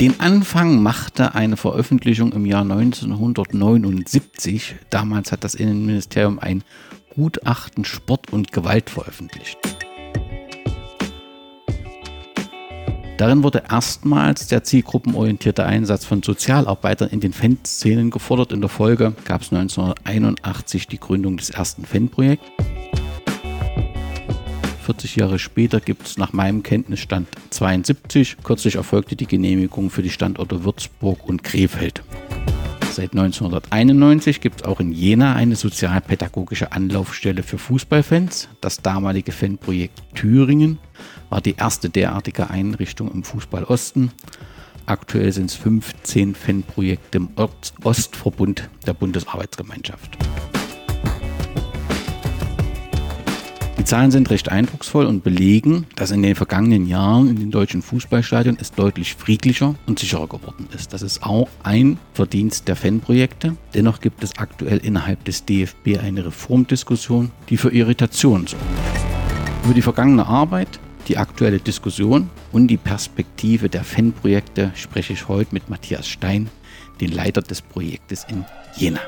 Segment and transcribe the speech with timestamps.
[0.00, 4.76] Den Anfang machte eine Veröffentlichung im Jahr 1979.
[4.88, 6.64] Damals hat das Innenministerium ein
[7.14, 9.58] Gutachten Sport und Gewalt veröffentlicht.
[13.18, 18.52] Darin wurde erstmals der zielgruppenorientierte Einsatz von Sozialarbeitern in den Fanszenen gefordert.
[18.52, 22.46] In der Folge gab es 1981 die Gründung des ersten Fanprojekts.
[24.90, 28.38] 40 Jahre später gibt es nach meinem Kenntnisstand 72.
[28.42, 32.02] Kürzlich erfolgte die Genehmigung für die Standorte Würzburg und Krefeld.
[32.90, 38.48] Seit 1991 gibt es auch in Jena eine sozialpädagogische Anlaufstelle für Fußballfans.
[38.60, 40.80] Das damalige Fanprojekt Thüringen
[41.28, 44.10] war die erste derartige Einrichtung im Fußball Osten.
[44.86, 47.28] Aktuell sind es 15 Fanprojekte im
[47.84, 50.18] Ostverbund der Bundesarbeitsgemeinschaft.
[53.80, 57.80] Die Zahlen sind recht eindrucksvoll und belegen, dass in den vergangenen Jahren in den deutschen
[57.80, 60.92] Fußballstadien es deutlich friedlicher und sicherer geworden ist.
[60.92, 63.56] Das ist auch ein Verdienst der Fanprojekte.
[63.72, 68.66] Dennoch gibt es aktuell innerhalb des DFB eine Reformdiskussion, die für Irritation sorgt.
[69.64, 70.78] Über die vergangene Arbeit,
[71.08, 76.50] die aktuelle Diskussion und die Perspektive der Fanprojekte spreche ich heute mit Matthias Stein,
[77.00, 78.44] den Leiter des Projektes in
[78.76, 79.00] Jena.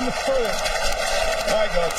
[0.00, 1.94] Mein Gott.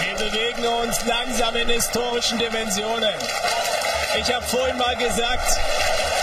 [0.00, 3.14] Wir bewegen uns langsam in historischen Dimensionen.
[4.20, 5.58] Ich habe vorhin mal gesagt,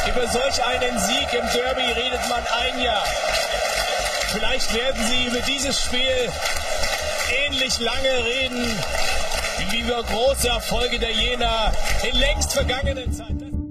[0.08, 3.04] über solch einen Sieg im Derby redet man ein Jahr.
[4.34, 6.32] Vielleicht werden Sie über dieses Spiel
[7.48, 8.84] ähnlich lange reden
[9.70, 11.72] wie über große Erfolge der Jena
[12.04, 13.63] in längst vergangenen Zeiten.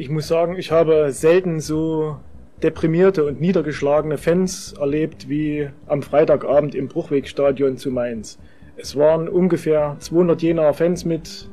[0.00, 2.18] Ich muss sagen, ich habe selten so
[2.62, 8.38] deprimierte und niedergeschlagene Fans erlebt wie am Freitagabend im Bruchwegstadion zu Mainz.
[8.76, 11.48] Es waren ungefähr 200 Jenaer Fans mit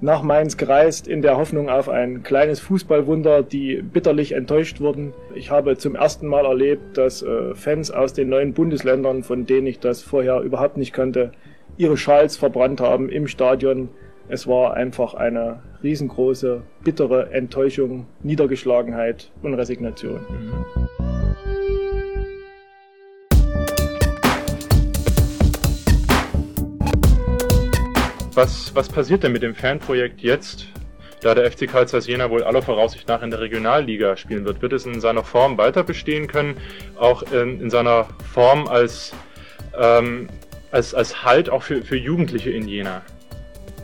[0.00, 5.12] nach Mainz gereist in der Hoffnung auf ein kleines Fußballwunder, die bitterlich enttäuscht wurden.
[5.36, 9.68] Ich habe zum ersten Mal erlebt, dass äh, Fans aus den neuen Bundesländern, von denen
[9.68, 11.30] ich das vorher überhaupt nicht kannte,
[11.76, 13.90] ihre Schals verbrannt haben im Stadion.
[14.32, 20.20] Es war einfach eine riesengroße, bittere Enttäuschung, Niedergeschlagenheit und Resignation.
[28.34, 30.68] Was, was passiert denn mit dem Fanprojekt jetzt,
[31.22, 34.62] da der FC Karl Zeiss Jena wohl aller Voraussicht nach in der Regionalliga spielen wird?
[34.62, 36.56] Wird es in seiner Form weiter bestehen können,
[36.96, 39.12] auch in, in seiner Form als,
[39.76, 40.28] ähm,
[40.70, 43.02] als, als Halt auch für, für Jugendliche in Jena?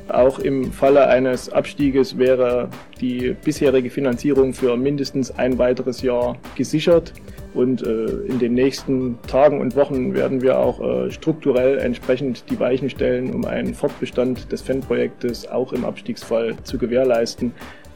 [0.08, 2.68] Auch im Falle eines Abstieges wäre
[3.00, 7.12] die bisherige Finanzierung für mindestens ein weiteres Jahr gesichert.
[7.54, 12.60] Und äh, in den nächsten Tagen und Wochen werden wir auch äh, strukturell entsprechend die
[12.60, 17.52] Weichen stellen, um einen Fortbestand des Fanprojektes auch im Abstiegsfall zu gewährleisten.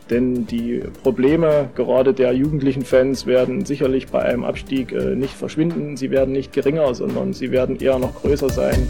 [0.08, 5.96] Denn die Probleme gerade der jugendlichen Fans werden sicherlich bei einem Abstieg äh, nicht verschwinden.
[5.96, 8.88] Sie werden nicht geringer, sondern sie werden eher noch größer sein.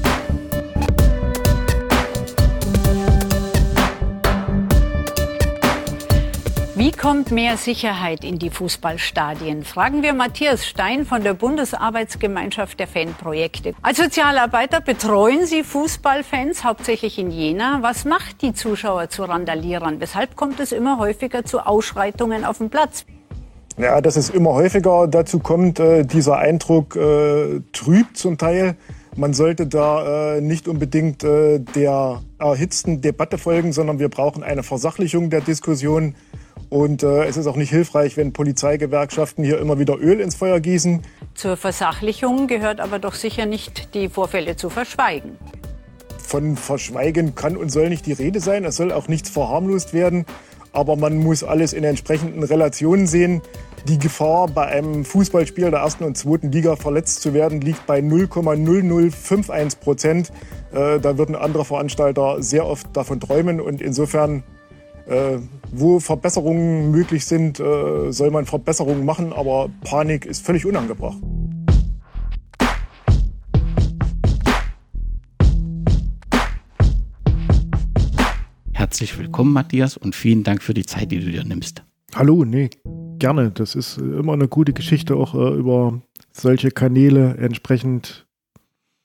[7.00, 9.65] Kommt mehr Sicherheit in die Fußballstadien?
[9.65, 13.72] Fragen wir Matthias Stein von der Bundesarbeitsgemeinschaft der Fanprojekte.
[13.81, 17.78] Als Sozialarbeiter betreuen Sie Fußballfans hauptsächlich in Jena.
[17.81, 19.99] Was macht die Zuschauer zu Randalierern?
[19.99, 23.06] Weshalb kommt es immer häufiger zu Ausschreitungen auf dem Platz?
[23.78, 28.77] Ja, dass es immer häufiger dazu kommt, äh, dieser Eindruck äh, trübt zum Teil.
[29.17, 34.62] Man sollte da äh, nicht unbedingt äh, der erhitzten Debatte folgen, sondern wir brauchen eine
[34.62, 36.15] Versachlichung der Diskussion.
[36.70, 40.61] Und äh, es ist auch nicht hilfreich, wenn Polizeigewerkschaften hier immer wieder Öl ins Feuer
[40.61, 41.02] gießen.
[41.34, 45.37] Zur Versachlichung gehört aber doch sicher nicht, die Vorfälle zu verschweigen.
[46.19, 48.64] Von Verschweigen kann und soll nicht die Rede sein.
[48.64, 50.25] Es soll auch nichts verharmlost werden.
[50.72, 53.43] Aber man muss alles in entsprechenden Relationen sehen.
[53.88, 57.99] Die Gefahr, bei einem Fußballspiel der ersten und zweiten Liga verletzt zu werden, liegt bei
[57.99, 60.31] 0,0051 Prozent.
[60.73, 63.61] Äh, da würden andere Veranstalter sehr oft davon träumen.
[63.61, 64.44] Und insofern
[65.06, 65.38] äh,
[65.73, 71.19] wo Verbesserungen möglich sind, äh, soll man Verbesserungen machen, aber Panik ist völlig unangebracht.
[78.73, 81.85] Herzlich willkommen, Matthias, und vielen Dank für die Zeit, die du dir nimmst.
[82.14, 82.70] Hallo, nee,
[83.19, 83.50] gerne.
[83.50, 86.02] Das ist immer eine gute Geschichte, auch äh, über
[86.32, 88.26] solche Kanäle entsprechend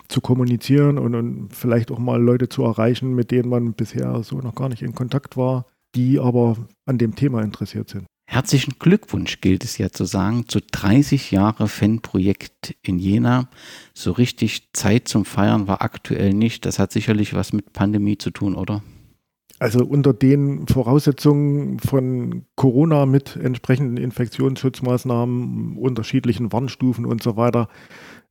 [0.07, 4.37] zu kommunizieren und, und vielleicht auch mal Leute zu erreichen, mit denen man bisher so
[4.37, 5.65] noch gar nicht in Kontakt war,
[5.95, 8.05] die aber an dem Thema interessiert sind.
[8.27, 13.49] Herzlichen Glückwunsch gilt es ja zu sagen, zu 30 Jahre Fanprojekt in Jena.
[13.93, 16.65] So richtig Zeit zum Feiern war aktuell nicht.
[16.65, 18.81] Das hat sicherlich was mit Pandemie zu tun, oder?
[19.59, 27.69] Also unter den Voraussetzungen von Corona mit entsprechenden Infektionsschutzmaßnahmen, unterschiedlichen Warnstufen und so weiter,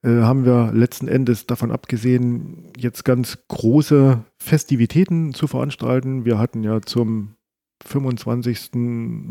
[0.02, 6.26] äh, haben wir letzten Endes davon abgesehen, jetzt ganz große Festivitäten zu veranstalten.
[6.26, 7.36] Wir hatten ja zum
[7.82, 8.70] 25.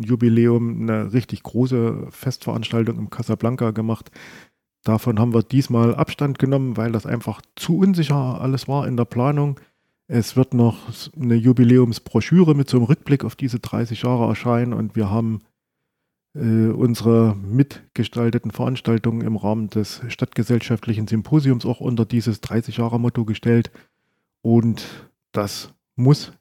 [0.03, 4.11] Jubiläum eine richtig große Festveranstaltung im Casablanca gemacht.
[4.83, 9.05] Davon haben wir diesmal Abstand genommen, weil das einfach zu unsicher alles war in der
[9.05, 9.59] Planung.
[10.07, 10.77] Es wird noch
[11.19, 15.41] eine Jubiläumsbroschüre mit so einem Rückblick auf diese 30 Jahre erscheinen und wir haben
[16.35, 23.23] äh, unsere mitgestalteten Veranstaltungen im Rahmen des stadtgesellschaftlichen Symposiums auch unter dieses 30 Jahre Motto
[23.23, 23.71] gestellt.
[24.41, 24.83] Und
[25.31, 26.33] das muss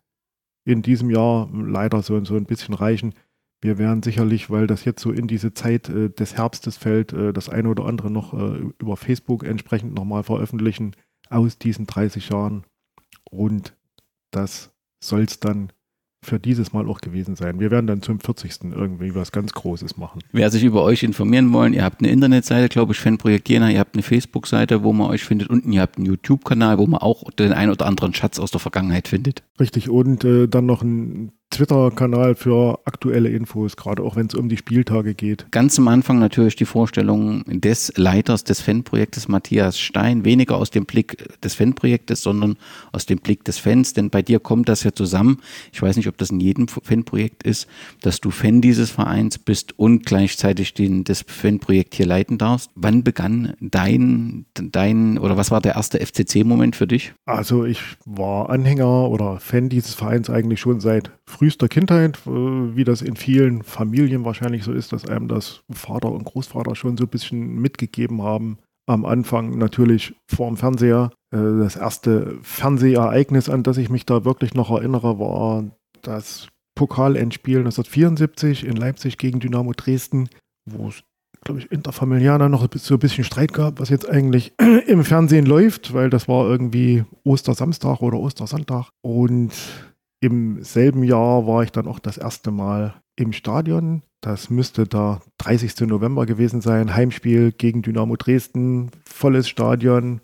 [0.64, 3.14] in diesem Jahr leider so, so ein bisschen reichen.
[3.60, 7.32] Wir werden sicherlich, weil das jetzt so in diese Zeit äh, des Herbstes fällt, äh,
[7.32, 10.96] das eine oder andere noch äh, über Facebook entsprechend nochmal veröffentlichen
[11.30, 12.64] aus diesen 30 Jahren.
[13.30, 13.76] Und
[14.32, 15.72] das soll es dann
[16.24, 17.58] für dieses Mal auch gewesen sein.
[17.58, 18.72] Wir werden dann zum 40.
[18.72, 20.20] irgendwie was ganz Großes machen.
[20.30, 23.80] Wer sich über euch informieren wollen, ihr habt eine Internetseite, glaube ich, Fanprojekt Jena, ihr
[23.80, 27.30] habt eine Facebook-Seite, wo man euch findet und ihr habt einen YouTube-Kanal, wo man auch
[27.32, 29.42] den ein oder anderen Schatz aus der Vergangenheit findet.
[29.58, 34.48] Richtig, und äh, dann noch ein Twitter-Kanal für aktuelle Infos, gerade auch wenn es um
[34.48, 35.46] die Spieltage geht.
[35.50, 40.86] Ganz am Anfang natürlich die Vorstellung des Leiters des Fanprojektes Matthias Stein, weniger aus dem
[40.86, 42.56] Blick des Fanprojektes, sondern
[42.90, 45.38] aus dem Blick des Fans, denn bei dir kommt das ja zusammen.
[45.72, 47.68] Ich weiß nicht, ob das in jedem Fanprojekt ist,
[48.00, 52.70] dass du Fan dieses Vereins bist und gleichzeitig den, das Fanprojekt hier leiten darfst.
[52.74, 57.12] Wann begann dein, dein oder was war der erste FCC-Moment für dich?
[57.26, 62.84] Also ich war Anhänger oder Fan dieses Vereins eigentlich schon seit frühester Kindheit, äh, wie
[62.84, 67.04] das in vielen Familien wahrscheinlich so ist, dass einem das Vater und Großvater schon so
[67.04, 68.58] ein bisschen mitgegeben haben.
[68.86, 71.10] Am Anfang natürlich vor dem Fernseher.
[71.32, 75.64] Äh, das erste Fernsehereignis, an das ich mich da wirklich noch erinnere, war
[76.02, 80.28] das Pokalendspiel 1974 in Leipzig gegen Dynamo Dresden,
[80.64, 81.02] wo es,
[81.44, 84.52] glaube ich, interfamiliar noch so ein bisschen Streit gab, was jetzt eigentlich
[84.86, 88.88] im Fernsehen läuft, weil das war irgendwie Ostersamstag oder Ostersonntag.
[89.02, 89.52] Und
[90.22, 94.02] im selben Jahr war ich dann auch das erste Mal im Stadion.
[94.20, 95.80] Das müsste der 30.
[95.88, 96.94] November gewesen sein.
[96.94, 100.20] Heimspiel gegen Dynamo Dresden, volles Stadion.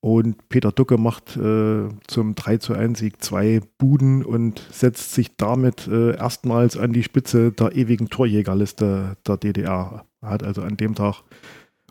[0.00, 5.36] Und Peter Ducke macht äh, zum 3 zu 1 Sieg zwei Buden und setzt sich
[5.36, 10.06] damit äh, erstmals an die Spitze der ewigen Torjägerliste der DDR.
[10.22, 11.24] Hat also an dem Tag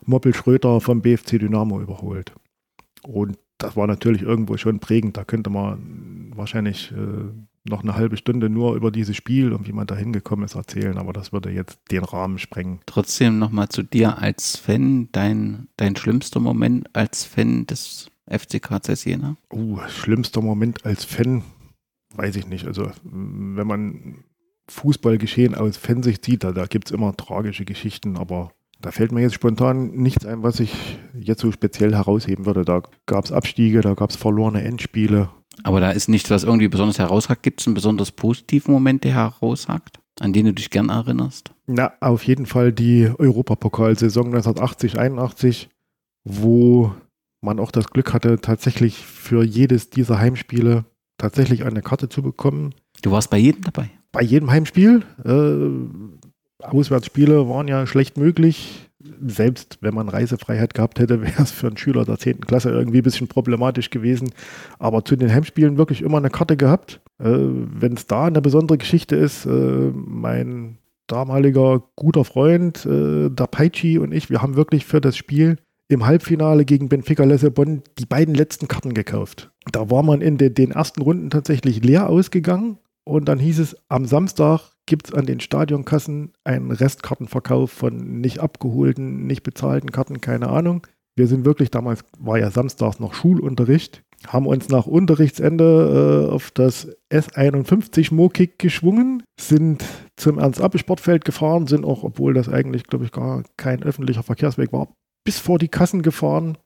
[0.04, 2.32] Moppel Schröter vom BFC Dynamo überholt.
[3.04, 5.16] Und das war natürlich irgendwo schon prägend.
[5.16, 7.30] Da könnte man wahrscheinlich äh,
[7.68, 10.98] noch eine halbe Stunde nur über dieses Spiel und wie man da hingekommen ist erzählen,
[10.98, 12.80] aber das würde jetzt den Rahmen sprengen.
[12.86, 19.36] Trotzdem nochmal zu dir als Fan, dein, dein schlimmster Moment als Fan des FCK Jena?
[19.52, 21.42] Uh, schlimmster Moment als Fan,
[22.14, 22.66] weiß ich nicht.
[22.66, 24.24] Also wenn man
[24.68, 29.22] Fußballgeschehen aus Fansicht sieht, da, da gibt es immer tragische Geschichten, aber da fällt mir
[29.22, 32.64] jetzt spontan nichts ein, was ich jetzt so speziell herausheben würde.
[32.64, 35.30] Da gab es Abstiege, da gab es verlorene Endspiele.
[35.62, 37.42] Aber da ist nichts, was irgendwie besonders herausragt.
[37.42, 41.52] Gibt es einen besonders positiven Moment, der herausragt, an den du dich gern erinnerst?
[41.66, 45.70] Na, auf jeden Fall die Europapokalsaison 1980, 81,
[46.24, 46.92] wo
[47.40, 50.84] man auch das Glück hatte, tatsächlich für jedes dieser Heimspiele
[51.18, 52.74] tatsächlich eine Karte zu bekommen.
[53.02, 53.90] Du warst bei jedem dabei?
[54.12, 55.02] Bei jedem Heimspiel.
[55.24, 56.25] Äh,
[56.72, 58.88] Auswärtsspiele waren ja schlecht möglich.
[59.24, 62.40] Selbst wenn man Reisefreiheit gehabt hätte, wäre es für einen Schüler der 10.
[62.40, 64.30] Klasse irgendwie ein bisschen problematisch gewesen.
[64.78, 67.00] Aber zu den Heimspielen wirklich immer eine Karte gehabt.
[67.18, 73.98] Äh, wenn es da eine besondere Geschichte ist, äh, mein damaliger guter Freund, äh, Paichi
[73.98, 75.56] und ich, wir haben wirklich für das Spiel
[75.88, 79.52] im Halbfinale gegen Benfica Lissabon die beiden letzten Karten gekauft.
[79.70, 83.76] Da war man in de, den ersten Runden tatsächlich leer ausgegangen und dann hieß es,
[83.88, 90.20] am Samstag gibt es an den Stadionkassen einen Restkartenverkauf von nicht abgeholten, nicht bezahlten Karten,
[90.20, 90.86] keine Ahnung.
[91.14, 96.50] Wir sind wirklich, damals war ja samstags noch Schulunterricht, haben uns nach Unterrichtsende äh, auf
[96.50, 99.84] das S51 Mokik geschwungen, sind
[100.16, 104.88] zum Ernst-Abbe-Sportfeld gefahren, sind auch, obwohl das eigentlich, glaube ich, gar kein öffentlicher Verkehrsweg war,
[105.24, 106.58] bis vor die Kassen gefahren,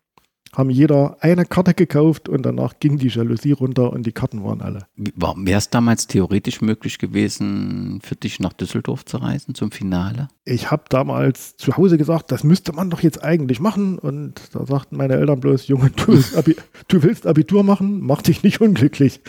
[0.55, 4.61] haben jeder eine Karte gekauft und danach ging die Jalousie runter und die Karten waren
[4.61, 4.81] alle.
[4.97, 10.29] Wäre es damals theoretisch möglich gewesen, für dich nach Düsseldorf zu reisen zum Finale?
[10.45, 13.99] Ich habe damals zu Hause gesagt, das müsste man doch jetzt eigentlich machen.
[13.99, 16.57] Und da sagten meine Eltern bloß, Junge, du willst, Abi
[16.89, 19.21] du willst Abitur machen, mach dich nicht unglücklich.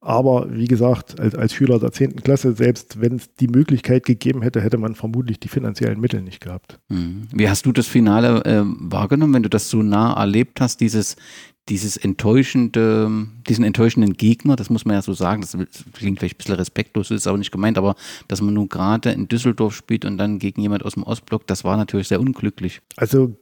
[0.00, 2.16] Aber wie gesagt, als, als Schüler der 10.
[2.22, 6.40] Klasse, selbst wenn es die Möglichkeit gegeben hätte, hätte man vermutlich die finanziellen Mittel nicht
[6.40, 6.78] gehabt.
[6.88, 7.22] Mhm.
[7.32, 11.16] Wie hast du das Finale äh, wahrgenommen, wenn du das so nah erlebt hast, dieses,
[11.68, 13.10] dieses enttäuschende,
[13.48, 15.56] diesen enttäuschenden Gegner, das muss man ja so sagen, das
[15.92, 17.96] klingt vielleicht ein bisschen respektlos, ist aber nicht gemeint, aber
[18.28, 21.64] dass man nun gerade in Düsseldorf spielt und dann gegen jemand aus dem Ostblock, das
[21.64, 22.80] war natürlich sehr unglücklich.
[22.96, 23.36] Also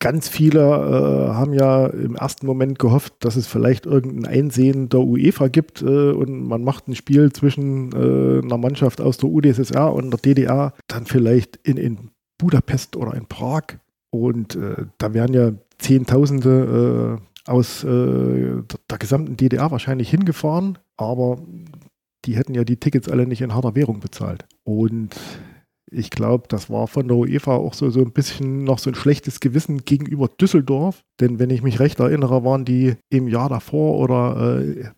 [0.00, 5.00] Ganz viele äh, haben ja im ersten Moment gehofft, dass es vielleicht irgendein Einsehen der
[5.00, 9.92] UEFA gibt äh, und man macht ein Spiel zwischen äh, einer Mannschaft aus der UdSSR
[9.92, 13.64] und der DDR, dann vielleicht in, in Budapest oder in Prag.
[14.10, 21.38] Und äh, da wären ja Zehntausende äh, aus äh, der gesamten DDR wahrscheinlich hingefahren, aber
[22.24, 24.46] die hätten ja die Tickets alle nicht in harter Währung bezahlt.
[24.64, 25.16] Und
[25.90, 28.94] ich glaube, das war von der UEFA auch so, so ein bisschen noch so ein
[28.94, 31.04] schlechtes Gewissen gegenüber Düsseldorf.
[31.20, 34.90] Denn wenn ich mich recht erinnere, waren die im Jahr davor oder äh,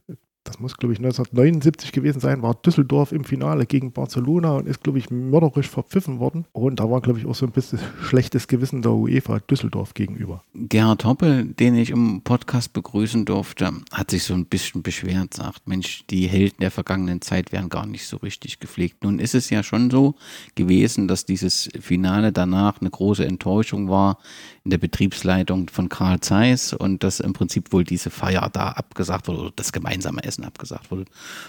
[0.44, 4.82] das muss, glaube ich, 1979 gewesen sein, war Düsseldorf im Finale gegen Barcelona und ist,
[4.82, 6.46] glaube ich, mörderisch verpfiffen worden.
[6.52, 10.42] Und da war, glaube ich, auch so ein bisschen schlechtes Gewissen der UEFA Düsseldorf gegenüber.
[10.54, 15.68] Gerhard Hoppel, den ich im Podcast begrüßen durfte, hat sich so ein bisschen beschwert, sagt,
[15.68, 19.04] Mensch, die Helden der vergangenen Zeit werden gar nicht so richtig gepflegt.
[19.04, 20.14] Nun ist es ja schon so
[20.54, 24.18] gewesen, dass dieses Finale danach eine große Enttäuschung war
[24.64, 29.28] in der Betriebsleitung von Karl Zeiss und dass im Prinzip wohl diese Feier da abgesagt
[29.28, 31.04] wurde oder das gemeinsame Essen abgesagt wurde.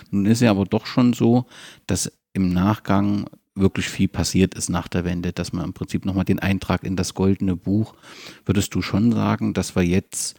[0.10, 1.46] Nun ist ja aber doch schon so,
[1.88, 6.26] dass im Nachgang wirklich viel passiert ist nach der Wende, dass man im Prinzip nochmal
[6.26, 7.96] den Eintrag in das goldene Buch,
[8.46, 10.38] würdest du schon sagen, dass wir jetzt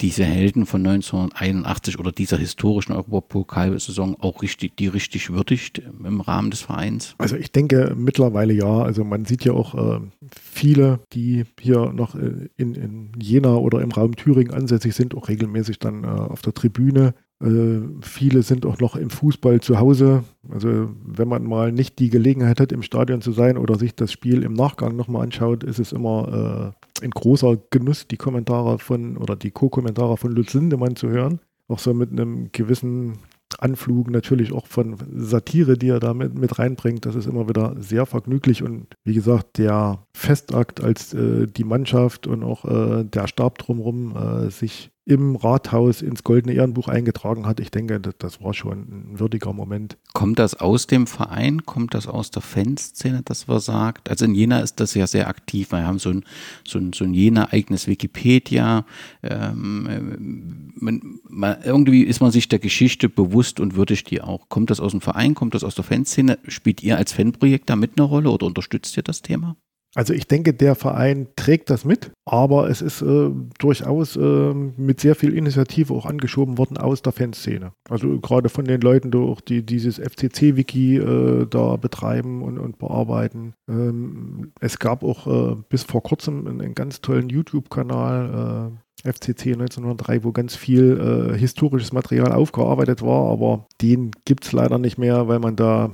[0.00, 6.50] diese Helden von 1981 oder dieser historischen Europapokalsaison auch richtig, die richtig würdigt im Rahmen
[6.50, 7.14] des Vereins?
[7.18, 8.82] Also ich denke mittlerweile ja.
[8.82, 10.00] Also man sieht ja auch äh,
[10.30, 15.28] viele, die hier noch äh, in, in Jena oder im Raum Thüringen ansässig sind, auch
[15.28, 20.24] regelmäßig dann äh, auf der Tribüne äh, viele sind auch noch im Fußball zu Hause.
[20.48, 24.12] Also wenn man mal nicht die Gelegenheit hat, im Stadion zu sein oder sich das
[24.12, 29.16] Spiel im Nachgang nochmal anschaut, ist es immer äh, ein großer Genuss, die Kommentare von
[29.18, 31.40] oder die Co-Kommentare von Lutz Lindemann zu hören.
[31.68, 33.18] Auch so mit einem gewissen
[33.58, 37.06] Anflug natürlich auch von Satire, die er da mit, mit reinbringt.
[37.06, 42.26] Das ist immer wieder sehr vergnüglich und wie gesagt, der Festakt, als äh, die Mannschaft
[42.26, 47.60] und auch äh, der Stab drumherum äh, sich im Rathaus ins Goldene Ehrenbuch eingetragen hat.
[47.60, 48.78] Ich denke, das, das, war schon
[49.12, 49.96] ein würdiger Moment.
[50.12, 51.64] Kommt das aus dem Verein?
[51.64, 54.10] Kommt das aus der Fanszene, das was sagt?
[54.10, 55.70] Also in Jena ist das ja sehr aktiv.
[55.70, 56.24] Wir haben so ein,
[56.66, 58.84] so ein, so ein Jena-eigenes Wikipedia.
[59.22, 64.48] Ähm, man, man, irgendwie ist man sich der Geschichte bewusst und würdigt die auch.
[64.48, 65.36] Kommt das aus dem Verein?
[65.36, 66.40] Kommt das aus der Fanszene?
[66.48, 69.56] Spielt ihr als Fanprojekt da mit eine Rolle oder unterstützt ihr das Thema?
[69.96, 75.00] Also ich denke, der Verein trägt das mit, aber es ist äh, durchaus äh, mit
[75.00, 77.72] sehr viel Initiative auch angeschoben worden aus der Fanszene.
[77.88, 79.10] Also gerade von den Leuten,
[79.48, 83.54] die dieses FCC-Wiki äh, da betreiben und, und bearbeiten.
[83.70, 88.70] Ähm, es gab auch äh, bis vor kurzem einen, einen ganz tollen YouTube-Kanal,
[89.02, 94.52] äh, FCC 1903, wo ganz viel äh, historisches Material aufgearbeitet war, aber den gibt es
[94.52, 95.92] leider nicht mehr, weil man da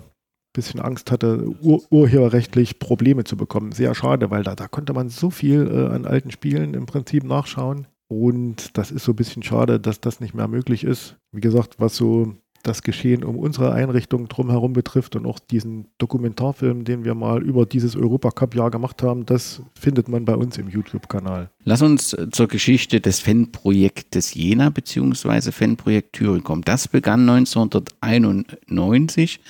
[0.53, 3.73] bisschen Angst hatte, ur urheberrechtlich Probleme zu bekommen.
[3.73, 7.25] Sehr schade, weil da, da konnte man so viel äh, an alten Spielen im Prinzip
[7.25, 7.87] nachschauen.
[8.09, 11.17] Und das ist so ein bisschen schade, dass das nicht mehr möglich ist.
[11.31, 16.85] Wie gesagt, was so das Geschehen um unsere Einrichtung drumherum betrifft und auch diesen Dokumentarfilm,
[16.85, 21.51] den wir mal über dieses Europacup-Jahr gemacht haben, das findet man bei uns im YouTube-Kanal.
[21.65, 25.53] Lass uns äh, zur Geschichte des Fanprojektes Jena bzw.
[25.53, 26.63] Fanprojekt Thüringen kommen.
[26.63, 29.41] Das begann 1991.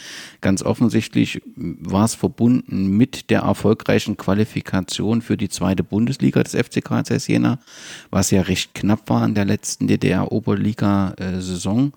[0.41, 6.85] Ganz offensichtlich war es verbunden mit der erfolgreichen Qualifikation für die zweite Bundesliga des FC
[6.85, 7.59] KSS Jena,
[8.11, 11.89] was ja recht knapp war in der letzten DDR-Oberliga-Saison.
[11.89, 11.93] Äh,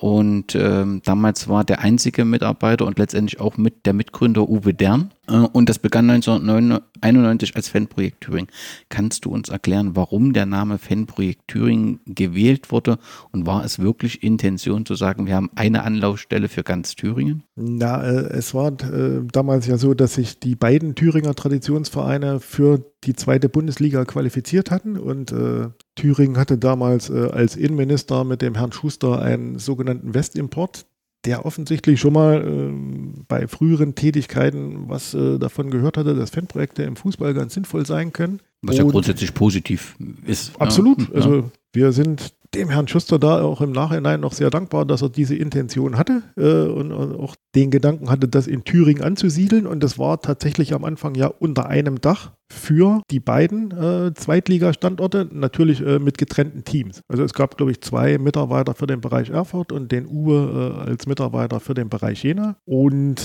[0.00, 5.10] und ähm, damals war der einzige Mitarbeiter und letztendlich auch mit der Mitgründer Uwe Dern.
[5.28, 8.48] Äh, und das begann 1991 als Fanprojekt Thüringen.
[8.88, 12.98] Kannst du uns erklären, warum der Name Fanprojekt Thüringen gewählt wurde?
[13.30, 17.42] Und war es wirklich Intention zu sagen, wir haben eine Anlaufstelle für ganz Thüringen?
[17.56, 22.89] Na, äh, es war äh, damals ja so, dass sich die beiden Thüringer Traditionsvereine für
[23.04, 28.54] die zweite Bundesliga qualifiziert hatten und äh, Thüringen hatte damals äh, als Innenminister mit dem
[28.54, 30.86] Herrn Schuster einen sogenannten Westimport,
[31.24, 36.82] der offensichtlich schon mal äh, bei früheren Tätigkeiten was äh, davon gehört hatte, dass Fanprojekte
[36.82, 38.40] im Fußball ganz sinnvoll sein können.
[38.62, 40.60] Was ja grundsätzlich positiv ist.
[40.60, 41.00] Absolut.
[41.00, 41.14] Ja.
[41.14, 45.08] Also wir sind dem Herrn Schuster da auch im Nachhinein noch sehr dankbar, dass er
[45.08, 49.66] diese Intention hatte äh, und, und, auch den Gedanken hatte, das in Thüringen anzusiedeln.
[49.66, 55.28] Und das war tatsächlich am Anfang ja unter einem Dach für die beiden äh, Zweitligastandorte,
[55.30, 57.02] natürlich äh, mit getrennten Teams.
[57.06, 60.90] Also es gab, glaube ich, zwei Mitarbeiter für den Bereich Erfurt und den Uwe äh,
[60.90, 62.56] als Mitarbeiter für den Bereich Jena.
[62.64, 63.22] Und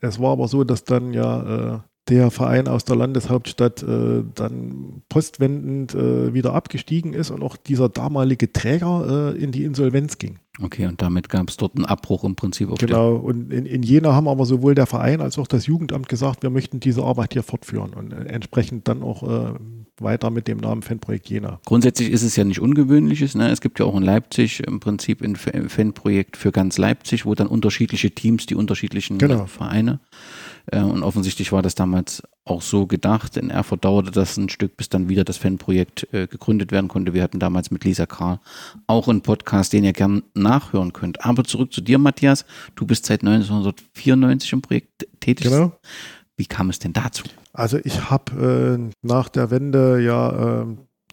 [0.00, 1.78] es war aber so, dass dann ja äh,
[2.08, 7.88] der Verein aus der Landeshauptstadt äh, dann postwendend äh, wieder abgestiegen ist und auch dieser
[7.88, 10.38] damalige Träger äh, in die Insolvenz ging.
[10.60, 12.70] Okay, und damit gab es dort einen Abbruch im Prinzip.
[12.70, 16.08] Auf genau, und in, in Jena haben aber sowohl der Verein als auch das Jugendamt
[16.08, 19.54] gesagt, wir möchten diese Arbeit hier fortführen und äh, entsprechend dann auch äh,
[19.98, 21.60] weiter mit dem Namen Fanprojekt Jena.
[21.64, 23.34] Grundsätzlich ist es ja nicht ungewöhnliches.
[23.36, 23.50] Ne?
[23.50, 27.46] Es gibt ja auch in Leipzig im Prinzip ein Fanprojekt für ganz Leipzig, wo dann
[27.46, 29.46] unterschiedliche Teams, die unterschiedlichen genau.
[29.46, 30.39] Vereine äh,
[30.76, 33.36] und offensichtlich war das damals auch so gedacht.
[33.36, 37.14] In Erfurt dauerte das ein Stück, bis dann wieder das Fanprojekt äh, gegründet werden konnte.
[37.14, 38.40] Wir hatten damals mit Lisa Karl
[38.86, 41.24] auch einen Podcast, den ihr gern nachhören könnt.
[41.24, 42.44] Aber zurück zu dir, Matthias.
[42.74, 45.50] Du bist seit 1994 im Projekt tätig.
[45.50, 45.72] Genau.
[46.36, 47.24] Wie kam es denn dazu?
[47.52, 50.66] Also ich habe äh, nach der Wende ja äh,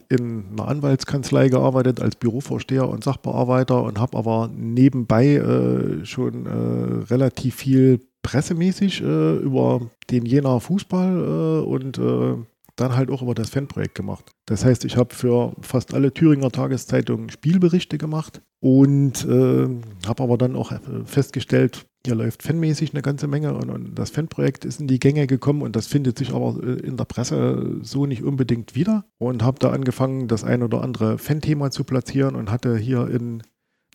[0.09, 7.05] in einer Anwaltskanzlei gearbeitet als Bürovorsteher und Sachbearbeiter und habe aber nebenbei äh, schon äh,
[7.11, 12.35] relativ viel pressemäßig äh, über den Jena Fußball äh, und äh,
[12.75, 14.31] dann halt auch über das Fanprojekt gemacht.
[14.45, 19.67] Das heißt, ich habe für fast alle Thüringer Tageszeitungen Spielberichte gemacht und äh,
[20.05, 24.09] habe aber dann auch äh, festgestellt, hier läuft fanmäßig eine ganze Menge und, und, das
[24.09, 27.79] Fanprojekt ist in die Gänge gekommen und das findet sich aber äh, in der Presse
[27.81, 32.35] so nicht unbedingt wieder und habe da angefangen, das ein oder andere Fan-Thema zu platzieren
[32.35, 33.41] und hatte hier in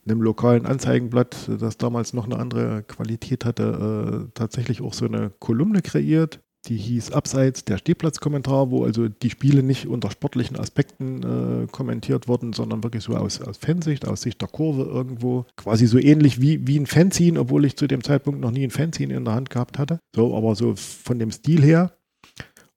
[0.05, 5.31] einem lokalen Anzeigenblatt, das damals noch eine andere Qualität hatte, äh, tatsächlich auch so eine
[5.39, 6.39] Kolumne kreiert.
[6.67, 12.29] Die hieß Abseits der Stehplatzkommentar, wo also die Spiele nicht unter sportlichen Aspekten äh, kommentiert
[12.29, 15.45] wurden, sondern wirklich so aus, aus Fansicht, aus Sicht der Kurve irgendwo.
[15.57, 18.71] Quasi so ähnlich wie, wie ein Fanzine, obwohl ich zu dem Zeitpunkt noch nie ein
[18.71, 19.99] Fanzine in der Hand gehabt hatte.
[20.15, 21.91] So, aber so von dem Stil her.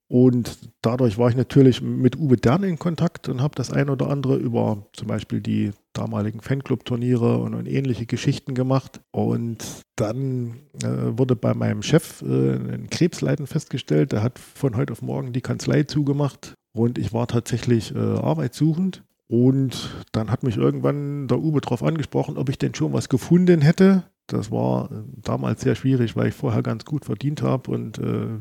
[0.08, 4.08] Und dadurch war ich natürlich mit Uwe Dern in Kontakt und habe das ein oder
[4.08, 9.00] andere über zum Beispiel die damaligen Fanclub-Turniere und, und, ähnliche Geschichten gemacht.
[9.10, 9.64] Und
[9.96, 14.12] dann äh, wurde bei meinem Chef äh, ein Krebsleiden festgestellt.
[14.12, 19.02] Der hat von heute auf morgen die Kanzlei zugemacht und ich war tatsächlich äh, arbeitssuchend.
[19.28, 23.60] Und dann hat mich irgendwann der Uwe darauf angesprochen, ob ich denn schon was gefunden
[23.60, 24.04] hätte.
[24.28, 28.38] Das war äh, damals sehr schwierig, weil ich vorher ganz gut verdient habe und äh,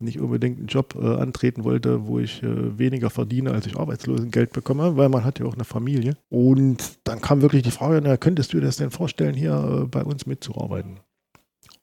[0.00, 4.52] nicht unbedingt einen Job äh, antreten wollte, wo ich äh, weniger verdiene, als ich Arbeitslosengeld
[4.52, 6.16] bekomme, weil man hat ja auch eine Familie.
[6.28, 9.86] Und dann kam wirklich die Frage, na, könntest du dir das denn vorstellen, hier äh,
[9.86, 11.00] bei uns mitzuarbeiten?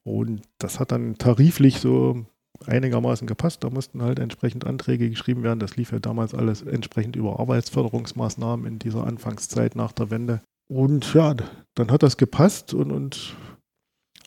[0.04, 2.26] Und das hat dann tariflich so
[2.66, 3.64] einigermaßen gepasst.
[3.64, 5.60] Da mussten halt entsprechend Anträge geschrieben werden.
[5.60, 10.42] Das lief ja damals alles entsprechend über Arbeitsförderungsmaßnahmen in dieser Anfangszeit nach der Wende.
[10.68, 11.36] Und ja,
[11.76, 13.36] dann hat das gepasst und, und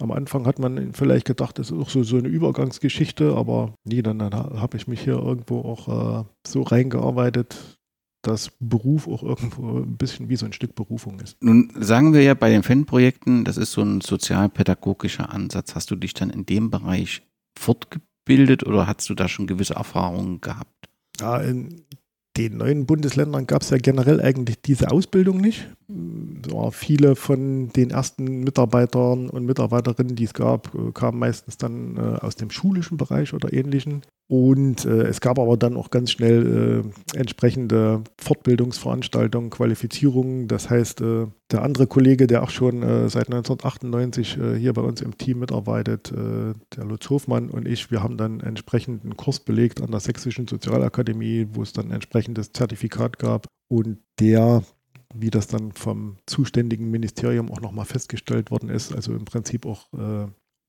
[0.00, 4.02] am Anfang hat man vielleicht gedacht, das ist auch so, so eine Übergangsgeschichte, aber nee,
[4.02, 7.78] dann, dann habe ich mich hier irgendwo auch äh, so reingearbeitet,
[8.22, 11.36] dass Beruf auch irgendwo ein bisschen wie so ein Stück Berufung ist.
[11.42, 15.74] Nun sagen wir ja bei den Fanprojekten, das ist so ein sozialpädagogischer Ansatz.
[15.74, 17.22] Hast du dich dann in dem Bereich
[17.58, 20.88] fortgebildet oder hast du da schon gewisse Erfahrungen gehabt?
[21.20, 21.84] Ja, in
[22.36, 25.68] den neuen Bundesländern gab es ja generell eigentlich diese Ausbildung nicht.
[26.50, 31.96] Ja, viele von den ersten Mitarbeitern und Mitarbeiterinnen, die es gab, äh, kamen meistens dann
[31.96, 34.02] äh, aus dem schulischen Bereich oder ähnlichen.
[34.26, 36.82] Und äh, es gab aber dann auch ganz schnell
[37.14, 40.48] äh, entsprechende Fortbildungsveranstaltungen, Qualifizierungen.
[40.48, 44.82] Das heißt, äh, der andere Kollege, der auch schon äh, seit 1998 äh, hier bei
[44.82, 49.16] uns im Team mitarbeitet, äh, der Lutz Hofmann und ich, wir haben dann entsprechend einen
[49.16, 53.46] Kurs belegt an der Sächsischen Sozialakademie, wo es dann ein entsprechendes Zertifikat gab.
[53.68, 54.62] Und der
[55.16, 59.86] wie das dann vom zuständigen Ministerium auch nochmal festgestellt worden ist, also im Prinzip auch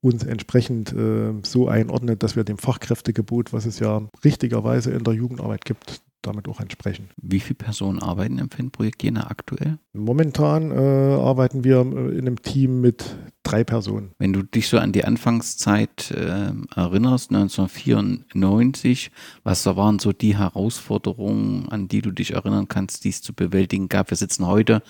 [0.06, 5.16] uns entsprechend äh, so einordnet, dass wir dem Fachkräftegebot, was es ja richtigerweise in der
[5.16, 7.10] Jugendarbeit gibt, damit auch entsprechen.
[7.22, 9.78] Wie viele Personen arbeiten im Fanprojekt Jena aktuell?
[9.94, 14.12] Momentan äh, arbeiten wir äh, in einem Team mit drei Personen.
[14.18, 19.12] Wenn du dich so an die Anfangszeit äh, erinnerst, 1994,
[19.44, 23.34] was da waren so die Herausforderungen, an die du dich erinnern kannst, die es zu
[23.34, 24.10] bewältigen gab?
[24.10, 24.82] Wir sitzen heute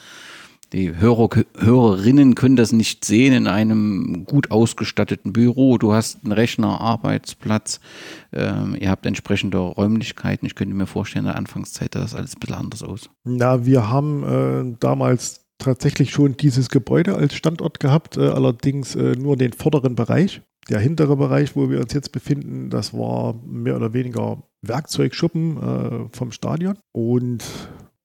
[0.75, 5.77] die Hörer, Hörerinnen können das nicht sehen in einem gut ausgestatteten Büro.
[5.77, 7.79] Du hast einen Rechner, Arbeitsplatz,
[8.33, 10.45] ähm, ihr habt entsprechende Räumlichkeiten.
[10.45, 13.09] Ich könnte mir vorstellen, in der Anfangszeit sah das alles ein bisschen anders aus.
[13.23, 19.15] Na, wir haben äh, damals tatsächlich schon dieses Gebäude als Standort gehabt, äh, allerdings äh,
[19.15, 20.41] nur den vorderen Bereich.
[20.67, 26.17] Der hintere Bereich, wo wir uns jetzt befinden, das war mehr oder weniger Werkzeugschuppen äh,
[26.17, 26.77] vom Stadion.
[26.91, 27.43] Und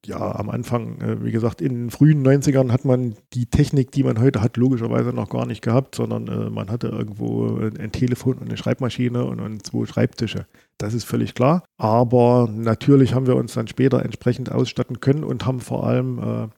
[0.07, 4.03] ja, am Anfang, äh, wie gesagt, in den frühen 90ern hat man die Technik, die
[4.03, 8.39] man heute hat, logischerweise noch gar nicht gehabt, sondern äh, man hatte irgendwo ein Telefon
[8.39, 10.47] und eine Schreibmaschine und, und zwei Schreibtische.
[10.79, 11.65] Das ist völlig klar.
[11.77, 16.49] Aber natürlich haben wir uns dann später entsprechend ausstatten können und haben vor allem äh,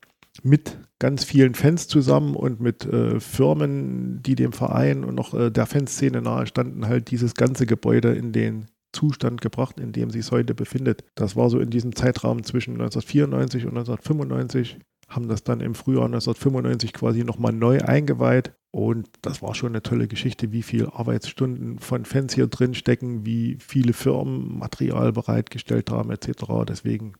[0.43, 5.51] mit ganz vielen Fans zusammen und mit äh, Firmen, die dem Verein und noch äh,
[5.51, 10.21] der Fanszene nahe standen, halt dieses ganze Gebäude in den Zustand gebracht, in dem sie
[10.21, 11.05] es heute befindet.
[11.15, 14.79] Das war so in diesem Zeitraum zwischen 1994 und 1995,
[15.09, 18.53] haben das dann im Frühjahr 1995 quasi nochmal neu eingeweiht.
[18.75, 23.27] Und das war schon eine tolle Geschichte, wie viele Arbeitsstunden von Fans hier drin stecken,
[23.27, 26.45] wie viele Firmen Material bereitgestellt haben, etc.
[26.67, 27.15] Deswegen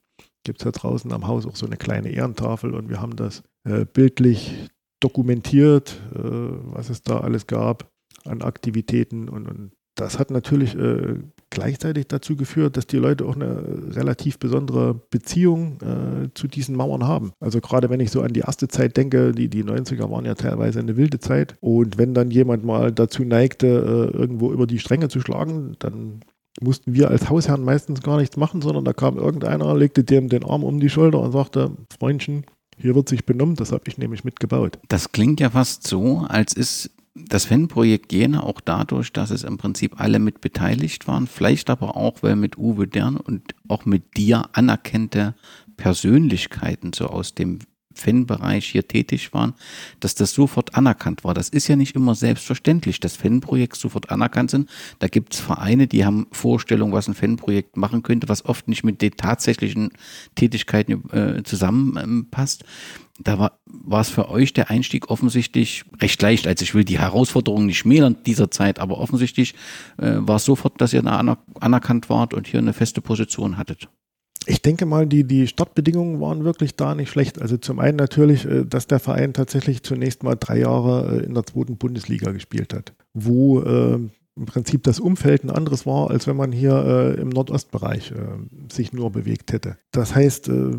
[0.45, 3.43] gibt es ja draußen am Haus auch so eine kleine Ehrentafel und wir haben das
[3.65, 7.91] äh, bildlich dokumentiert, äh, was es da alles gab
[8.25, 11.19] an Aktivitäten und, und das hat natürlich äh,
[11.53, 17.07] gleichzeitig dazu geführt, dass die Leute auch eine relativ besondere Beziehung äh, zu diesen Mauern
[17.07, 17.33] haben.
[17.39, 20.35] Also gerade wenn ich so an die erste Zeit denke, die, die 90er waren ja
[20.35, 21.57] teilweise eine wilde Zeit.
[21.61, 26.21] Und wenn dann jemand mal dazu neigte, äh, irgendwo über die Stränge zu schlagen, dann
[26.61, 30.45] mussten wir als Hausherren meistens gar nichts machen, sondern da kam irgendeiner, legte dem den
[30.45, 32.45] Arm um die Schulter und sagte, Freundchen,
[32.77, 34.79] hier wird sich benommen, das habe ich nämlich mitgebaut.
[34.89, 39.59] Das klingt ja fast so, als ist das Fanprojekt Jena auch dadurch, dass es im
[39.59, 44.17] Prinzip alle mit beteiligt waren, vielleicht aber auch, weil mit Uwe Dern und auch mit
[44.17, 45.35] dir anerkannte
[45.77, 47.59] Persönlichkeiten so aus dem
[47.95, 49.55] Fanbereich hier tätig waren,
[50.01, 51.35] dass das sofort anerkannt war.
[51.35, 54.69] Das ist ja nicht immer selbstverständlich, dass Fanprojekte sofort anerkannt sind.
[54.99, 58.85] Da gibt es Vereine, die haben Vorstellungen, was ein Fanprojekt machen könnte, was oft nicht
[58.85, 59.91] mit den tatsächlichen
[60.35, 62.65] Tätigkeiten äh, zusammenpasst.
[63.19, 66.47] Da war, war es für euch der Einstieg offensichtlich recht leicht.
[66.47, 69.55] Also ich will die Herausforderungen nicht schmälern dieser Zeit, aber offensichtlich
[69.99, 73.89] äh, war es sofort, dass ihr aner anerkannt wart und hier eine feste Position hattet.
[74.47, 77.41] Ich denke mal, die, die Startbedingungen waren wirklich da nicht schlecht.
[77.41, 81.35] Also zum einen natürlich, äh, dass der Verein tatsächlich zunächst mal drei Jahre äh, in
[81.35, 83.99] der zweiten Bundesliga gespielt hat, wo äh,
[84.35, 86.75] im Prinzip das Umfeld ein anderes war, als wenn man hier
[87.17, 89.77] äh, im Nordostbereich äh, sich nur bewegt hätte.
[89.91, 90.79] Das heißt, äh,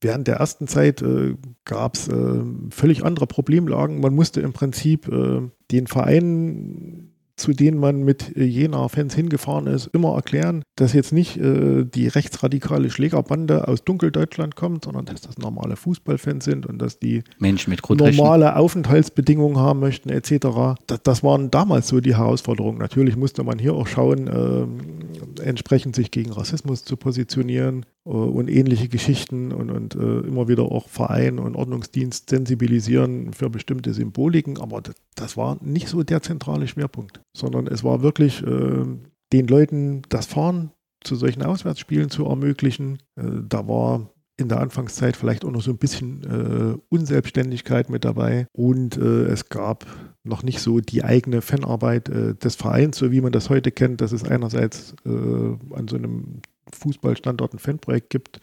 [0.00, 4.00] während der ersten Zeit äh, gab es äh, völlig andere Problemlagen.
[4.00, 9.88] Man musste im Prinzip äh, den Verein zu denen man mit äh, Jena-Fans hingefahren ist,
[9.88, 15.38] immer erklären, dass jetzt nicht äh, die rechtsradikale Schlägerbande aus Dunkeldeutschland kommt, sondern dass das
[15.38, 20.76] normale Fußballfans sind und dass die Menschen mit normale Aufenthaltsbedingungen haben möchten etc.
[20.86, 22.78] Das, das, waren damals so die Herausforderungen.
[22.78, 28.48] Natürlich musste man hier auch schauen, äh, entsprechend sich gegen Rassismus zu positionieren äh, und
[28.48, 34.58] ähnliche Geschichten und, und äh, immer wieder auch Verein und Ordnungsdienst sensibilisieren für bestimmte Symboliken,
[34.58, 38.84] aber das, das war nicht so der zentrale Schwerpunkt sondern es war wirklich äh,
[39.32, 40.70] den Leuten das Fahren
[41.02, 42.98] zu solchen Auswärtsspielen zu ermöglichen.
[43.16, 48.04] Äh, da war in der Anfangszeit vielleicht auch noch so ein bisschen äh, Unselbstständigkeit mit
[48.04, 49.86] dabei und äh, es gab
[50.24, 54.00] noch nicht so die eigene Fanarbeit äh, des Vereins, so wie man das heute kennt,
[54.00, 56.40] dass es einerseits äh, an so einem
[56.72, 58.40] Fußballstandort ein Fanprojekt gibt,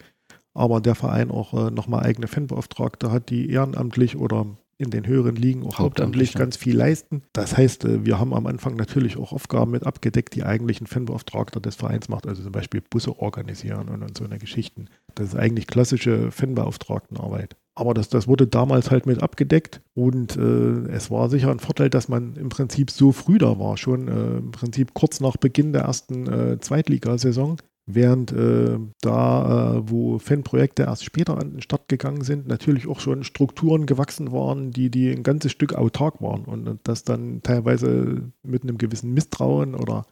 [0.54, 4.46] aber der Verein auch äh, nochmal eigene Fanbeauftragte hat, die ehrenamtlich oder
[4.82, 7.22] in den höheren Ligen auch hauptamtlich ganz viel leisten.
[7.32, 10.86] Das heißt, äh, wir haben am Anfang natürlich auch Aufgaben mit abgedeckt, die eigentlich ein
[10.86, 14.86] Fanbeauftragter des Vereins macht, also zum Beispiel Busse organisieren und, und so eine Geschichten.
[15.14, 17.56] Das ist eigentlich klassische Fanbeauftragtenarbeit.
[17.74, 21.88] Aber das, das wurde damals halt mit abgedeckt und äh, es war sicher ein Vorteil,
[21.88, 25.72] dass man im Prinzip so früh da war, schon äh, im Prinzip kurz nach Beginn
[25.72, 31.88] der ersten äh, Zweitligasaison, Während äh, da, äh, wo Fanprojekte erst später an den Start
[31.88, 36.44] gegangen sind, natürlich auch schon Strukturen gewachsen waren, die, die ein ganzes Stück autark waren
[36.44, 40.06] und das dann teilweise mit einem gewissen Misstrauen oder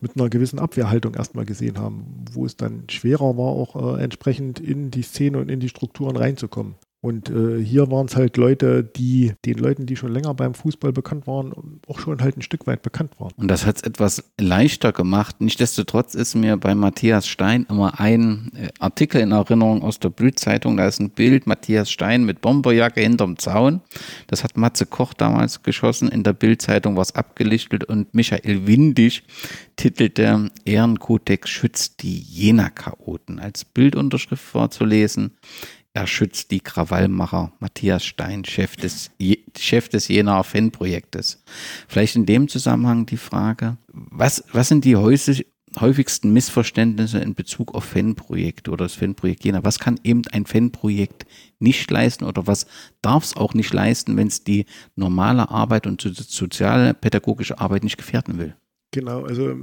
[0.00, 4.58] mit einer gewissen Abwehrhaltung erstmal gesehen haben, wo es dann schwerer war, auch äh, entsprechend
[4.58, 6.74] in die Szene und in die Strukturen reinzukommen.
[7.06, 10.92] Und äh, hier waren es halt Leute, die den Leuten, die schon länger beim Fußball
[10.92, 11.52] bekannt waren,
[11.86, 13.30] auch schon halt ein Stück weit bekannt waren.
[13.36, 15.36] Und das hat es etwas leichter gemacht.
[15.38, 20.76] Nichtsdestotrotz ist mir bei Matthias Stein immer ein äh, Artikel in Erinnerung aus der Bildzeitung.
[20.78, 23.82] Da ist ein Bild Matthias Stein mit Bomberjacke hinterm Zaun.
[24.26, 26.08] Das hat Matze Koch damals geschossen.
[26.08, 29.22] In der Bildzeitung war es abgelichtet und Michael Windig
[29.76, 33.38] titelte Ehrenkodex schützt die Jena-Chaoten.
[33.38, 35.36] Als Bildunterschrift vorzulesen.
[35.96, 39.10] Er schützt die Krawallmacher Matthias Stein, Chef des,
[39.58, 41.42] Chef des Jenaer Fanprojektes.
[41.88, 47.84] Vielleicht in dem Zusammenhang die Frage, was, was sind die häufigsten Missverständnisse in Bezug auf
[47.84, 49.64] Fanprojekte oder das Fanprojekt Jena?
[49.64, 51.24] Was kann eben ein Fanprojekt
[51.60, 52.66] nicht leisten oder was
[53.00, 57.96] darf es auch nicht leisten, wenn es die normale Arbeit und soziale pädagogische Arbeit nicht
[57.96, 58.54] gefährden will?
[58.90, 59.56] Genau, also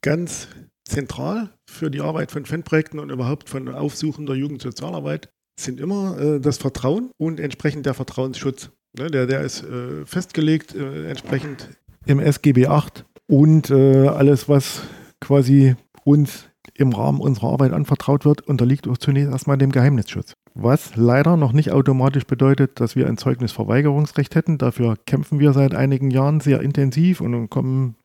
[0.00, 0.48] ganz
[0.84, 6.58] zentral für die Arbeit von Fanprojekten und überhaupt von aufsuchender Jugendsozialarbeit sind immer äh, das
[6.58, 8.70] Vertrauen und entsprechend der Vertrauensschutz.
[8.96, 11.68] Ne, der, der ist äh, festgelegt, äh, entsprechend
[12.06, 14.82] im SGB 8 und äh, alles, was
[15.20, 20.34] quasi uns im Rahmen unserer Arbeit anvertraut wird, unterliegt zunächst erstmal dem Geheimnisschutz.
[20.54, 24.58] Was leider noch nicht automatisch bedeutet, dass wir ein Zeugnisverweigerungsrecht hätten.
[24.58, 27.96] Dafür kämpfen wir seit einigen Jahren sehr intensiv und kommen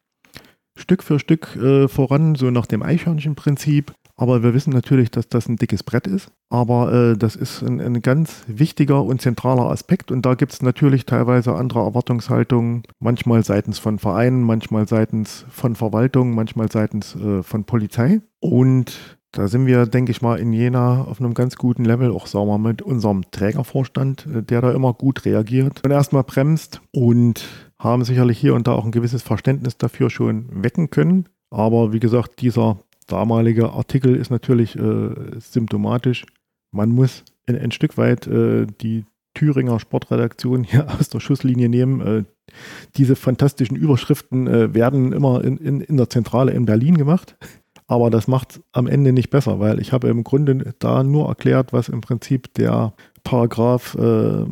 [0.75, 3.93] Stück für Stück äh, voran, so nach dem Eichhörnchenprinzip.
[4.19, 6.29] Aber wir wissen natürlich, dass das ein dickes Brett ist.
[6.49, 10.11] Aber äh, das ist ein, ein, ganz wichtiger und zentraler Aspekt.
[10.11, 15.73] Und da gibt es natürlich teilweise andere Erwartungshaltungen, manchmal seitens von Vereinen, manchmal seitens von
[15.75, 18.19] Verwaltung, manchmal seitens äh, von Polizei.
[18.41, 22.27] Und da sind wir, denke ich mal, in Jena auf einem ganz guten Level, auch
[22.27, 26.81] sagen wir mal mit unserem Trägervorstand, äh, der da immer gut reagiert und erstmal bremst
[26.91, 27.47] und
[27.79, 31.29] haben sicherlich hier und da auch ein gewisses Verständnis dafür schon wecken können.
[31.51, 32.79] Aber wie gesagt, dieser
[33.11, 36.25] damalige Artikel ist natürlich äh, symptomatisch.
[36.71, 42.01] Man muss ein, ein Stück weit äh, die Thüringer Sportredaktion hier aus der Schusslinie nehmen.
[42.01, 42.23] Äh,
[42.95, 47.35] diese fantastischen Überschriften äh, werden immer in, in, in der Zentrale in Berlin gemacht.
[47.87, 51.73] Aber das macht am Ende nicht besser, weil ich habe im Grunde da nur erklärt,
[51.73, 52.93] was im Prinzip der
[53.29, 54.45] Paragraph äh,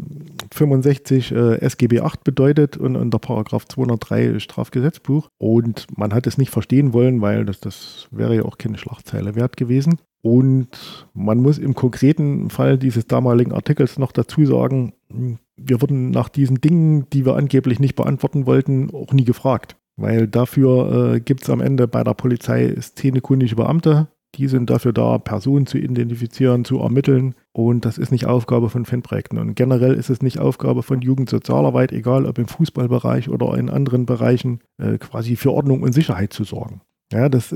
[0.53, 5.29] 65 äh, SGB 8 bedeutet und, der Paragraph 203 Strafgesetzbuch.
[5.39, 9.33] Und man hat es nicht verstehen wollen, weil das, das wäre ja auch keine Schlagzeile
[9.33, 9.97] wert gewesen.
[10.21, 16.29] Und man muss im konkreten Fall dieses damaligen Artikels noch dazu sagen, wir wurden nach
[16.29, 19.75] diesen Dingen, die wir angeblich nicht beantworten wollten, auch nie gefragt.
[19.95, 24.07] Weil dafür äh, gibt es am Ende bei der Polizei szenekundige Beamte.
[24.35, 27.35] Die sind dafür da, Personen zu identifizieren, zu ermitteln.
[27.53, 29.39] Und das ist nicht Aufgabe von Fanprojekten.
[29.39, 34.05] Und generell ist es nicht Aufgabe von Jugendsozialarbeit, egal ob im Fußballbereich oder in anderen
[34.05, 36.81] Bereichen, äh, quasi für Ordnung und Sicherheit zu sorgen.
[37.11, 37.55] Ja, das, äh,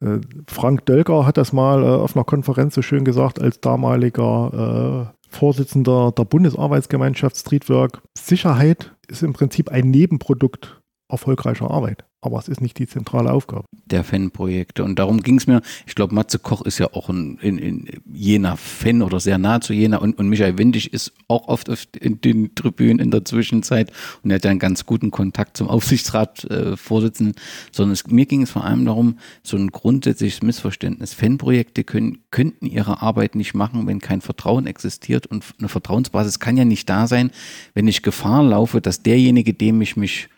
[0.00, 5.12] äh Frank Dölker hat das mal äh, auf einer Konferenz so schön gesagt, als damaliger
[5.14, 8.02] äh, Vorsitzender der Bundesarbeitsgemeinschaft Streetwork.
[8.18, 12.04] Sicherheit ist im Prinzip ein Nebenprodukt erfolgreicher Arbeit.
[12.24, 13.64] Aber es ist nicht die zentrale Aufgabe.
[13.86, 14.84] Der Fanprojekte.
[14.84, 15.60] Und darum ging es mir.
[15.88, 19.60] Ich glaube, Matze Koch ist ja auch ein, in, in Jena Fan oder sehr nah
[19.60, 19.96] zu Jena.
[19.96, 23.90] Und, und Michael Windig ist auch oft in den Tribünen in der Zwischenzeit.
[24.22, 27.34] Und er hat ja einen ganz guten Kontakt zum Aufsichtsratsvorsitzenden.
[27.34, 27.40] Äh,
[27.72, 31.14] Sondern es, mir ging es vor allem darum, so ein grundsätzliches Missverständnis.
[31.14, 35.26] Fanprojekte können, könnten ihre Arbeit nicht machen, wenn kein Vertrauen existiert.
[35.26, 37.32] Und eine Vertrauensbasis kann ja nicht da sein,
[37.74, 40.28] wenn ich Gefahr laufe, dass derjenige, dem ich mich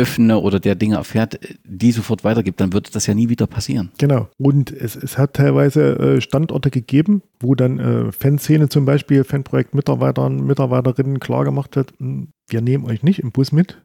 [0.00, 3.90] öffne oder der Dinge erfährt, die sofort weitergibt, dann wird das ja nie wieder passieren.
[3.98, 4.28] Genau.
[4.38, 10.44] Und es, es hat teilweise äh, Standorte gegeben, wo dann äh, Fanszene zum Beispiel, Fanprojekt-Mitarbeitern,
[10.44, 13.82] Mitarbeiterinnen klargemacht hat, hm, wir nehmen euch nicht im Bus mit.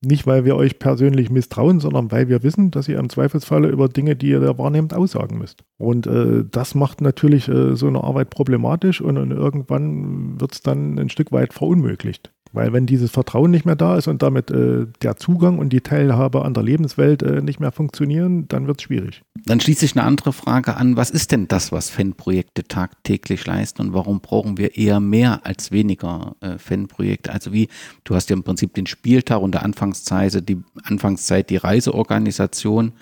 [0.00, 3.88] Nicht, weil wir euch persönlich misstrauen, sondern weil wir wissen, dass ihr im Zweifelsfalle über
[3.88, 5.64] Dinge, die ihr da wahrnehmt, aussagen müsst.
[5.76, 10.62] Und äh, das macht natürlich äh, so eine Arbeit problematisch und, und irgendwann wird es
[10.62, 12.32] dann ein Stück weit verunmöglicht.
[12.52, 15.80] Weil wenn dieses Vertrauen nicht mehr da ist und damit äh, der Zugang und die
[15.80, 19.22] Teilhabe an der Lebenswelt äh, nicht mehr funktionieren, dann wird es schwierig.
[19.44, 20.96] Dann schließt sich eine andere Frage an.
[20.96, 25.72] Was ist denn das, was Fanprojekte tagtäglich leisten und warum brauchen wir eher mehr als
[25.72, 27.32] weniger äh, Fanprojekte?
[27.32, 27.68] Also wie,
[28.04, 32.92] du hast ja im Prinzip den Spieltag und der Anfangszeit, die Anfangszeit, die Reiseorganisation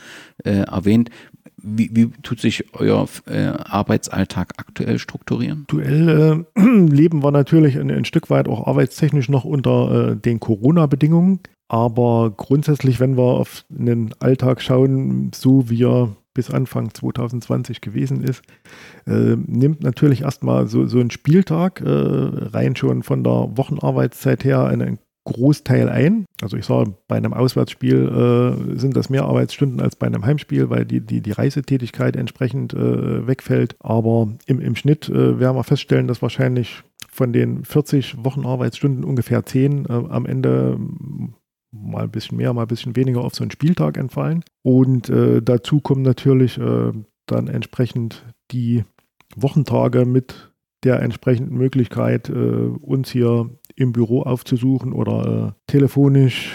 [0.45, 1.11] äh, erwähnt.
[1.63, 5.63] Wie, wie, tut sich euer äh, Arbeitsalltag aktuell strukturieren?
[5.63, 10.39] Aktuell äh, leben wir natürlich ein, ein, Stück weit auch arbeitstechnisch noch unter äh, den
[10.39, 11.41] Corona-Bedingungen.
[11.69, 18.23] Aber grundsätzlich, wenn wir auf einen Alltag schauen, so wie er bis Anfang 2020 gewesen
[18.23, 18.43] ist,
[19.07, 24.67] äh, nimmt natürlich erstmal so, so ein Spieltag äh, rein schon von der Wochenarbeitszeit her
[24.67, 26.25] einen Großteil ein.
[26.41, 28.09] Also ich sage, bei einem Auswärtsspiel
[28.73, 32.73] äh, sind das mehr Arbeitsstunden als bei einem Heimspiel, weil die, die, die Reisetätigkeit entsprechend
[32.73, 33.75] äh, wegfällt.
[33.81, 39.45] Aber im, im Schnitt äh, werden wir feststellen, dass wahrscheinlich von den 40 Wochenarbeitsstunden ungefähr
[39.45, 40.79] 10 äh, am Ende
[41.73, 44.45] mal ein bisschen mehr, mal ein bisschen weniger auf so einen Spieltag entfallen.
[44.63, 46.93] Und äh, dazu kommen natürlich äh,
[47.27, 48.85] dann entsprechend die
[49.35, 50.53] Wochentage mit
[50.85, 56.53] der entsprechenden Möglichkeit, uns hier im Büro aufzusuchen oder äh, telefonisch,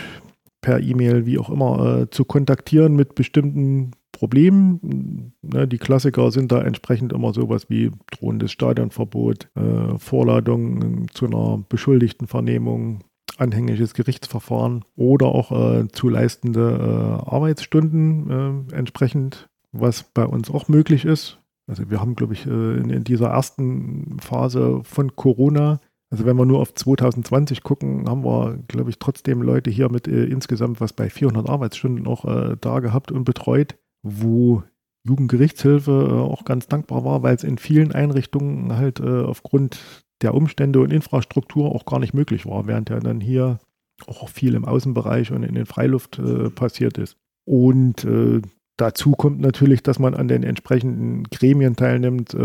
[0.61, 5.33] per E-Mail, wie auch immer, äh, zu kontaktieren mit bestimmten Problemen.
[5.41, 11.63] Ne, die Klassiker sind da entsprechend immer sowas wie drohendes Stadionverbot, äh, Vorladung zu einer
[11.67, 12.99] beschuldigten Vernehmung,
[13.37, 16.77] anhängliches Gerichtsverfahren oder auch äh, zu leistende
[17.25, 21.39] äh, Arbeitsstunden äh, entsprechend, was bei uns auch möglich ist.
[21.67, 25.79] Also wir haben, glaube ich, äh, in, dieser ersten Phase von Corona
[26.11, 30.09] also wenn wir nur auf 2020 gucken, haben wir, glaube ich, trotzdem Leute hier mit
[30.09, 34.63] äh, insgesamt was bei 400 Arbeitsstunden auch äh, da gehabt und betreut, wo
[35.03, 39.79] Jugendgerichtshilfe äh, auch ganz dankbar war, weil es in vielen Einrichtungen halt äh, aufgrund
[40.21, 43.59] der Umstände und Infrastruktur auch gar nicht möglich war, während ja dann hier
[44.05, 47.15] auch viel im Außenbereich und in den Freiluft äh, passiert ist.
[47.45, 48.41] Und äh,
[48.75, 52.35] dazu kommt natürlich, dass man an den entsprechenden Gremien teilnimmt.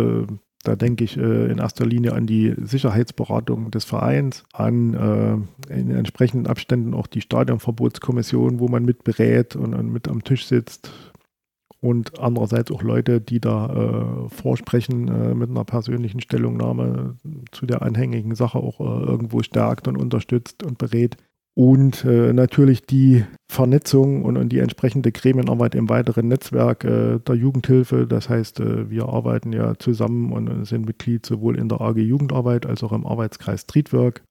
[0.67, 4.95] Da denke ich äh, in erster Linie an die Sicherheitsberatung des Vereins, an
[5.69, 10.25] äh, in entsprechenden Abständen auch die Stadionverbotskommission, wo man mit berät und, und mit am
[10.25, 10.91] Tisch sitzt,
[11.81, 17.17] und andererseits auch Leute, die da äh, vorsprechen äh, mit einer persönlichen Stellungnahme
[17.53, 21.17] zu der anhängigen Sache auch äh, irgendwo stärkt und unterstützt und berät.
[21.59, 27.35] Und äh, natürlich die Vernetzung und, und, die entsprechende Gremienarbeit im weiteren Netzwerk äh, der
[27.35, 28.07] Jugendhilfe.
[28.07, 32.67] Das heißt, äh, wir arbeiten ja zusammen und sind Mitglied sowohl in der AG Jugendarbeit
[32.67, 34.23] als auch im Arbeitskreis Streetwork,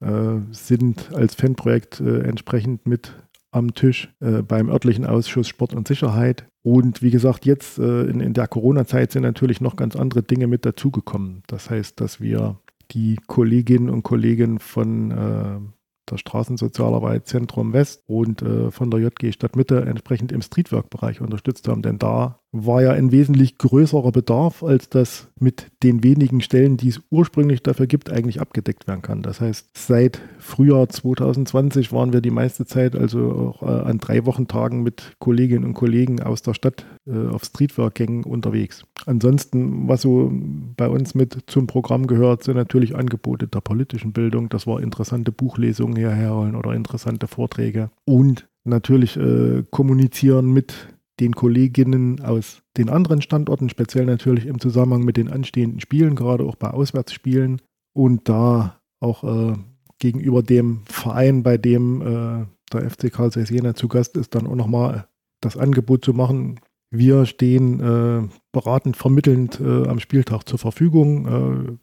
[0.51, 3.13] sind als Fanprojekt entsprechend mit
[3.55, 6.45] am Tisch äh, beim örtlichen Ausschuss Sport und Sicherheit.
[6.61, 10.47] Und wie gesagt, jetzt äh, in, in der Corona-Zeit sind natürlich noch ganz andere Dinge
[10.47, 11.41] mit dazugekommen.
[11.47, 12.59] Das heißt, dass wir
[12.91, 15.73] die Kolleginnen und Kollegen von
[16.09, 21.81] der Straßensozialarbeit Zentrum West und äh, von der JG Stadtmitte entsprechend im Streetwork-Bereich unterstützt haben.
[21.81, 26.87] Denn da war ja ein wesentlich größerer Bedarf, als das mit den wenigen Stellen, die
[26.87, 29.21] es ursprünglich dafür gibt, eigentlich abgedeckt werden kann.
[29.21, 34.25] Das heißt, seit Frühjahr 2020 waren wir die meiste Zeit also auch äh, an drei
[34.25, 38.83] Wochentagen mit Kolleginnen und Kollegen aus der Stadt äh, auf Streetwork-Gängen unterwegs.
[39.05, 40.31] Ansonsten, was so
[40.77, 44.47] bei uns mit zum Programm gehört, sind natürlich Angebote der politischen Bildung.
[44.47, 52.21] Das war interessante Buchlesungen hierher oder interessante Vorträge und natürlich äh, kommunizieren mit den Kolleginnen
[52.21, 56.71] aus den anderen Standorten, speziell natürlich im Zusammenhang mit den anstehenden Spielen, gerade auch bei
[56.71, 57.61] Auswärtsspielen
[57.93, 59.53] und da auch äh,
[59.99, 64.47] gegenüber dem Verein, bei dem äh, der FC Karl Zeiss Jena zu Gast ist, dann
[64.47, 65.07] auch nochmal
[65.41, 66.59] das Angebot zu machen.
[66.91, 71.79] Wir stehen äh, beratend, vermittelnd äh, am Spieltag zur Verfügung.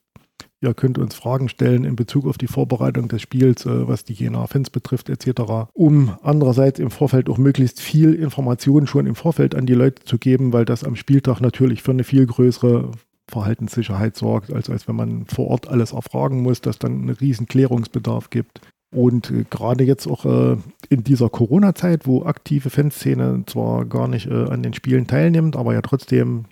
[0.62, 4.12] Ihr könnt uns Fragen stellen in Bezug auf die Vorbereitung des Spiels, äh, was die
[4.12, 9.56] Jena Fans betrifft, etc., um andererseits im Vorfeld auch möglichst viel Informationen schon im Vorfeld
[9.56, 12.92] an die Leute zu geben, weil das am Spieltag natürlich für eine viel größere
[13.28, 17.48] Verhaltenssicherheit sorgt, als, als wenn man vor Ort alles erfragen muss, dass dann einen riesen
[17.48, 18.60] Klärungsbedarf gibt.
[18.94, 24.30] Und äh, gerade jetzt auch äh, in dieser Corona-Zeit, wo aktive Fanszene zwar gar nicht
[24.30, 26.44] an den Spielen teilnimmt, aber ja trotzdem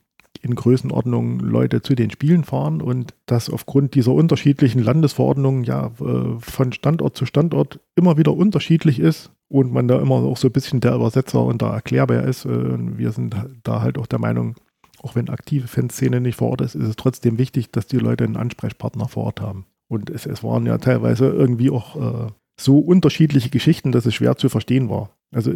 [0.43, 6.39] in Größenordnung Leute zu den Spielen fahren und das aufgrund dieser unterschiedlichen Landesverordnungen ja äh,
[6.41, 10.53] von Standort zu Standort immer wieder unterschiedlich ist und man da immer auch so ein
[10.53, 12.47] bisschen der Übersetzer und der Erklärbär ist.
[12.47, 14.57] Äh, wir sind da halt auch der Meinung,
[15.03, 18.25] auch wenn aktive Fanszene nicht vor Ort ist, ist es trotzdem wichtig, dass die Leute
[18.25, 19.67] einen Ansprechpartner vor Ort haben.
[19.89, 24.37] Und es, es waren ja teilweise irgendwie auch äh, so unterschiedliche Geschichten, dass es schwer
[24.37, 25.11] zu verstehen war.
[25.35, 25.53] Also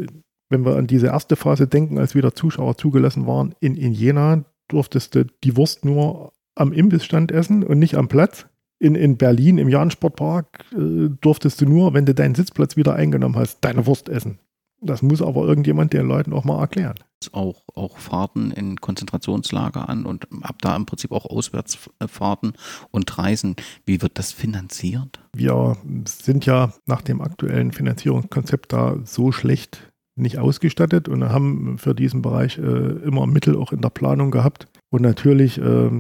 [0.51, 4.45] wenn wir an diese erste Phase denken, als wieder Zuschauer zugelassen waren in, in Jena,
[4.75, 8.47] durftest du die Wurst nur am Imbissstand essen und nicht am Platz.
[8.81, 13.37] In, in Berlin im Jahn-Sportpark äh, durftest du nur, wenn du deinen Sitzplatz wieder eingenommen
[13.37, 14.41] hast, deine Wurst essen.
[14.81, 16.97] Das muss aber irgendjemand den Leuten auch mal erklären.
[17.33, 22.53] Auch, auch Fahrten in Konzentrationslager an und ab da im Prinzip auch Auswärtsfahrten
[22.91, 23.57] und Reisen.
[23.87, 25.21] Wie wird das finanziert?
[25.33, 31.95] Wir sind ja nach dem aktuellen Finanzierungskonzept da so schlecht nicht ausgestattet und haben für
[31.95, 34.69] diesen Bereich äh, immer Mittel auch in der Planung gehabt.
[34.91, 35.91] Und natürlich äh,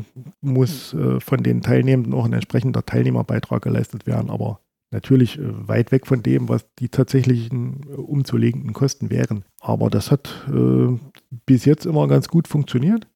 [0.40, 4.60] muss äh, von den Teilnehmenden auch ein entsprechender Teilnehmerbeitrag geleistet werden, aber
[4.94, 9.44] natürlich äh, weit weg von dem, was die tatsächlichen äh, umzulegenden Kosten wären.
[9.60, 10.96] Aber das hat äh,
[11.44, 13.06] bis jetzt immer ganz gut funktioniert.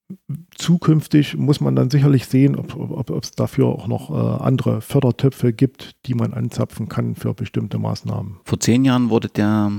[0.54, 5.52] Zukünftig muss man dann sicherlich sehen, ob, ob, ob es dafür auch noch andere Fördertöpfe
[5.52, 8.38] gibt, die man anzapfen kann für bestimmte Maßnahmen.
[8.44, 9.70] Vor zehn Jahren wurde der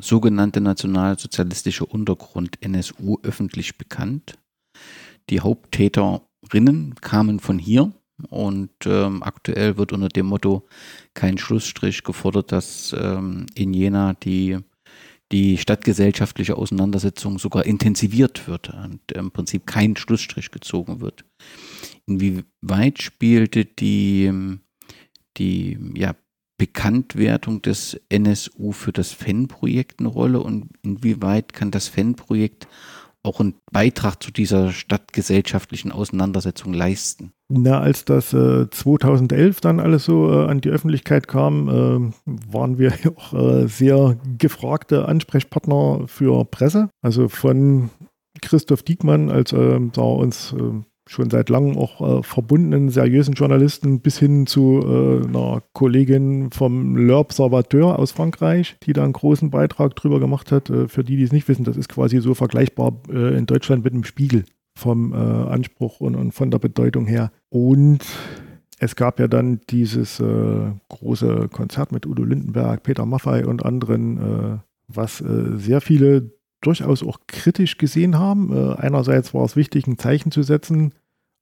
[0.00, 4.38] sogenannte nationalsozialistische Untergrund NSU öffentlich bekannt.
[5.28, 7.92] Die Haupttäterinnen kamen von hier
[8.28, 10.66] und ähm, aktuell wird unter dem Motto
[11.14, 14.58] kein Schlussstrich gefordert, dass ähm, in Jena die,
[15.32, 21.24] die stadtgesellschaftliche Auseinandersetzung sogar intensiviert wird und im Prinzip kein Schlussstrich gezogen wird.
[22.06, 24.58] Inwieweit spielte die,
[25.36, 26.14] die ja,
[26.60, 32.68] Bekanntwertung des NSU für das Fanprojekt eine Rolle und inwieweit kann das Fanprojekt
[33.22, 37.32] auch einen Beitrag zu dieser stadtgesellschaftlichen Auseinandersetzung leisten?
[37.48, 42.76] Na, als das äh, 2011 dann alles so äh, an die Öffentlichkeit kam, äh, waren
[42.76, 46.90] wir auch äh, sehr gefragte Ansprechpartner für Presse.
[47.00, 47.88] Also von
[48.42, 54.16] Christoph Diekmann, als er uns äh, schon seit langem auch äh, verbundenen seriösen Journalisten bis
[54.18, 60.20] hin zu äh, einer Kollegin vom L'Observateur aus Frankreich, die da einen großen Beitrag drüber
[60.20, 60.70] gemacht hat.
[60.70, 63.82] Äh, für die, die es nicht wissen, das ist quasi so vergleichbar äh, in Deutschland
[63.82, 64.44] mit dem Spiegel
[64.76, 67.32] vom äh, Anspruch und, und, von der Bedeutung her.
[67.48, 68.06] Und
[68.78, 74.62] es gab ja dann dieses äh, große Konzert mit Udo Lindenberg, Peter Maffei und anderen,
[74.86, 78.52] was sehr viele durchaus auch kritisch gesehen haben.
[78.52, 80.92] Äh, einerseits war es wichtig, ein Zeichen zu setzen.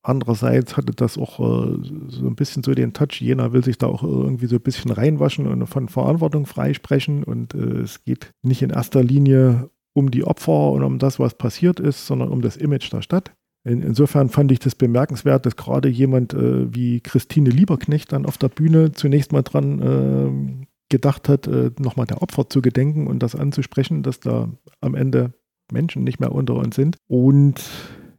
[0.03, 3.89] Andererseits hatte das auch äh, so ein bisschen so den Touch, Jena will sich da
[3.89, 7.25] auch irgendwie so ein bisschen reinwaschen und von Verantwortung freisprechen.
[7.25, 11.35] Und äh, es geht nicht in erster Linie um die Opfer und um das, was
[11.35, 13.33] passiert ist, sondern um das Image der Stadt.
[13.64, 18.39] In, insofern fand ich das bemerkenswert, dass gerade jemand äh, wie Christine Lieberknecht dann auf
[18.39, 23.22] der Bühne zunächst mal dran äh, gedacht hat, äh, nochmal der Opfer zu gedenken und
[23.22, 24.49] das anzusprechen, dass da
[24.80, 25.32] am Ende
[25.72, 26.97] Menschen nicht mehr unter uns sind.
[27.09, 27.62] Und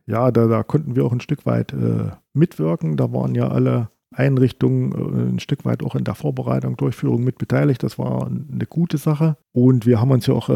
[0.05, 2.97] ja, da, da konnten wir auch ein Stück weit äh, mitwirken.
[2.97, 7.38] Da waren ja alle Einrichtungen äh, ein Stück weit auch in der Vorbereitung, Durchführung mit
[7.38, 7.84] beteiligt.
[7.84, 9.38] Das war eine gute Sache.
[9.51, 10.49] Und wir haben uns ja auch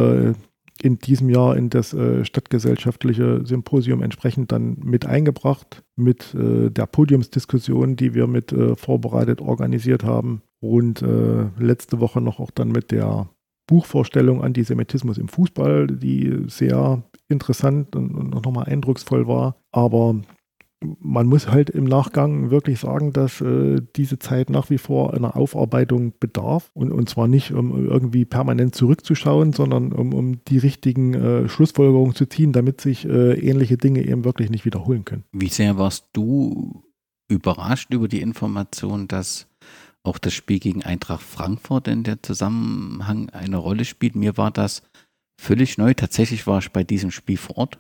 [0.82, 6.88] in diesem Jahr in das äh, stadtgesellschaftliche Symposium entsprechend dann mit eingebracht, mit äh, der
[6.88, 12.70] Podiumsdiskussion, die wir mit äh, vorbereitet organisiert haben und äh, letzte Woche noch auch dann
[12.70, 13.30] mit der
[13.68, 19.56] Buchvorstellung Antisemitismus im Fußball, die sehr interessant und, und nochmal eindrucksvoll war.
[19.72, 20.22] Aber
[21.00, 25.36] man muss halt im Nachgang wirklich sagen, dass äh, diese Zeit nach wie vor einer
[25.36, 26.72] Aufarbeitung bedarf.
[26.74, 32.16] Und, und zwar nicht, um irgendwie permanent zurückzuschauen, sondern um, um die richtigen äh, Schlussfolgerungen
[32.16, 35.24] zu ziehen, damit sich äh, ähnliche Dinge eben wirklich nicht wiederholen können.
[35.32, 36.84] Wie sehr warst du
[37.30, 39.48] überrascht über die Information, dass
[40.04, 44.16] auch das Spiel gegen Eintracht Frankfurt in der Zusammenhang eine Rolle spielt.
[44.16, 44.84] Mir war das
[45.40, 45.94] völlig neu.
[45.94, 47.80] Tatsächlich war ich bei diesem Spiel vor Ort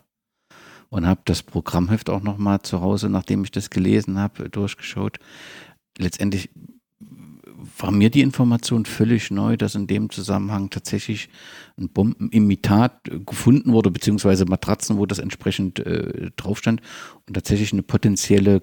[0.93, 5.17] und habe das Programmheft auch nochmal zu Hause, nachdem ich das gelesen habe, durchgeschaut.
[5.97, 6.51] Letztendlich
[7.79, 11.29] war mir die Information völlig neu, dass in dem Zusammenhang tatsächlich
[11.79, 16.81] ein Bombenimitat gefunden wurde, beziehungsweise Matratzen, wo das entsprechend äh, drauf stand
[17.27, 18.61] und tatsächlich eine potenzielle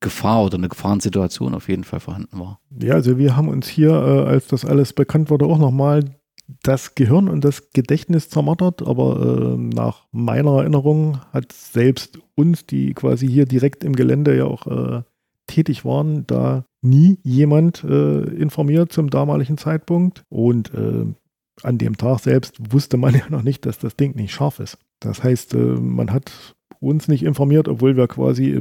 [0.00, 2.60] Gefahr oder eine Gefahrensituation auf jeden Fall vorhanden war.
[2.78, 6.19] Ja, also wir haben uns hier, äh, als das alles bekannt wurde, auch nochmal
[6.62, 12.94] das Gehirn und das Gedächtnis zermartert, aber äh, nach meiner Erinnerung hat selbst uns, die
[12.94, 15.02] quasi hier direkt im Gelände ja auch äh,
[15.46, 20.24] tätig waren, da nie jemand äh, informiert zum damaligen Zeitpunkt.
[20.28, 21.06] Und äh,
[21.62, 24.78] an dem Tag selbst wusste man ja noch nicht, dass das Ding nicht scharf ist.
[25.00, 28.60] Das heißt, äh, man hat uns nicht informiert, obwohl wir quasi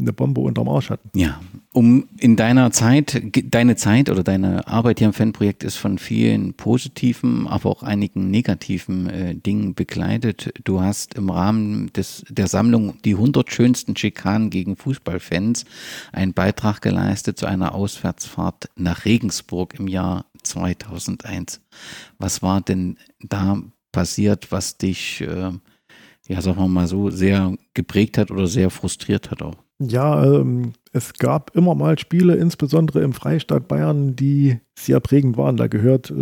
[0.00, 1.10] eine Bombe unterm Arsch hatten.
[1.18, 1.40] Ja,
[1.72, 6.54] um in deiner Zeit, deine Zeit oder deine Arbeit hier im Fanprojekt ist von vielen
[6.54, 10.52] positiven, aber auch einigen negativen äh, Dingen begleitet.
[10.64, 15.64] Du hast im Rahmen des, der Sammlung die 100 schönsten Schikanen gegen Fußballfans
[16.12, 21.60] einen Beitrag geleistet zu einer Auswärtsfahrt nach Regensburg im Jahr 2001.
[22.18, 25.52] Was war denn da passiert, was dich, äh,
[26.26, 29.56] ja, sagen wir mal so, sehr geprägt hat oder sehr frustriert hat auch?
[29.82, 35.56] Ja, ähm, es gab immer mal Spiele, insbesondere im Freistaat Bayern, die sehr prägend waren.
[35.56, 36.14] Da gehört äh,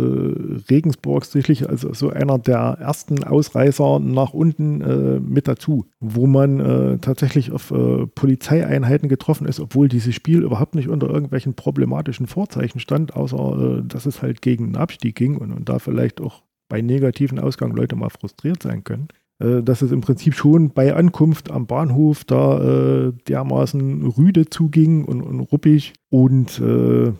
[0.69, 6.59] Regensburg sicherlich also so einer der ersten Ausreißer nach unten äh, mit dazu, wo man
[6.61, 12.27] äh, tatsächlich auf äh, Polizeieinheiten getroffen ist, obwohl dieses Spiel überhaupt nicht unter irgendwelchen problematischen
[12.27, 16.21] Vorzeichen stand, außer äh, dass es halt gegen einen Abstieg ging und, und da vielleicht
[16.21, 19.09] auch bei negativen Ausgang Leute mal frustriert sein können.
[19.39, 25.05] Äh, dass es im Prinzip schon bei Ankunft am Bahnhof da äh, dermaßen rüde zuging
[25.05, 27.13] und, und ruppig und äh,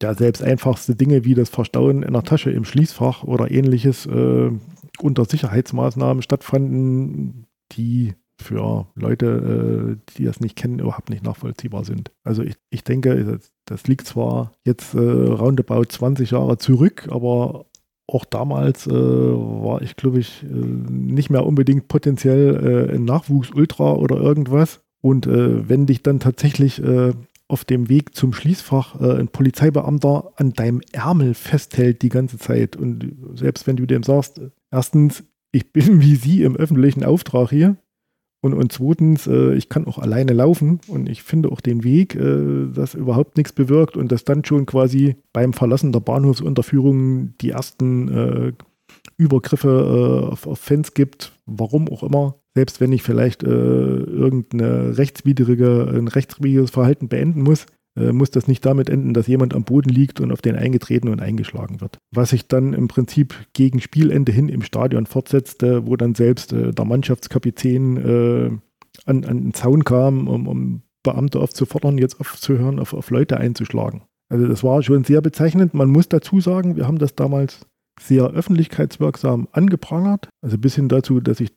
[0.00, 4.50] ja, selbst einfachste Dinge wie das Verstauen in der Tasche im Schließfach oder ähnliches äh,
[5.00, 12.12] unter Sicherheitsmaßnahmen stattfanden, die für Leute, äh, die das nicht kennen, überhaupt nicht nachvollziehbar sind.
[12.22, 17.66] Also ich, ich denke, das liegt zwar jetzt äh, roundabout 20 Jahre zurück, aber
[18.08, 23.92] auch damals äh, war ich, glaube ich, äh, nicht mehr unbedingt potenziell äh, ein Nachwuchs-Ultra
[23.92, 24.80] oder irgendwas.
[25.00, 26.82] Und äh, wenn dich dann tatsächlich
[27.48, 32.76] auf dem Weg zum Schließfach äh, ein Polizeibeamter an deinem Ärmel festhält die ganze Zeit
[32.76, 34.40] und selbst wenn du dem sagst,
[34.70, 37.76] erstens, ich bin wie Sie im öffentlichen Auftrag hier,
[38.40, 42.14] und, und zweitens, äh, ich kann auch alleine laufen und ich finde auch den Weg,
[42.14, 47.50] äh, das überhaupt nichts bewirkt und dass dann schon quasi beim Verlassen der Bahnhofsunterführung die
[47.50, 48.52] ersten äh,
[49.16, 52.36] Übergriffe äh, auf, auf, Fans gibt, warum auch immer.
[52.54, 57.66] Selbst wenn ich vielleicht äh, irgendeine rechtswidrige, ein rechtswidriges Verhalten beenden muss,
[58.12, 61.20] muss das nicht damit enden, dass jemand am Boden liegt und auf den eingetreten und
[61.20, 61.98] eingeschlagen wird.
[62.14, 66.72] Was sich dann im Prinzip gegen Spielende hin im Stadion fortsetzte, wo dann selbst äh,
[66.72, 68.50] der Mannschaftskapitän äh,
[69.06, 74.02] an, an den Zaun kam, um, um Beamte aufzufordern, jetzt aufzuhören, auf, auf Leute einzuschlagen.
[74.28, 75.74] Also das war schon sehr bezeichnend.
[75.74, 77.66] Man muss dazu sagen, wir haben das damals
[78.00, 80.28] sehr öffentlichkeitswirksam angeprangert.
[80.42, 81.52] Also bis hin dazu, dass ich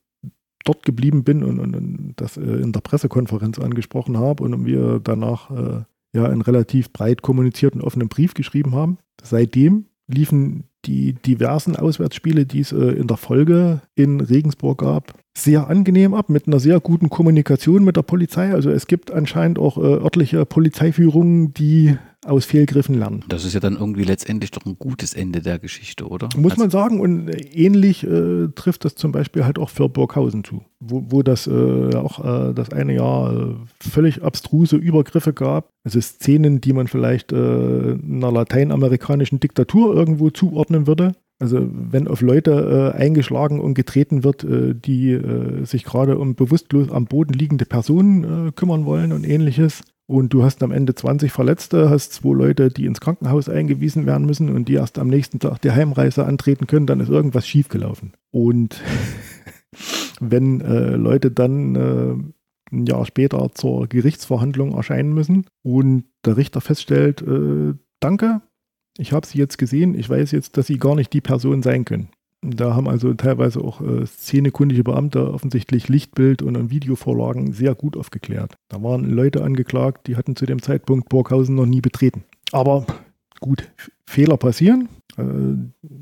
[0.63, 4.99] dort geblieben bin und, und, und das äh, in der Pressekonferenz angesprochen habe und wir
[5.03, 5.83] danach äh,
[6.13, 8.97] ja einen relativ breit kommunizierten offenen Brief geschrieben haben.
[9.23, 15.67] Seitdem liefen die diversen Auswärtsspiele, die es äh, in der Folge in Regensburg gab, sehr
[15.67, 18.51] angenehm ab, mit einer sehr guten Kommunikation mit der Polizei.
[18.51, 23.23] Also es gibt anscheinend auch äh, örtliche Polizeiführungen, die aus Fehlgriffen lernen.
[23.27, 26.29] Das ist ja dann irgendwie letztendlich doch ein gutes Ende der Geschichte, oder?
[26.37, 30.43] Muss also man sagen, und ähnlich äh, trifft das zum Beispiel halt auch für Burghausen
[30.43, 35.69] zu, wo, wo das äh, auch äh, das eine Jahr äh, völlig abstruse Übergriffe gab.
[35.83, 41.15] Also Szenen, die man vielleicht äh, einer lateinamerikanischen Diktatur irgendwo zuordnen würde.
[41.39, 46.35] Also wenn auf Leute äh, eingeschlagen und getreten wird, äh, die äh, sich gerade um
[46.35, 49.81] bewusstlos am Boden liegende Personen äh, kümmern wollen und ähnliches.
[50.11, 54.25] Und du hast am Ende 20 Verletzte, hast zwei Leute, die ins Krankenhaus eingewiesen werden
[54.25, 58.11] müssen und die erst am nächsten Tag die Heimreise antreten können, dann ist irgendwas schiefgelaufen.
[58.29, 58.81] Und
[60.19, 66.59] wenn äh, Leute dann äh, ein Jahr später zur Gerichtsverhandlung erscheinen müssen und der Richter
[66.59, 67.23] feststellt,
[68.01, 68.41] danke,
[68.97, 71.85] ich habe sie jetzt gesehen, ich weiß jetzt, dass sie gar nicht die Person sein
[71.85, 72.09] können.
[72.43, 78.55] Da haben also teilweise auch äh, szenekundige Beamte offensichtlich Lichtbild und Videovorlagen sehr gut aufgeklärt.
[78.67, 82.23] Da waren Leute angeklagt, die hatten zu dem Zeitpunkt Burghausen noch nie betreten.
[82.51, 82.85] Aber
[83.39, 83.71] gut,
[84.05, 84.89] Fehler passieren.
[85.17, 85.23] Äh,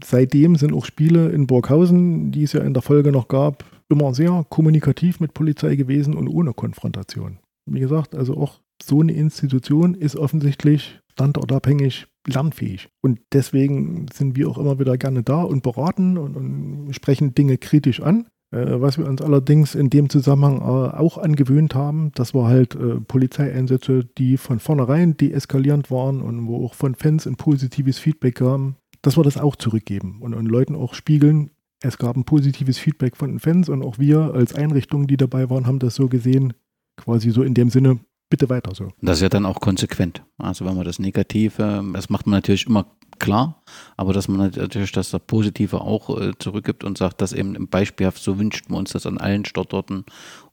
[0.04, 4.14] seitdem sind auch Spiele in Burghausen, die es ja in der Folge noch gab, immer
[4.14, 7.40] sehr kommunikativ mit Polizei gewesen und ohne Konfrontation.
[7.66, 12.90] Wie gesagt, also auch so eine Institution ist offensichtlich standortabhängig lernfähig.
[13.02, 17.58] Und deswegen sind wir auch immer wieder gerne da und beraten und, und sprechen Dinge
[17.58, 18.28] kritisch an.
[18.52, 22.76] Äh, was wir uns allerdings in dem Zusammenhang äh, auch angewöhnt haben, das war halt
[22.76, 28.36] äh, Polizeieinsätze, die von vornherein deeskalierend waren und wo auch von Fans ein positives Feedback
[28.36, 31.52] kam, dass wir das auch zurückgeben und, und Leuten auch spiegeln.
[31.82, 35.50] Es gab ein positives Feedback von den Fans und auch wir als Einrichtungen, die dabei
[35.50, 36.54] waren, haben das so gesehen,
[36.98, 38.00] quasi so in dem Sinne,
[38.30, 38.92] bitte weiter so.
[39.02, 40.24] Das ist ja dann auch konsequent.
[40.38, 42.86] Also wenn man das Negative, das macht man natürlich immer
[43.18, 43.62] klar,
[43.98, 48.40] aber dass man natürlich das Positive auch äh, zurückgibt und sagt, dass eben beispielhaft so
[48.40, 50.06] wünscht man uns das an allen Standorten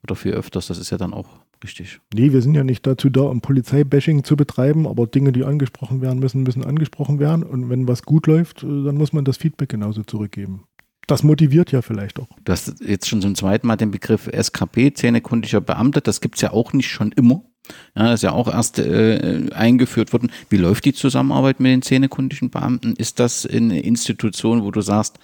[0.03, 1.29] oder viel öfters, das ist ja dann auch
[1.63, 2.01] richtig.
[2.13, 6.01] Nee, wir sind ja nicht dazu da, um Polizeibashing zu betreiben, aber Dinge, die angesprochen
[6.01, 9.37] werden müssen, müssen angesprochen werden und wenn was gut läuft, äh, dann muss man das
[9.37, 10.65] Feedback genauso zurückgeben
[11.07, 12.29] das motiviert ja vielleicht auch.
[12.45, 16.43] Du hast jetzt schon zum zweiten Mal den Begriff SKP, zähnekundiger Beamter, das gibt es
[16.43, 17.45] ja auch nicht schon immer.
[17.95, 20.31] Ja, das ist ja auch erst äh, eingeführt worden.
[20.49, 22.95] Wie läuft die Zusammenarbeit mit den zähnekundigen Beamten?
[22.95, 25.19] Ist das eine Institution, wo du sagst,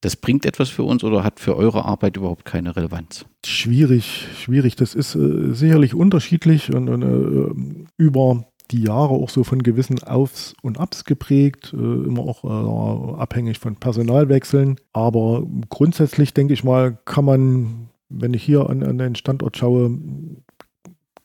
[0.00, 3.24] das bringt etwas für uns oder hat für eure Arbeit überhaupt keine Relevanz?
[3.44, 4.76] Schwierig, schwierig.
[4.76, 10.02] Das ist äh, sicherlich unterschiedlich und, und äh, über die Jahre auch so von gewissen
[10.02, 14.76] Aufs und Abs geprägt, äh, immer auch äh, abhängig von Personalwechseln.
[14.92, 19.98] Aber grundsätzlich denke ich mal, kann man, wenn ich hier an, an den Standort schaue,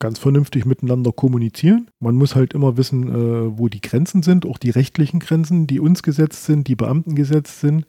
[0.00, 1.88] ganz vernünftig miteinander kommunizieren.
[2.00, 5.78] Man muss halt immer wissen, äh, wo die Grenzen sind, auch die rechtlichen Grenzen, die
[5.78, 7.86] uns gesetzt sind, die Beamten gesetzt sind.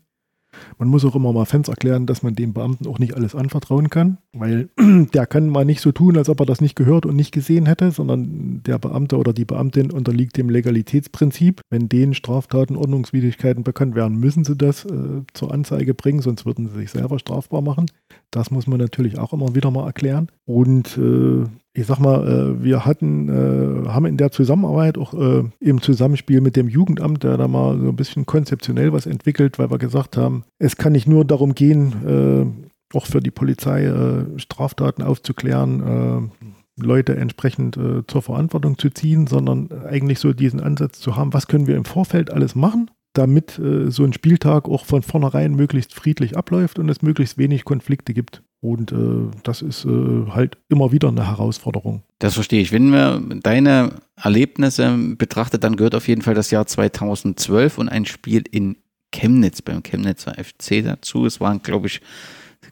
[0.78, 3.90] Man muss auch immer mal Fans erklären, dass man dem Beamten auch nicht alles anvertrauen
[3.90, 4.70] kann, weil
[5.14, 7.66] der kann mal nicht so tun, als ob er das nicht gehört und nicht gesehen
[7.66, 11.62] hätte, sondern der Beamte oder die Beamtin unterliegt dem Legalitätsprinzip.
[11.70, 16.68] Wenn denen Straftaten, Ordnungswidrigkeiten bekannt werden, müssen sie das äh, zur Anzeige bringen, sonst würden
[16.68, 17.86] sie sich selber strafbar machen.
[18.30, 20.28] Das muss man natürlich auch immer wieder mal erklären.
[20.46, 25.44] Und äh, ich sag mal, äh, wir hatten, äh, haben in der Zusammenarbeit auch äh,
[25.60, 29.78] im Zusammenspiel mit dem Jugendamt da mal so ein bisschen konzeptionell was entwickelt, weil wir
[29.78, 33.92] gesagt haben, es kann nicht nur darum gehen, auch für die Polizei
[34.38, 36.32] Straftaten aufzuklären,
[36.78, 41.68] Leute entsprechend zur Verantwortung zu ziehen, sondern eigentlich so diesen Ansatz zu haben, was können
[41.68, 46.80] wir im Vorfeld alles machen, damit so ein Spieltag auch von vornherein möglichst friedlich abläuft
[46.80, 48.44] und es möglichst wenig Konflikte gibt.
[48.62, 48.96] Und äh,
[49.44, 52.04] das ist äh, halt immer wieder eine Herausforderung.
[52.20, 52.72] Das verstehe ich.
[52.72, 58.06] Wenn man deine Erlebnisse betrachtet, dann gehört auf jeden Fall das Jahr 2012 und ein
[58.06, 58.78] Spiel in
[59.12, 61.26] Chemnitz beim Chemnitzer FC dazu.
[61.26, 62.02] Es waren, glaube ich,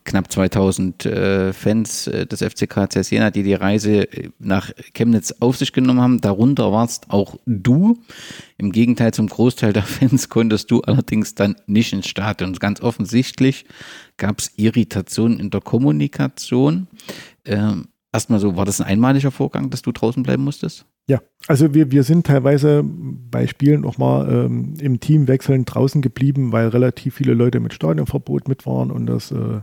[0.10, 5.58] knapp 2000 äh, Fans äh, des FCK Jena, die die Reise äh, nach Chemnitz auf
[5.58, 6.22] sich genommen haben.
[6.22, 8.00] Darunter warst auch du.
[8.58, 12.54] Im Gegenteil zum Großteil der Fans konntest du allerdings dann nicht ins Stadion.
[12.54, 13.66] Ganz offensichtlich
[14.18, 16.88] gab es Irritationen in der Kommunikation.
[17.46, 20.86] Ähm, Erstmal so, war das ein einmaliger Vorgang, dass du draußen bleiben musstest?
[21.08, 26.02] Ja, also wir, wir sind teilweise bei Spielen auch mal ähm, im Team wechseln draußen
[26.02, 29.62] geblieben, weil relativ viele Leute mit Stadionverbot mit waren und das äh,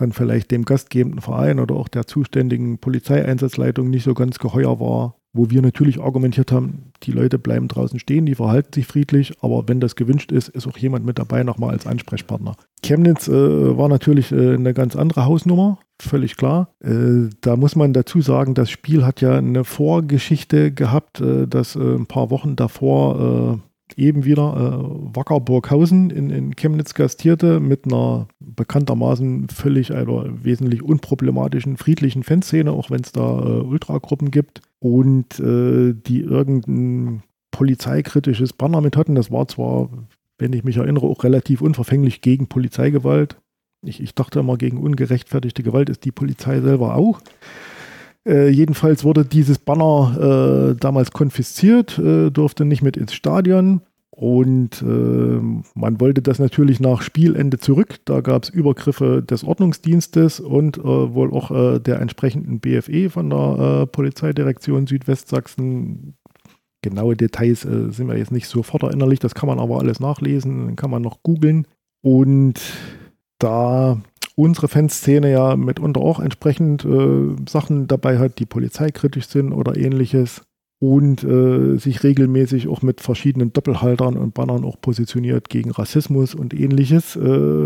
[0.00, 5.16] dann vielleicht dem gastgebenden Verein oder auch der zuständigen Polizeieinsatzleitung nicht so ganz geheuer war,
[5.32, 9.68] wo wir natürlich argumentiert haben, die Leute bleiben draußen stehen, die verhalten sich friedlich, aber
[9.68, 12.56] wenn das gewünscht ist, ist auch jemand mit dabei nochmal als Ansprechpartner.
[12.82, 13.32] Chemnitz äh,
[13.76, 16.70] war natürlich äh, eine ganz andere Hausnummer, völlig klar.
[16.82, 21.76] Äh, da muss man dazu sagen, das Spiel hat ja eine Vorgeschichte gehabt, äh, dass
[21.76, 27.60] äh, ein paar Wochen davor äh, eben wieder äh, Wacker Burghausen in, in Chemnitz gastierte
[27.60, 34.30] mit einer bekanntermaßen völlig, also wesentlich unproblematischen, friedlichen Fanszene, auch wenn es da äh, Ultragruppen
[34.30, 39.14] gibt und äh, die irgendein polizeikritisches Banner mit hatten.
[39.14, 39.88] Das war zwar,
[40.38, 43.36] wenn ich mich erinnere, auch relativ unverfänglich gegen Polizeigewalt.
[43.82, 47.20] Ich, ich dachte immer, gegen ungerechtfertigte Gewalt ist die Polizei selber auch.
[48.28, 53.80] Äh, jedenfalls wurde dieses Banner äh, damals konfisziert, äh, durfte nicht mit ins Stadion.
[54.10, 55.40] Und äh,
[55.74, 58.00] man wollte das natürlich nach Spielende zurück.
[58.04, 63.86] Da gab es Übergriffe des Ordnungsdienstes und äh, wohl auch der entsprechenden BFE von der
[63.86, 66.16] Polizeidirektion Südwestsachsen.
[66.82, 70.90] Genaue Details sind wir jetzt nicht sofort erinnerlich, das kann man aber alles nachlesen, kann
[70.90, 71.66] man noch googeln.
[72.02, 72.60] Und
[73.38, 74.00] da
[74.38, 80.42] unsere Fanszene ja mitunter auch entsprechend äh, Sachen dabei hat, die polizeikritisch sind oder ähnliches
[80.78, 86.54] und äh, sich regelmäßig auch mit verschiedenen Doppelhaltern und Bannern auch positioniert gegen Rassismus und
[86.54, 87.20] ähnliches, äh,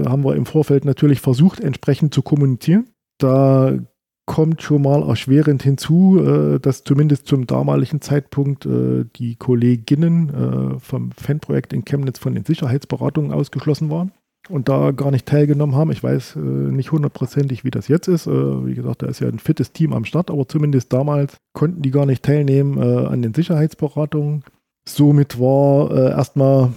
[0.07, 2.87] haben wir im Vorfeld natürlich versucht, entsprechend zu kommunizieren.
[3.19, 3.77] Da
[4.25, 10.79] kommt schon mal erschwerend hinzu, äh, dass zumindest zum damaligen Zeitpunkt äh, die Kolleginnen äh,
[10.79, 14.13] vom Fanprojekt in Chemnitz von den Sicherheitsberatungen ausgeschlossen waren
[14.53, 15.91] und da gar nicht teilgenommen haben.
[15.91, 18.27] Ich weiß äh, nicht hundertprozentig, wie das jetzt ist.
[18.27, 21.83] Äh, wie gesagt, da ist ja ein fittes Team am Start, aber zumindest damals konnten
[21.83, 24.45] die gar nicht teilnehmen äh, an den Sicherheitsberatungen.
[24.87, 26.71] Somit war äh, erstmal,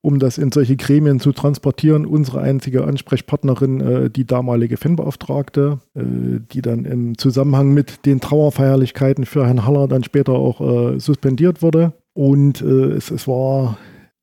[0.00, 6.00] um das in solche Gremien zu transportieren, unsere einzige Ansprechpartnerin äh, die damalige Fanbeauftragte, äh,
[6.52, 11.92] die dann im Zusammenhang mit den Trauerfeierlichkeiten für Herrn Haller dann später auch suspendiert wurde.
[12.14, 13.76] Und es, es war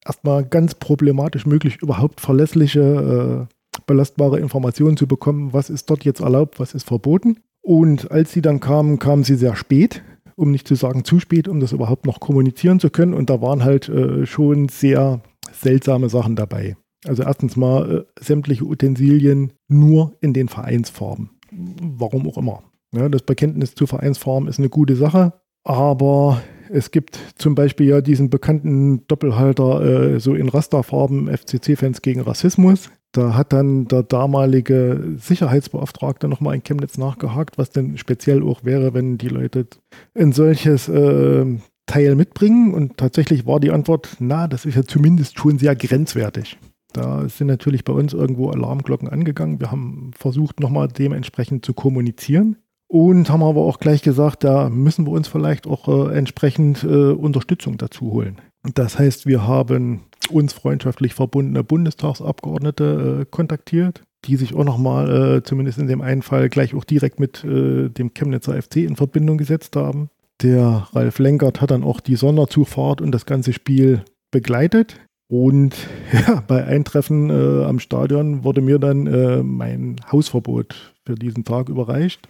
[0.05, 6.21] erstmal ganz problematisch möglich, überhaupt verlässliche, äh, belastbare Informationen zu bekommen, was ist dort jetzt
[6.21, 7.37] erlaubt, was ist verboten.
[7.61, 10.03] Und als sie dann kamen, kamen sie sehr spät,
[10.35, 13.13] um nicht zu sagen zu spät, um das überhaupt noch kommunizieren zu können.
[13.13, 15.21] Und da waren halt äh, schon sehr
[15.51, 16.75] seltsame Sachen dabei.
[17.07, 21.29] Also erstens mal äh, sämtliche Utensilien nur in den Vereinsfarben.
[21.51, 22.63] Warum auch immer.
[22.93, 25.33] Ja, das Bekenntnis zu Vereinsfarben ist eine gute Sache,
[25.63, 26.41] aber
[26.71, 32.89] es gibt zum Beispiel ja diesen bekannten Doppelhalter äh, so in Rasterfarben FCC-Fans gegen Rassismus.
[33.11, 38.93] Da hat dann der damalige Sicherheitsbeauftragte nochmal in Chemnitz nachgehakt, was denn speziell auch wäre,
[38.93, 39.67] wenn die Leute
[40.15, 41.45] ein solches äh,
[41.87, 42.73] Teil mitbringen.
[42.73, 46.57] Und tatsächlich war die Antwort, na, das ist ja zumindest schon sehr grenzwertig.
[46.93, 49.59] Da sind natürlich bei uns irgendwo Alarmglocken angegangen.
[49.59, 52.57] Wir haben versucht, nochmal dementsprechend zu kommunizieren.
[52.91, 57.13] Und haben aber auch gleich gesagt, da müssen wir uns vielleicht auch äh, entsprechend äh,
[57.13, 58.41] Unterstützung dazu holen.
[58.75, 65.41] Das heißt, wir haben uns freundschaftlich verbundene Bundestagsabgeordnete äh, kontaktiert, die sich auch nochmal, äh,
[65.43, 69.37] zumindest in dem einen Fall, gleich auch direkt mit äh, dem Chemnitzer FC in Verbindung
[69.37, 70.09] gesetzt haben.
[70.41, 74.99] Der Ralf Lenkert hat dann auch die Sonderzugfahrt und das ganze Spiel begleitet.
[75.29, 75.77] Und
[76.27, 81.69] ja, bei Eintreffen äh, am Stadion wurde mir dann äh, mein Hausverbot für diesen Tag
[81.69, 82.27] überreicht.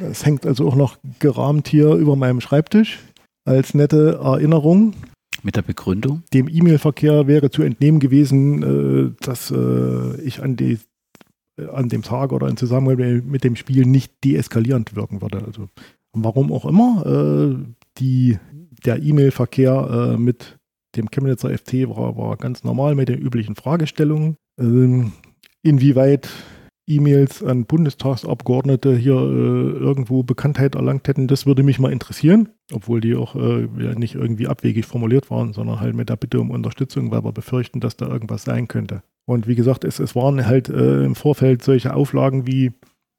[0.00, 2.98] Es hängt also auch noch gerahmt hier über meinem Schreibtisch
[3.44, 4.94] als nette Erinnerung.
[5.42, 6.22] Mit der Begründung?
[6.32, 10.78] Dem E-Mail-Verkehr wäre zu entnehmen gewesen, äh, dass äh, ich an, die,
[11.60, 15.44] äh, an dem Tag oder in Zusammenhang mit dem Spiel nicht deeskalierend wirken würde.
[15.44, 15.68] Also
[16.14, 17.66] warum auch immer.
[17.98, 18.38] Die,
[18.84, 20.58] der E-Mail-Verkehr mit
[20.96, 24.36] dem Chemnitzer FT war, war ganz normal mit den üblichen Fragestellungen.
[24.58, 25.12] Ähm,
[25.62, 26.28] inwieweit
[26.86, 33.00] E-Mails an Bundestagsabgeordnete hier äh, irgendwo Bekanntheit erlangt hätten, das würde mich mal interessieren, obwohl
[33.00, 33.66] die auch äh,
[33.96, 37.80] nicht irgendwie abwegig formuliert waren, sondern halt mit der Bitte um Unterstützung, weil wir befürchten,
[37.80, 39.02] dass da irgendwas sein könnte.
[39.26, 42.72] Und wie gesagt, es, es waren halt äh, im Vorfeld solche Auflagen wie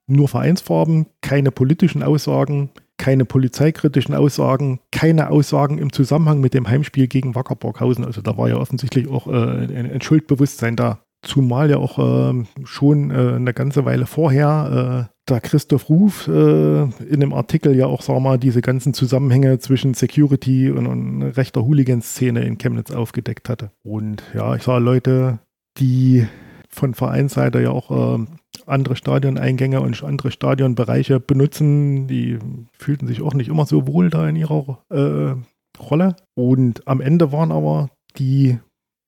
[0.07, 7.07] nur Vereinsfarben, keine politischen Aussagen, keine polizeikritischen Aussagen, keine Aussagen im Zusammenhang mit dem Heimspiel
[7.07, 8.05] gegen Wacker Burghausen.
[8.05, 11.04] Also da war ja offensichtlich auch äh, ein, ein Schuldbewusstsein da.
[11.25, 16.83] Zumal ja auch äh, schon äh, eine ganze Weile vorher äh, da Christoph Ruf äh,
[16.83, 21.65] in dem Artikel ja auch, sag mal, diese ganzen Zusammenhänge zwischen Security und, und rechter
[21.65, 23.71] Hooligan-Szene in Chemnitz aufgedeckt hatte.
[23.83, 25.39] Und ja, ich sah Leute,
[25.79, 26.27] die
[26.69, 28.25] von Vereinsseite ja auch äh,
[28.67, 32.37] andere Stadioneingänge und andere Stadionbereiche benutzen, die
[32.77, 35.35] fühlten sich auch nicht immer so wohl da in ihrer äh,
[35.81, 36.15] Rolle.
[36.35, 38.59] Und am Ende waren aber die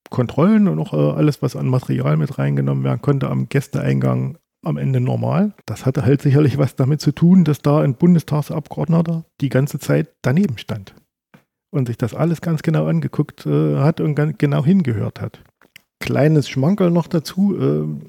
[0.09, 4.77] Kontrollen und auch äh, alles, was an Material mit reingenommen werden konnte, am Gästeeingang am
[4.77, 5.53] Ende normal.
[5.65, 10.09] Das hatte halt sicherlich was damit zu tun, dass da ein Bundestagsabgeordneter die ganze Zeit
[10.21, 10.95] daneben stand
[11.71, 15.43] und sich das alles ganz genau angeguckt äh, hat und ganz genau hingehört hat.
[15.99, 17.57] Kleines Schmankerl noch dazu.
[17.57, 18.07] Äh,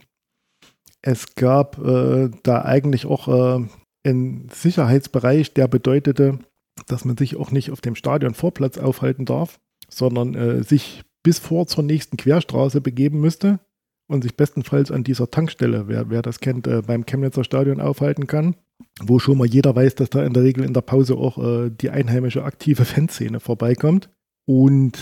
[1.03, 3.67] es gab äh, da eigentlich auch äh,
[4.05, 6.39] einen Sicherheitsbereich, der bedeutete,
[6.87, 11.66] dass man sich auch nicht auf dem Stadionvorplatz aufhalten darf, sondern äh, sich bis vor
[11.66, 13.61] zur nächsten Querstraße begeben müsste
[14.07, 18.26] und sich bestenfalls an dieser Tankstelle, wer, wer das kennt, äh, beim Chemnitzer Stadion aufhalten
[18.26, 18.57] kann,
[19.03, 21.68] wo schon mal jeder weiß, dass da in der Regel in der Pause auch äh,
[21.68, 24.09] die einheimische aktive Fanszene vorbeikommt.
[24.47, 24.99] Und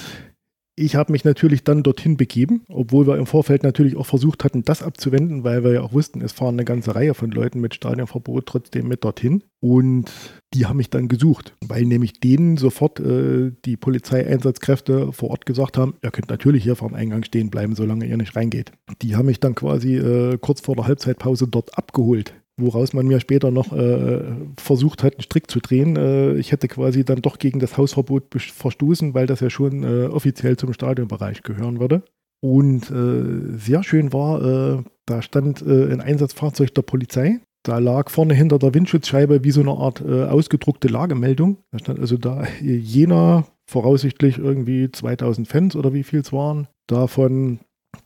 [0.78, 4.62] ich habe mich natürlich dann dorthin begeben, obwohl wir im Vorfeld natürlich auch versucht hatten,
[4.62, 7.74] das abzuwenden, weil wir ja auch wussten, es fahren eine ganze Reihe von Leuten mit
[7.74, 9.42] Stadionverbot trotzdem mit dorthin.
[9.60, 10.12] Und
[10.52, 15.78] die haben mich dann gesucht, weil nämlich denen sofort äh, die Polizeieinsatzkräfte vor Ort gesagt
[15.78, 18.72] haben, ihr könnt natürlich hier vorm Eingang stehen bleiben, solange ihr nicht reingeht.
[19.00, 23.20] Die haben mich dann quasi äh, kurz vor der Halbzeitpause dort abgeholt woraus man mir
[23.20, 24.22] später noch äh,
[24.56, 25.96] versucht hat, einen Strick zu drehen.
[25.96, 30.06] Äh, ich hätte quasi dann doch gegen das Hausverbot verstoßen, weil das ja schon äh,
[30.06, 32.02] offiziell zum Stadionbereich gehören würde.
[32.40, 34.42] Und äh, sehr schön war,
[34.78, 37.40] äh, da stand äh, ein Einsatzfahrzeug der Polizei.
[37.62, 41.56] Da lag vorne hinter der Windschutzscheibe wie so eine Art ausgedruckte Lagemeldung.
[41.72, 46.68] Da stand also da Jena, voraussichtlich irgendwie 2000 Fans oder wie viel es waren.
[46.86, 47.58] Davon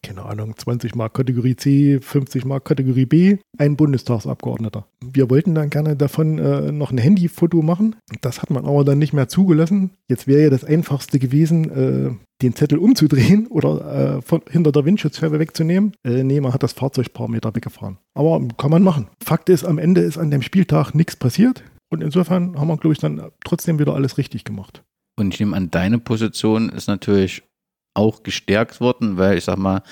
[0.02, 4.86] keine Ahnung, 20 Mark Kategorie C, 50 Mark Kategorie B, ein Bundestagsabgeordneter.
[5.04, 7.96] Wir wollten dann gerne davon äh, noch ein Handyfoto machen.
[8.20, 9.90] Das hat man aber dann nicht mehr zugelassen.
[10.08, 14.84] Jetzt wäre ja das Einfachste gewesen, äh, den Zettel umzudrehen oder äh, von, hinter der
[14.84, 15.92] Windschutzscheibe wegzunehmen.
[16.04, 17.98] Äh, nee, man hat das Fahrzeug paar Meter weggefahren.
[18.14, 19.08] Aber kann man machen.
[19.22, 21.62] Fakt ist, am Ende ist an dem Spieltag nichts passiert.
[21.92, 24.84] Und insofern haben wir, glaube ich, dann trotzdem wieder alles richtig gemacht.
[25.18, 27.42] Und ich nehme an, deine Position ist natürlich
[27.94, 29.82] auch gestärkt worden, weil ich sag mal,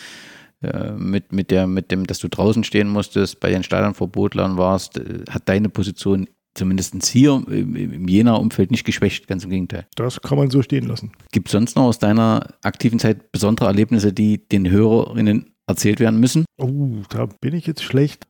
[0.60, 4.98] äh, mit, mit, der, mit dem, dass du draußen stehen musstest, bei den Stadionverbotlern warst,
[4.98, 9.86] äh, hat deine Position zumindest hier im Jena-Umfeld nicht geschwächt, ganz im Gegenteil.
[9.94, 11.12] Das kann man so stehen lassen.
[11.30, 16.18] Gibt es sonst noch aus deiner aktiven Zeit besondere Erlebnisse, die den Hörerinnen erzählt werden
[16.18, 16.44] müssen?
[16.56, 18.26] Oh, da bin ich jetzt schlecht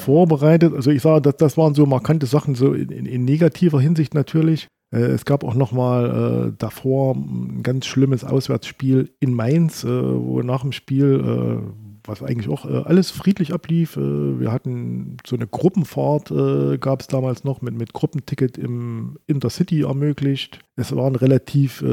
[0.00, 0.74] vorbereitet.
[0.74, 4.14] Also ich sage, das, das waren so markante Sachen, so in, in, in negativer Hinsicht
[4.14, 4.66] natürlich.
[4.92, 9.88] Äh, es gab auch noch mal äh, davor ein ganz schlimmes Auswärtsspiel in Mainz, äh,
[9.88, 11.70] wo nach dem Spiel, äh,
[12.04, 16.32] was eigentlich auch äh, alles friedlich ablief, äh, wir hatten so eine Gruppenfahrt,
[16.80, 20.60] gab es damals noch mit, mit Gruppenticket im Intercity ermöglicht.
[20.76, 21.84] Es waren relativ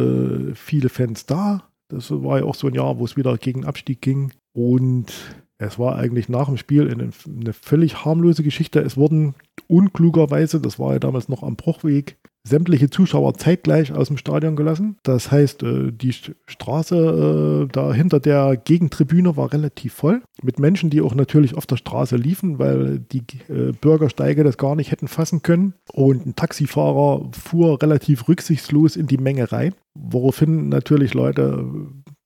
[0.55, 1.63] viele Fans da.
[1.89, 4.31] Das war ja auch so ein Jahr, wo es wieder gegen Abstieg ging.
[4.53, 5.13] Und
[5.57, 8.79] es war eigentlich nach dem Spiel eine, eine völlig harmlose Geschichte.
[8.79, 9.35] Es wurden
[9.67, 12.17] unklugerweise, das war ja damals noch am Bruchweg,
[12.47, 14.97] sämtliche Zuschauer zeitgleich aus dem Stadion gelassen.
[15.03, 20.89] Das heißt, äh, die Straße äh, da hinter der Gegentribüne war relativ voll mit Menschen,
[20.89, 25.07] die auch natürlich auf der Straße liefen, weil die äh, Bürgersteige das gar nicht hätten
[25.07, 25.73] fassen können.
[25.91, 31.65] Und ein Taxifahrer fuhr relativ rücksichtslos in die Menge rein, woraufhin natürlich Leute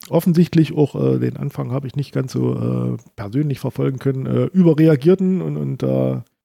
[0.09, 5.83] offensichtlich auch den Anfang habe ich nicht ganz so persönlich verfolgen können, überreagierten und, und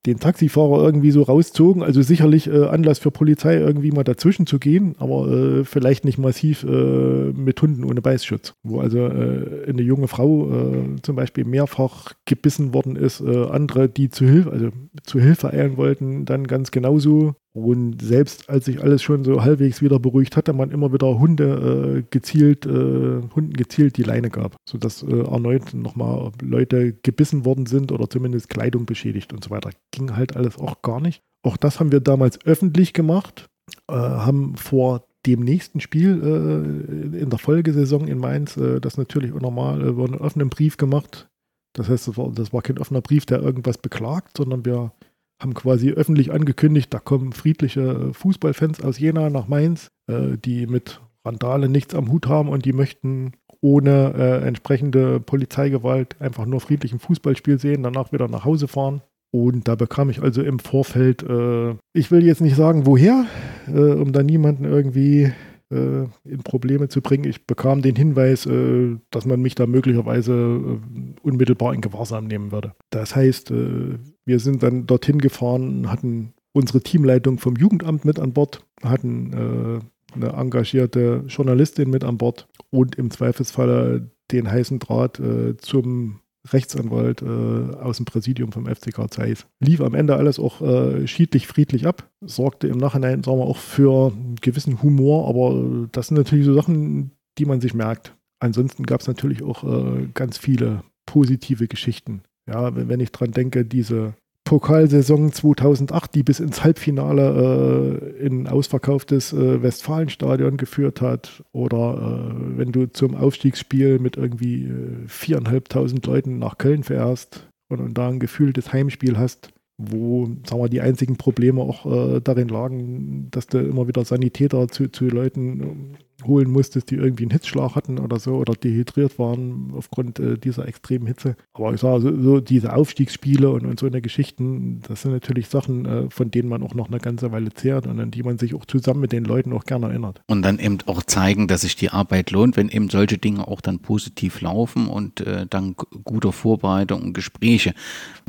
[0.07, 1.83] den Taxifahrer irgendwie so rauszogen.
[1.83, 6.19] Also sicherlich äh, Anlass für Polizei, irgendwie mal dazwischen zu gehen, aber äh, vielleicht nicht
[6.19, 8.55] massiv äh, mit Hunden ohne Beißschutz.
[8.63, 13.89] Wo also äh, eine junge Frau äh, zum Beispiel mehrfach gebissen worden ist, äh, andere,
[13.89, 14.69] die zu Hilfe, also
[15.03, 17.35] zu Hilfe eilen wollten, dann ganz genauso.
[17.57, 21.97] Und selbst als sich alles schon so halbwegs wieder beruhigt hatte, man immer wieder Hunde
[21.97, 27.65] äh, gezielt, äh, Hunden gezielt die Leine gab, sodass äh, erneut nochmal Leute gebissen worden
[27.65, 29.71] sind oder zumindest Kleidung beschädigt und so weiter.
[29.91, 31.23] Ging halt alles auch gar nicht.
[31.43, 33.49] Auch das haben wir damals öffentlich gemacht,
[33.89, 39.33] äh, haben vor dem nächsten Spiel äh, in der Folgesaison in Mainz äh, das natürlich
[39.33, 41.27] auch normal über einen offenen Brief gemacht.
[41.73, 44.93] Das heißt, das war, das war kein offener Brief, der irgendwas beklagt, sondern wir
[45.41, 51.01] haben quasi öffentlich angekündigt, da kommen friedliche Fußballfans aus Jena nach Mainz, äh, die mit
[51.25, 56.99] Randale nichts am Hut haben und die möchten ohne äh, entsprechende Polizeigewalt einfach nur friedlichen
[56.99, 59.03] Fußballspiel sehen, danach wieder nach Hause fahren.
[59.33, 63.27] Und da bekam ich also im Vorfeld, äh, ich will jetzt nicht sagen, woher,
[63.67, 65.33] äh, um da niemanden irgendwie
[65.71, 67.25] äh, in Probleme zu bringen.
[67.25, 72.53] Ich bekam den Hinweis, äh, dass man mich da möglicherweise äh, unmittelbar in Gewahrsam nehmen
[72.53, 72.75] würde.
[72.91, 78.33] Das heißt, äh, wir sind dann dorthin gefahren, hatten unsere Teamleitung vom Jugendamt mit an
[78.33, 85.21] Bord, hatten äh, eine engagierte Journalistin mit an Bord und im Zweifelsfalle den heißen Draht
[85.21, 86.21] äh, zum
[86.53, 89.47] Rechtsanwalt äh, aus dem Präsidium vom FCK Zeiss.
[89.61, 93.59] Lief am Ende alles auch äh, schiedlich, friedlich ab, sorgte im Nachhinein, sagen wir, auch
[93.59, 98.15] für einen gewissen Humor, aber das sind natürlich so Sachen, die man sich merkt.
[98.39, 102.23] Ansonsten gab es natürlich auch äh, ganz viele positive Geschichten.
[102.49, 104.15] Ja, wenn ich dran denke, diese
[104.47, 111.43] Pokalsaison 2008, die bis ins Halbfinale äh, in ausverkauftes äh, Westfalenstadion geführt hat.
[111.51, 117.81] Oder äh, wenn du zum Aufstiegsspiel mit irgendwie äh, viereinhalbtausend Leuten nach Köln fährst und,
[117.81, 122.49] und da ein gefühltes Heimspiel hast, wo, sagen wir, die einzigen Probleme auch äh, darin
[122.49, 127.75] lagen, dass du immer wieder Sanitäter zu, zu Leuten holen musstest, die irgendwie einen Hitzschlag
[127.75, 131.37] hatten oder so oder dehydriert waren aufgrund äh, dieser extremen Hitze.
[131.53, 135.49] Aber ich sage, so, so diese Aufstiegsspiele und, und so eine Geschichten, das sind natürlich
[135.49, 138.39] Sachen, äh, von denen man auch noch eine ganze Weile zehrt und an die man
[138.39, 140.23] sich auch zusammen mit den Leuten auch gerne erinnert.
[140.27, 143.61] Und dann eben auch zeigen, dass sich die Arbeit lohnt, wenn eben solche Dinge auch
[143.61, 147.75] dann positiv laufen und äh, dank guter Vorbereitung und Gespräche.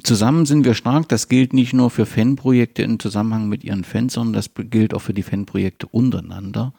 [0.04, 4.14] Zusammen sind wir stark, das gilt nicht nur für Fanprojekte im Zusammenhang mit ihren Fans,
[4.14, 6.74] sondern das gilt auch für die Fanprojekte untereinander.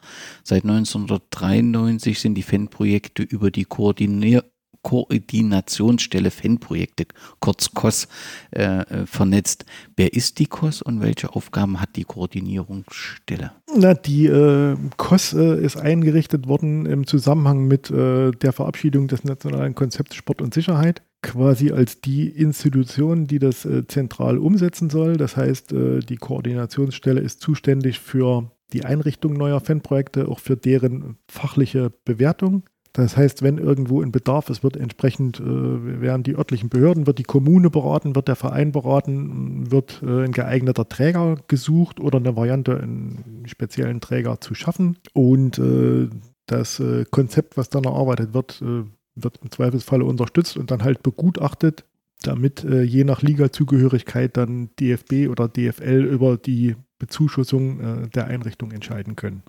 [0.45, 4.45] Seit 19 1993 sind die Fanprojekte über die Koordinier
[4.83, 7.07] Koordinationsstelle Fanprojekte,
[7.41, 8.09] kurz KOS,
[8.51, 9.65] äh, äh, vernetzt.
[9.97, 13.53] Wer ist die KOS und welche Aufgaben hat die Koordinierungsstelle?
[13.77, 19.25] Na, die äh, KOS äh, ist eingerichtet worden im Zusammenhang mit äh, der Verabschiedung des
[19.25, 25.17] nationalen Konzepts Sport und Sicherheit quasi als die Institution, die das äh, zentral umsetzen soll.
[25.17, 31.93] Das heißt, die Koordinationsstelle ist zuständig für die Einrichtung neuer Fanprojekte, auch für deren fachliche
[32.05, 32.65] Bewertung.
[32.93, 37.19] Das heißt, wenn irgendwo ein Bedarf ist, wird entsprechend, äh, werden die örtlichen Behörden, wird
[37.19, 42.35] die Kommune beraten, wird der Verein beraten, wird äh, ein geeigneter Träger gesucht oder eine
[42.35, 44.99] Variante, einen speziellen Träger zu schaffen.
[45.13, 46.09] Und äh,
[46.47, 51.03] das äh, Konzept, was dann erarbeitet wird, äh, wird im Zweifelsfalle unterstützt und dann halt
[51.03, 51.85] begutachtet,
[52.23, 58.73] damit äh, je nach Liga-Zugehörigkeit dann DFB oder DFL über die Bezuschussung äh, der Einrichtung
[58.73, 59.43] entscheiden können.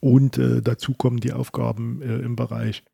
[0.00, 2.84] Und äh, dazu kommen die Aufgaben äh, im Bereich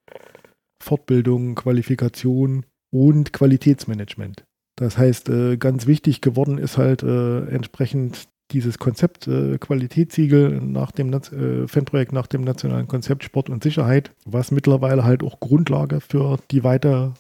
[0.83, 4.45] Fortbildung, Qualifikation und Qualitätsmanagement.
[4.77, 10.93] Das heißt, äh, ganz wichtig geworden ist halt äh, entsprechend dieses Konzept äh, Qualitätssiegel nach
[10.93, 16.01] dem äh, Fanprojekt nach dem nationalen Konzept Sport und Sicherheit, was mittlerweile halt auch Grundlage
[16.01, 17.11] für die weitere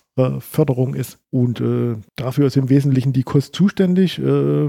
[0.41, 1.18] Förderung ist.
[1.30, 4.18] Und äh, dafür ist im Wesentlichen die Kost zuständig.
[4.18, 4.68] Äh,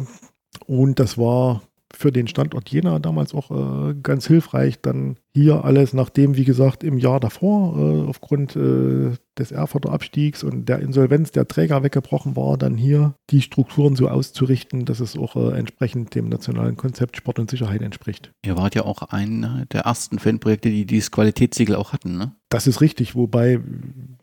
[0.67, 1.61] und das war
[1.95, 4.81] für den Standort Jena damals auch äh, ganz hilfreich.
[4.81, 10.43] Dann hier alles, nachdem, wie gesagt, im Jahr davor äh, aufgrund äh, des Erfurter Abstiegs
[10.43, 15.17] und der Insolvenz der Träger weggebrochen war, dann hier die Strukturen so auszurichten, dass es
[15.17, 18.31] auch äh, entsprechend dem nationalen Konzept Sport und Sicherheit entspricht.
[18.45, 22.35] Ihr wart ja auch einer der ersten Fanprojekte, die dieses Qualitätssiegel auch hatten, ne?
[22.49, 23.59] Das ist richtig, wobei,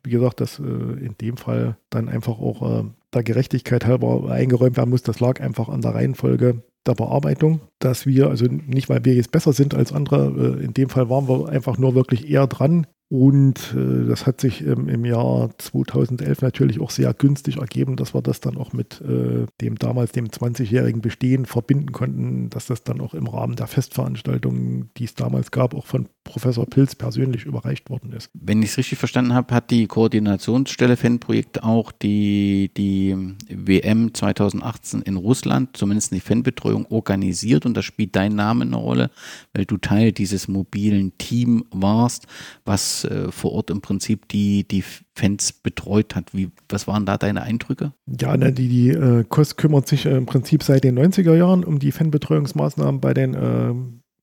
[0.04, 4.76] wie gesagt, das äh, in dem Fall dann einfach auch äh, der Gerechtigkeit halber eingeräumt
[4.76, 5.02] werden muss.
[5.02, 9.32] Das lag einfach an der Reihenfolge der Bearbeitung, dass wir, also nicht, weil wir jetzt
[9.32, 12.86] besser sind als andere, äh, in dem Fall waren wir einfach nur wirklich eher dran,
[13.12, 18.14] und äh, das hat sich ähm, im Jahr 2011 natürlich auch sehr günstig ergeben, dass
[18.14, 22.84] wir das dann auch mit äh, dem damals dem 20-jährigen Bestehen verbinden konnten, dass das
[22.84, 27.44] dann auch im Rahmen der Festveranstaltungen, die es damals gab, auch von Professor Pilz persönlich
[27.44, 28.30] überreicht worden ist.
[28.34, 33.16] Wenn ich es richtig verstanden habe, hat die Koordinationsstelle Fanprojekt auch die, die
[33.48, 39.10] WM 2018 in Russland, zumindest die Fanbetreuung, organisiert und da spielt dein Name eine Rolle,
[39.54, 42.26] weil du Teil dieses mobilen Team warst,
[42.64, 46.32] was äh, vor Ort im Prinzip die, die Fans betreut hat.
[46.32, 47.92] Wie, was waren da deine Eindrücke?
[48.06, 51.64] Ja, ne, die, die äh, KOS kümmert sich äh, im Prinzip seit den 90er Jahren
[51.64, 53.74] um die Fanbetreuungsmaßnahmen bei den äh,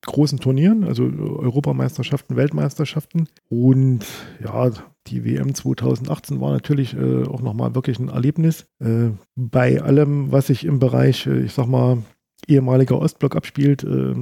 [0.08, 3.28] großen Turnieren, also Europameisterschaften, Weltmeisterschaften.
[3.50, 4.06] Und
[4.44, 4.72] ja,
[5.06, 8.66] die WM 2018 war natürlich äh, auch nochmal wirklich ein Erlebnis.
[8.80, 12.00] Äh, bei allem, was sich im Bereich, äh, ich sag mal,
[12.48, 14.16] ehemaliger Ostblock abspielt, äh,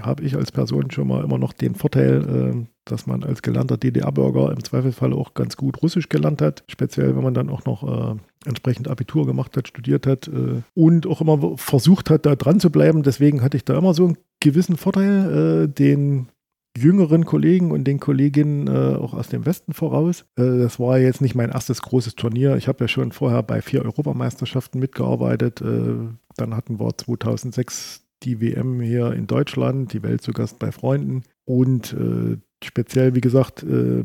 [0.00, 3.76] habe ich als Person schon mal immer noch den Vorteil, äh, dass man als gelernter
[3.76, 8.14] DDR-Bürger im Zweifelsfall auch ganz gut Russisch gelernt hat, speziell wenn man dann auch noch
[8.14, 8.16] äh,
[8.46, 12.70] entsprechend Abitur gemacht hat, studiert hat äh, und auch immer versucht hat, da dran zu
[12.70, 13.02] bleiben.
[13.02, 16.28] Deswegen hatte ich da immer so einen gewissen Vorteil, äh, den
[16.76, 20.24] jüngeren Kollegen und den Kolleginnen äh, auch aus dem Westen voraus.
[20.36, 22.56] Äh, das war jetzt nicht mein erstes großes Turnier.
[22.56, 25.60] Ich habe ja schon vorher bei vier Europameisterschaften mitgearbeitet.
[25.60, 30.72] Äh, dann hatten wir 2006 die WM hier in Deutschland, die Welt zu Gast bei
[30.72, 31.22] Freunden.
[31.44, 34.02] Und äh, speziell, wie gesagt, äh,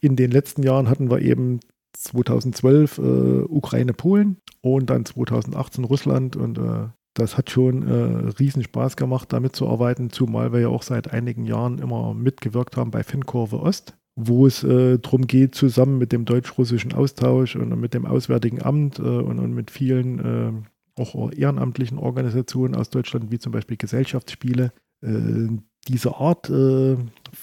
[0.00, 1.60] in den letzten Jahren hatten wir eben
[1.96, 8.62] 2012 äh, Ukraine, Polen und dann 2018 Russland und äh, das hat schon äh, riesen
[8.62, 12.90] Spaß gemacht, damit zu arbeiten, zumal wir ja auch seit einigen Jahren immer mitgewirkt haben
[12.90, 17.94] bei Fankurve Ost, wo es äh, darum geht, zusammen mit dem deutsch-russischen Austausch und mit
[17.94, 20.66] dem Auswärtigen Amt äh, und, und, mit vielen
[20.98, 24.72] auch ehrenamtlichen Organisationen aus Deutschland, wie zum Beispiel Gesellschaftsspiele,
[25.02, 26.50] diese Art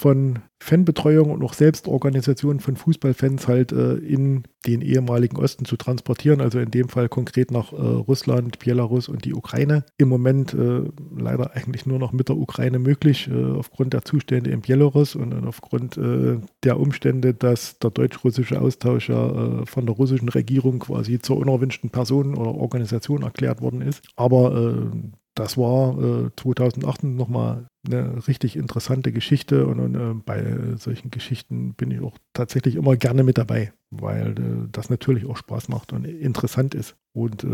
[0.03, 6.41] von Fanbetreuung und auch Selbstorganisation von Fußballfans halt äh, in den ehemaligen Osten zu transportieren,
[6.41, 9.85] also in dem Fall konkret nach äh, Russland, Belarus und die Ukraine.
[9.97, 10.81] Im Moment äh,
[11.17, 15.33] leider eigentlich nur noch mit der Ukraine möglich, äh, aufgrund der Zustände in Belarus und,
[15.33, 20.79] und aufgrund äh, der Umstände, dass der deutsch-russische Austausch ja äh, von der russischen Regierung
[20.79, 24.03] quasi zur unerwünschten Person oder Organisation erklärt worden ist.
[24.17, 24.91] Aber
[25.35, 31.73] das war äh, 2008 nochmal eine richtig interessante Geschichte und, und äh, bei solchen Geschichten
[31.73, 35.93] bin ich auch tatsächlich immer gerne mit dabei, weil äh, das natürlich auch Spaß macht
[35.93, 36.95] und interessant ist.
[37.13, 37.45] Und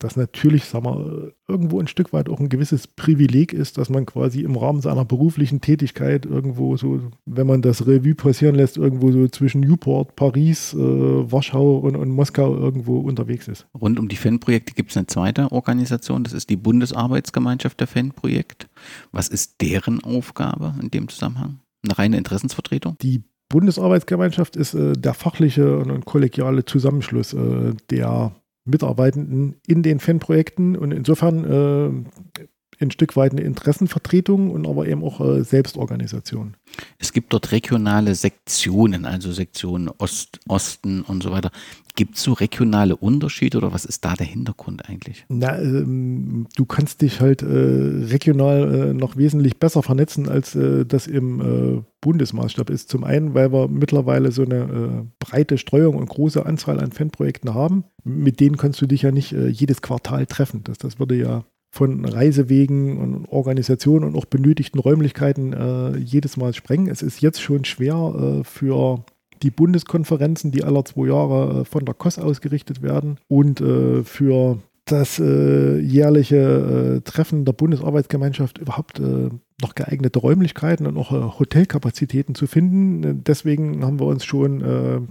[0.00, 4.06] das natürlich, sagen wir, irgendwo ein Stück weit auch ein gewisses Privileg ist, dass man
[4.06, 9.12] quasi im Rahmen seiner beruflichen Tätigkeit irgendwo so, wenn man das Revue passieren lässt, irgendwo
[9.12, 13.66] so zwischen Newport, Paris, äh, Warschau und, und, Moskau irgendwo unterwegs ist.
[13.78, 18.68] Rund um die Fanprojekte gibt es eine zweite Organisation, das ist die Bundesarbeitsgemeinschaft der Fanprojekte.
[19.12, 21.60] Was ist deren Aufgabe in dem Zusammenhang?
[21.84, 22.96] Eine reine Interessensvertretung?
[23.02, 28.32] Die Bundesarbeitsgemeinschaft ist äh, der fachliche und kollegiale Zusammenschluss äh, der
[28.70, 30.76] Mitarbeitenden in den Fanprojekten.
[30.76, 32.44] Und insofern äh,
[32.80, 36.56] ein Stück weit eine Interessenvertretung und aber eben auch äh, Selbstorganisation.
[36.98, 41.50] Es gibt dort regionale Sektionen, also Sektionen Ost, Osten und so weiter.
[41.96, 45.26] Gibt es so regionale Unterschiede oder was ist da der Hintergrund eigentlich?
[45.28, 50.86] Na, ähm, du kannst dich halt äh, regional äh, noch wesentlich besser vernetzen, als äh,
[50.86, 52.88] das im äh, Bundesmaßstab ist.
[52.88, 57.52] Zum einen, weil wir mittlerweile so eine äh, breite Streuung und große Anzahl an Fanprojekten
[57.52, 57.84] haben.
[58.04, 60.62] Mit denen kannst du dich ja nicht äh, jedes Quartal treffen.
[60.64, 66.52] Das, das würde ja von Reisewegen und Organisationen und auch benötigten Räumlichkeiten äh, jedes Mal
[66.52, 66.88] sprengen.
[66.88, 69.04] Es ist jetzt schon schwer äh, für
[69.42, 74.58] die Bundeskonferenzen, die alle zwei Jahre äh, von der KOS ausgerichtet werden und äh, für
[74.84, 82.46] das äh, jährliche äh, Treffen der Bundesarbeitsgemeinschaft überhaupt noch geeignete Räumlichkeiten und auch Hotelkapazitäten zu
[82.46, 83.22] finden.
[83.24, 85.08] Deswegen haben wir uns schon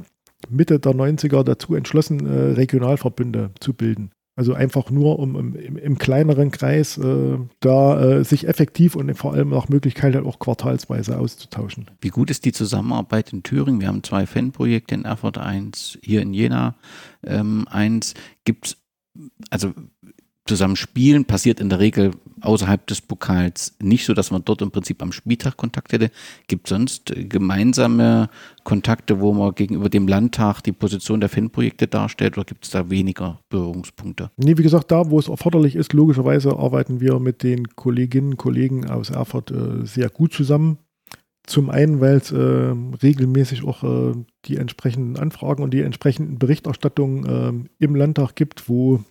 [0.49, 4.10] Mitte der 90er dazu entschlossen, Regionalverbünde zu bilden.
[4.40, 9.34] Also einfach nur, um im, im kleineren Kreis äh, da äh, sich effektiv und vor
[9.34, 11.92] allem nach Möglichkeit halt auch quartalsweise auszutauschen.
[12.00, 13.82] Wie gut ist die Zusammenarbeit in Thüringen?
[13.82, 16.76] Wir haben zwei Fanprojekte in Erfurt, eins hier in Jena,
[17.22, 18.14] ähm, eins.
[18.46, 18.78] Gibt es,
[19.50, 19.74] also
[20.50, 24.72] zusammen spielen passiert in der Regel außerhalb des Pokals nicht so, dass man dort im
[24.72, 26.12] Prinzip am Spieltag Kontakt hätte.
[26.47, 28.30] Gibt sonst äh, gemeinsame
[28.64, 32.89] Kontakte, wo man gegenüber dem Landtag die Position der Fanprojekte darstellt oder gibt es da
[32.89, 34.32] weniger Berührungspunkte?
[34.38, 38.38] Nee, wie gesagt, da, wo es erforderlich ist, logischerweise arbeiten wir mit den Kolleginnen und
[38.38, 40.80] Kollegen aus Erfurt äh, sehr gut zusammen.
[41.45, 44.14] Zum einen, weil es äh, regelmäßig auch äh,
[44.45, 49.04] die entsprechenden Anfragen und die entsprechenden Berichterstattungen äh, im Landtag gibt, wo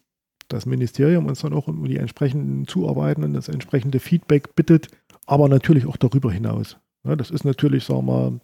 [0.49, 4.89] das Ministerium uns dann auch um die entsprechenden Zuarbeiten und das entsprechende Feedback bittet,
[5.27, 6.79] aber natürlich auch darüber hinaus.
[7.05, 8.41] Ja, das ist natürlich, sagen wir mal,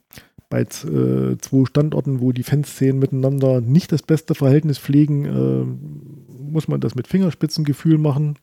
[0.48, 6.68] bei äh, zwei Standorten, wo die Fanszenen miteinander nicht das beste Verhältnis pflegen, äh, muss
[6.68, 8.38] man das mit Fingerspitzengefühl machen.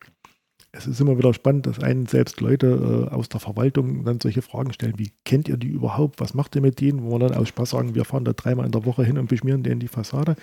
[0.73, 4.41] Es ist immer wieder spannend, dass einen selbst Leute äh, aus der Verwaltung dann solche
[4.41, 7.37] Fragen stellen, wie kennt ihr die überhaupt, was macht ihr mit denen, wo wir dann
[7.37, 9.87] aus Spaß sagen, wir fahren da dreimal in der Woche hin und beschmieren denen die
[9.87, 10.35] Fassade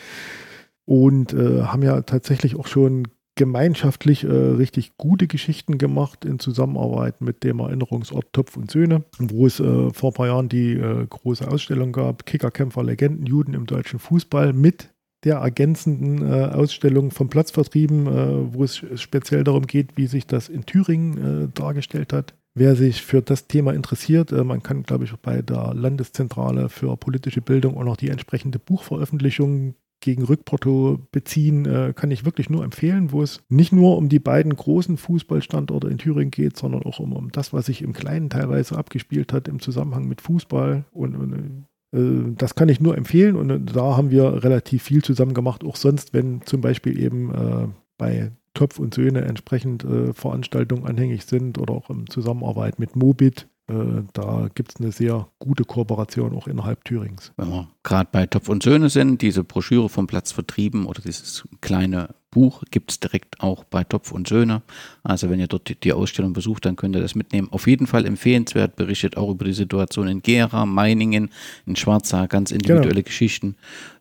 [0.88, 7.20] und äh, haben ja tatsächlich auch schon gemeinschaftlich äh, richtig gute Geschichten gemacht in Zusammenarbeit
[7.20, 11.06] mit dem Erinnerungsort Topf und Söhne, wo es äh, vor ein paar Jahren die äh,
[11.06, 14.88] große Ausstellung gab, Kickerkämpfer, Legenden, Juden im deutschen Fußball mit
[15.24, 20.26] der ergänzenden äh, Ausstellung vom Platz vertrieben, äh, wo es speziell darum geht, wie sich
[20.26, 22.34] das in Thüringen äh, dargestellt hat.
[22.54, 27.42] Wer sich für das Thema interessiert, man kann, glaube ich, bei der Landeszentrale für politische
[27.42, 33.12] Bildung auch noch die entsprechende Buchveröffentlichung gegen Rückporto beziehen, äh, kann ich wirklich nur empfehlen,
[33.12, 37.12] wo es nicht nur um die beiden großen Fußballstandorte in Thüringen geht, sondern auch um,
[37.12, 40.84] um das, was sich im Kleinen teilweise abgespielt hat im Zusammenhang mit Fußball.
[40.92, 45.02] Und, und äh, das kann ich nur empfehlen und äh, da haben wir relativ viel
[45.02, 50.12] zusammen gemacht, auch sonst, wenn zum Beispiel eben äh, bei Topf und Söhne entsprechend äh,
[50.12, 55.64] Veranstaltungen anhängig sind oder auch in Zusammenarbeit mit Mobit da gibt es eine sehr gute
[55.64, 57.32] Kooperation auch innerhalb Thürings.
[57.36, 61.44] Wenn wir gerade bei Topf und Söhne sind, diese Broschüre vom Platz vertrieben oder dieses
[61.60, 64.62] kleine Buch gibt es direkt auch bei Topf und Söhne.
[65.02, 67.48] Also wenn ihr dort die Ausstellung besucht, dann könnt ihr das mitnehmen.
[67.50, 71.30] Auf jeden Fall empfehlenswert, berichtet auch über die Situation in Gera, Meiningen,
[71.66, 73.04] in Schwarzach, ganz individuelle genau.
[73.04, 73.56] Geschichten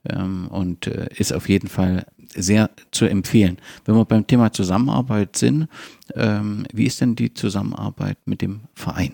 [0.10, 3.58] ähm, und äh, ist auf jeden Fall sehr zu empfehlen.
[3.86, 5.68] Wenn wir beim Thema Zusammenarbeit sind,
[6.16, 9.14] ähm, wie ist denn die Zusammenarbeit mit dem Verein?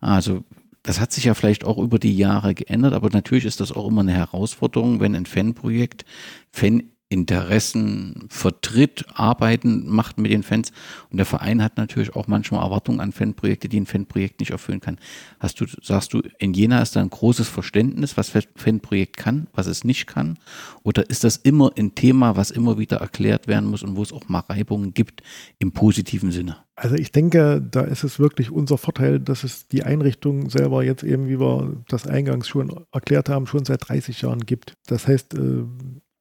[0.00, 0.44] Also
[0.82, 3.88] das hat sich ja vielleicht auch über die Jahre geändert, aber natürlich ist das auch
[3.88, 6.04] immer eine Herausforderung, wenn ein Fanprojekt
[6.50, 10.72] Fan Interessen vertritt, arbeiten macht mit den Fans.
[11.10, 14.80] Und der Verein hat natürlich auch manchmal Erwartungen an Fanprojekte, die ein Fanprojekt nicht erfüllen
[14.80, 14.98] kann.
[15.40, 19.66] Hast du, sagst du, in Jena ist da ein großes Verständnis, was Fanprojekt kann, was
[19.66, 20.38] es nicht kann?
[20.82, 24.12] Oder ist das immer ein Thema, was immer wieder erklärt werden muss und wo es
[24.12, 25.22] auch mal Reibungen gibt
[25.58, 26.56] im positiven Sinne?
[26.76, 31.02] Also ich denke, da ist es wirklich unser Vorteil, dass es die Einrichtung selber jetzt
[31.02, 34.74] eben, wie wir das eingangs schon erklärt haben, schon seit 30 Jahren gibt.
[34.86, 35.64] Das heißt, äh,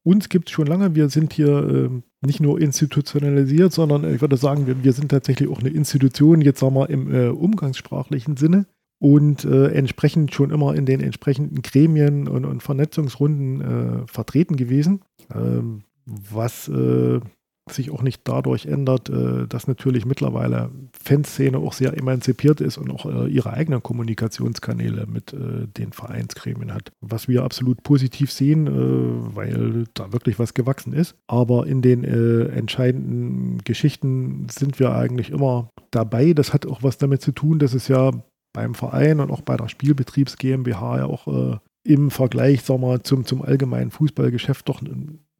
[0.07, 0.95] uns gibt es schon lange.
[0.95, 1.89] Wir sind hier äh,
[2.25, 6.61] nicht nur institutionalisiert, sondern ich würde sagen, wir, wir, sind tatsächlich auch eine Institution, jetzt
[6.61, 8.67] sagen wir im äh, umgangssprachlichen Sinne
[8.99, 15.01] und äh, entsprechend schon immer in den entsprechenden Gremien und, und Vernetzungsrunden äh, vertreten gewesen.
[15.35, 17.19] Ähm, was äh,
[17.73, 22.91] sich auch nicht dadurch ändert, äh, dass natürlich mittlerweile Fanszene auch sehr emanzipiert ist und
[22.91, 26.91] auch äh, ihre eigenen Kommunikationskanäle mit äh, den Vereinsgremien hat.
[27.01, 28.67] Was wir absolut positiv sehen,
[29.35, 31.15] weil da wirklich was gewachsen ist.
[31.27, 36.33] Aber in den entscheidenden Geschichten sind wir eigentlich immer dabei.
[36.33, 38.11] Das hat auch was damit zu tun, dass es ja
[38.53, 43.25] beim Verein und auch bei der Spielbetriebs GmbH ja auch im Vergleich sagen wir, zum,
[43.25, 44.81] zum allgemeinen Fußballgeschäft doch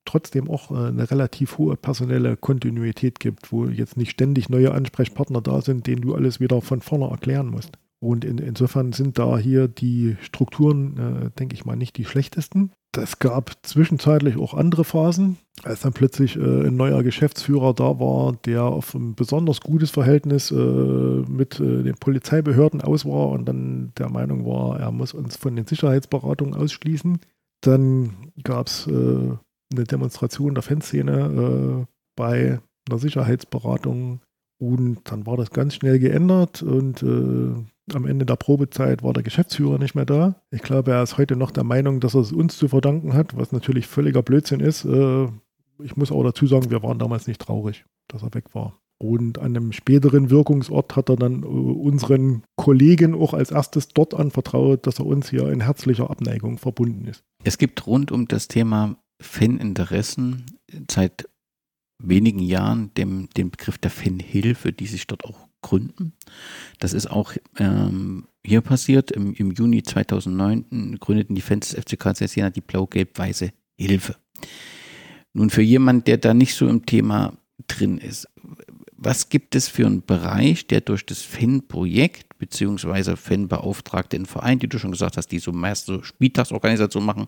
[0.08, 5.41] trotzdem auch äh, eine relativ hohe personelle Kontinuität gibt, wo jetzt nicht ständig neue Ansprechpartner
[5.41, 7.78] da sind, denen du alles wieder von vorne erklären musst.
[7.99, 12.72] Und in, insofern sind da hier die Strukturen, äh, denke ich mal, nicht die schlechtesten.
[12.95, 18.34] Es gab zwischenzeitlich auch andere Phasen, als dann plötzlich äh, ein neuer Geschäftsführer da war,
[18.45, 23.91] der auf ein besonders gutes Verhältnis äh, mit äh, den Polizeibehörden aus war und dann
[23.97, 27.20] der Meinung war, er muss uns von den Sicherheitsberatungen ausschließen.
[27.62, 29.36] Dann gab es äh,
[29.72, 32.59] eine Demonstration der Fanszene äh, bei
[32.89, 34.22] einer Sicherheitsberatung
[34.59, 37.53] und dann war das ganz schnell geändert und äh,
[37.93, 40.41] am Ende der Probezeit war der Geschäftsführer nicht mehr da.
[40.51, 43.38] Ich glaube, er ist heute noch der Meinung, dass er es uns zu verdanken hat,
[43.38, 44.84] was natürlich völliger Blödsinn ist.
[44.86, 45.28] Äh,
[45.84, 48.80] ich muss auch dazu sagen, wir waren damals nicht traurig, dass er weg war.
[48.99, 54.15] Und an einem späteren Wirkungsort hat er dann äh, unseren Kollegen auch als erstes dort
[54.15, 57.24] anvertraut, dass er uns hier in herzlicher Abneigung verbunden ist.
[57.43, 60.45] Es gibt rund um das Thema Faninteressen
[60.89, 61.28] seit
[61.99, 66.13] wenigen Jahren dem, den Begriff der Fanhilfe, die sich dort auch gründen.
[66.80, 69.11] Das ist auch ähm, hier passiert.
[69.11, 74.15] Im, Im, Juni 2009 gründeten die Fans des FC Karl Jena die blau-gelb-weiße Hilfe.
[75.34, 77.38] Nun für jemanden, der da nicht so im Thema
[77.68, 78.28] drin ist,
[78.97, 84.68] was gibt es für einen Bereich, der durch das Fan-Projekt beziehungsweise Fanbeauftragte in Verein, die
[84.68, 87.28] du schon gesagt hast, die so meist so Spieltagsorganisation machen,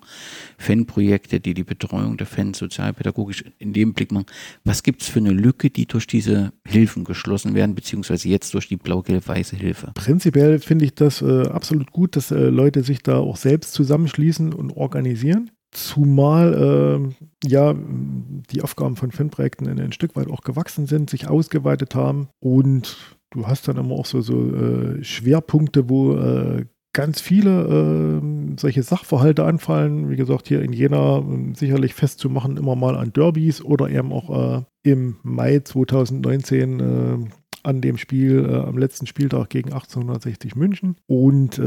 [0.57, 4.25] Fanprojekte, die die Betreuung der Fans sozialpädagogisch in dem Blick machen.
[4.63, 8.67] Was gibt es für eine Lücke, die durch diese Hilfen geschlossen werden, beziehungsweise jetzt durch
[8.67, 9.91] die blau-gelb-weiße Hilfe?
[9.95, 14.53] Prinzipiell finde ich das äh, absolut gut, dass äh, Leute sich da auch selbst zusammenschließen
[14.53, 15.51] und organisieren.
[15.71, 21.93] Zumal äh, ja die Aufgaben von Fanprojekten ein Stück weit auch gewachsen sind, sich ausgeweitet
[21.93, 28.21] haben und du hast dann immer auch so, so äh, Schwerpunkte, wo äh, ganz viele
[28.21, 30.09] äh, solche Sachverhalte anfallen.
[30.09, 34.57] Wie gesagt, hier in Jena äh, sicherlich festzumachen, immer mal an Derbys oder eben auch
[34.57, 37.29] äh, im Mai 2019 äh,
[37.63, 40.95] an dem Spiel, äh, am letzten Spieltag gegen 1860 München.
[41.07, 41.59] Und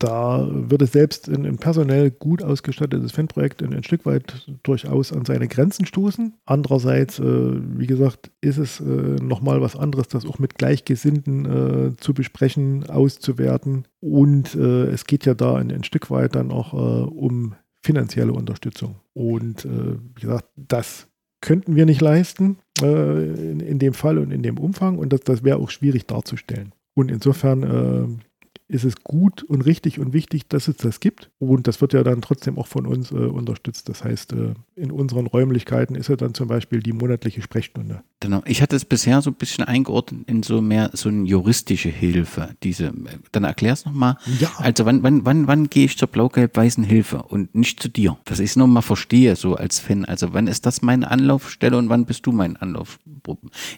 [0.00, 5.12] da wird es selbst in ein personell gut ausgestattetes Fanprojekt ein, ein, Stück weit durchaus
[5.12, 6.34] an seine Grenzen stoßen.
[6.46, 7.22] Andererseits, äh,
[7.78, 12.88] wie gesagt, ist es äh, nochmal was anderes, das auch mit Gleichgesinnten äh, zu besprechen,
[12.88, 13.86] auszuwerten.
[14.00, 18.32] Und äh, es geht ja da ein, ein Stück weit dann auch äh, um finanzielle
[18.32, 18.96] Unterstützung.
[19.12, 21.08] Und äh, wie gesagt, das
[21.42, 25.20] könnten wir nicht leisten äh, in, in, dem Fall und in dem Umfang und das,
[25.20, 26.72] das wäre auch schwierig darzustellen.
[26.94, 28.20] Und insofern
[28.70, 31.30] ist es gut und richtig und wichtig, dass es das gibt.
[31.38, 33.88] Und das wird ja dann trotzdem auch von uns äh, unterstützt.
[33.88, 38.02] Das heißt, äh, in unseren Räumlichkeiten ist ja dann zum Beispiel die monatliche Sprechstunde.
[38.20, 38.42] Genau.
[38.46, 42.50] Ich hatte es bisher so ein bisschen eingeordnet in so mehr so eine juristische Hilfe.
[42.62, 42.92] Diese,
[43.32, 44.16] dann erklär's nochmal.
[44.38, 44.50] Ja.
[44.58, 48.18] Also wann, wann, wann, wann gehe ich zur blau-gelb-weißen Hilfe und nicht zu dir?
[48.24, 50.04] Dass ich es nochmal verstehe, so als Fan.
[50.04, 53.00] Also wann ist das meine Anlaufstelle und wann bist du mein Anlauf?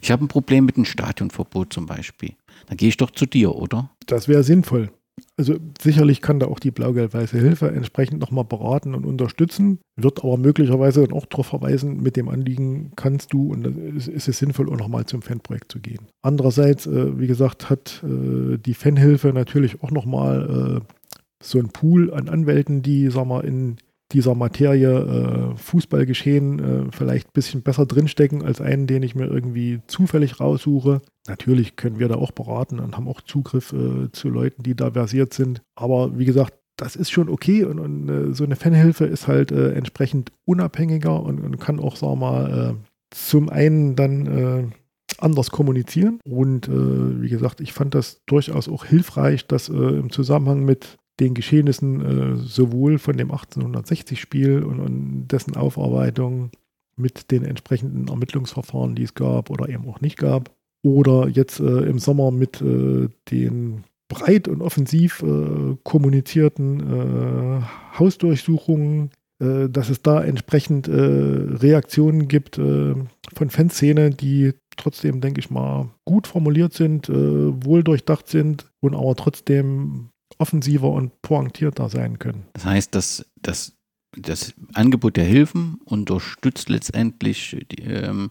[0.02, 2.34] Ich habe ein Problem mit einem Stadionverbot zum Beispiel.
[2.66, 3.90] Dann gehe ich doch zu dir, oder?
[4.06, 4.90] Das wäre sinnvoll.
[5.36, 10.36] Also sicherlich kann da auch die blau-gelb-weiße Hilfe entsprechend nochmal beraten und unterstützen, wird aber
[10.36, 14.78] möglicherweise dann auch darauf verweisen, mit dem Anliegen kannst du und ist, es sinnvoll, auch
[14.78, 16.08] nochmal zum Fanprojekt zu gehen.
[16.22, 20.94] Andererseits, äh, wie gesagt, hat äh, die Fanhilfe natürlich auch nochmal äh,
[21.42, 23.76] so einen Pool an Anwälten, die, sag mal, in
[24.12, 29.26] dieser Materie äh, Fußballgeschehen äh, vielleicht ein bisschen besser drinstecken als einen, den ich mir
[29.26, 31.02] irgendwie zufällig raussuche.
[31.26, 34.90] Natürlich können wir da auch beraten und haben auch Zugriff äh, zu Leuten, die da
[34.90, 35.62] versiert sind.
[35.74, 39.52] Aber wie gesagt, das ist schon okay und, und äh, so eine Fanhilfe ist halt
[39.52, 42.74] äh, entsprechend unabhängiger und, und, kann auch, sagen wir mal, äh,
[43.10, 44.72] zum einen dann
[45.18, 46.18] anders kommunizieren.
[46.24, 50.98] Und äh, wie gesagt, ich fand das durchaus auch hilfreich, dass äh, im Zusammenhang mit
[51.22, 56.50] den Geschehnissen sowohl von dem 1860-Spiel und, und dessen Aufarbeitung
[56.96, 60.50] mit den entsprechenden Ermittlungsverfahren, die es gab oder eben auch nicht gab,
[60.84, 69.88] oder jetzt im Sommer mit den breit und offensiv äh, kommunizierten äh, Hausdurchsuchungen, äh, dass
[69.88, 72.94] es da entsprechend äh, Reaktionen gibt äh,
[73.34, 78.94] von Fanszene, die trotzdem, denke ich mal, gut formuliert sind, äh, wohl durchdacht sind und
[78.94, 80.10] aber trotzdem
[80.42, 82.46] offensiver und pointierter sein können.
[82.52, 83.76] Das heißt, dass das
[84.16, 88.30] das Angebot der Hilfen unterstützt letztendlich die, ähm,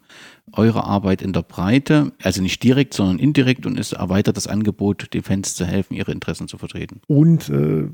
[0.52, 5.14] eure Arbeit in der Breite, also nicht direkt, sondern indirekt und es erweitert das Angebot,
[5.14, 7.02] den Fans zu helfen, ihre Interessen zu vertreten.
[7.08, 7.90] Und äh,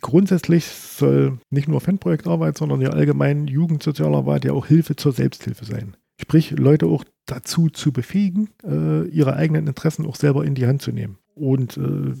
[0.00, 5.96] grundsätzlich soll nicht nur Fanprojektarbeit, sondern ja allgemein Jugendsozialarbeit ja auch Hilfe zur Selbsthilfe sein.
[6.18, 10.80] Sprich, Leute auch dazu zu befähigen, äh, ihre eigenen Interessen auch selber in die Hand
[10.80, 11.18] zu nehmen.
[11.34, 12.14] Und äh,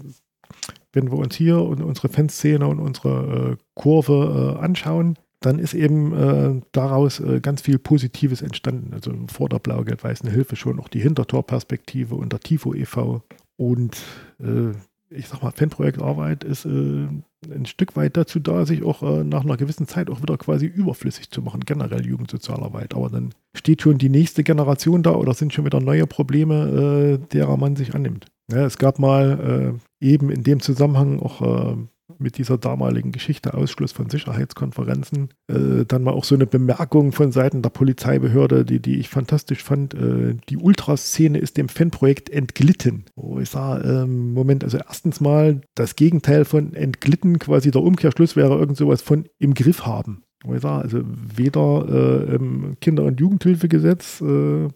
[0.96, 5.74] wenn wir uns hier und unsere Fanszene und unsere äh, Kurve äh, anschauen, dann ist
[5.74, 8.94] eben äh, daraus äh, ganz viel Positives entstanden.
[8.94, 13.22] Also vor der blau-gelb-weißen Hilfe schon auch die Hintertorperspektive und der Tifo e.V.
[13.56, 13.98] Und
[14.40, 14.70] äh,
[15.10, 17.06] ich sag mal, Fanprojektarbeit ist äh,
[17.52, 21.30] ein Stück weit dazu da, sich auch nach einer gewissen Zeit auch wieder quasi überflüssig
[21.30, 22.94] zu machen, generell Jugendsozialarbeit.
[22.94, 27.56] Aber dann steht schon die nächste Generation da oder sind schon wieder neue Probleme, derer
[27.56, 28.26] man sich annimmt.
[28.50, 31.76] Ja, es gab mal äh, eben in dem Zusammenhang auch äh,
[32.18, 37.32] mit dieser damaligen Geschichte Ausschluss von Sicherheitskonferenzen äh, dann mal auch so eine Bemerkung von
[37.32, 39.94] Seiten der Polizeibehörde, die, die ich fantastisch fand.
[39.94, 43.04] Äh, die Ultraszene ist dem Fanprojekt entglitten.
[43.16, 48.36] Wo ich sage, ähm, Moment, also erstens mal das Gegenteil von entglitten, quasi der Umkehrschluss
[48.36, 50.22] wäre irgend sowas von im Griff haben.
[50.44, 54.68] Wo ich sage, also weder äh, im Kinder- und Jugendhilfegesetz äh,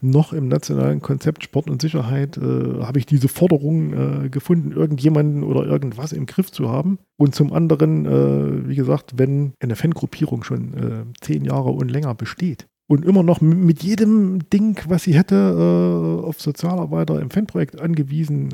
[0.00, 5.42] noch im nationalen Konzept Sport und Sicherheit äh, habe ich diese Forderung äh, gefunden, irgendjemanden
[5.42, 6.98] oder irgendwas im Griff zu haben.
[7.16, 12.14] Und zum anderen, äh, wie gesagt, wenn eine Fangruppierung schon äh, zehn Jahre und länger
[12.14, 17.80] besteht und immer noch mit jedem Ding, was sie hätte, äh, auf Sozialarbeiter im Fanprojekt
[17.80, 18.50] angewiesen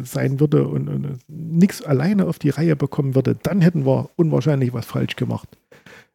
[0.00, 4.10] äh, sein würde und, und nichts alleine auf die Reihe bekommen würde, dann hätten wir
[4.16, 5.48] unwahrscheinlich was falsch gemacht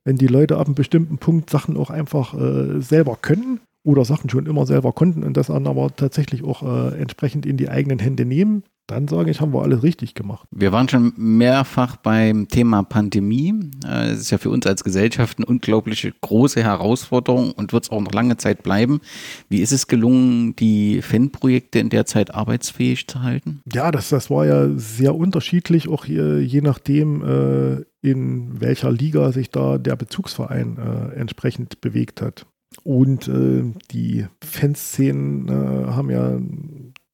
[0.06, 4.30] wenn die Leute ab einem bestimmten Punkt Sachen auch einfach äh, selber können oder Sachen
[4.30, 8.00] schon immer selber konnten und das dann aber tatsächlich auch äh, entsprechend in die eigenen
[8.00, 10.48] Hände nehmen, dann sage ich, haben wir alles richtig gemacht.
[10.52, 13.54] Wir waren schon mehrfach beim Thema Pandemie.
[13.86, 17.92] Äh, es ist ja für uns als Gesellschaft eine unglaubliche große Herausforderung und wird es
[17.92, 19.00] auch noch lange Zeit bleiben.
[19.48, 23.62] Wie ist es gelungen, die Fanprojekte in der Zeit arbeitsfähig zu halten?
[23.72, 29.32] Ja, das, das war ja sehr unterschiedlich, auch je, je nachdem, äh, in welcher Liga
[29.32, 32.46] sich da der Bezugsverein äh, entsprechend bewegt hat.
[32.90, 36.40] Und äh, die Fanszenen äh, haben ja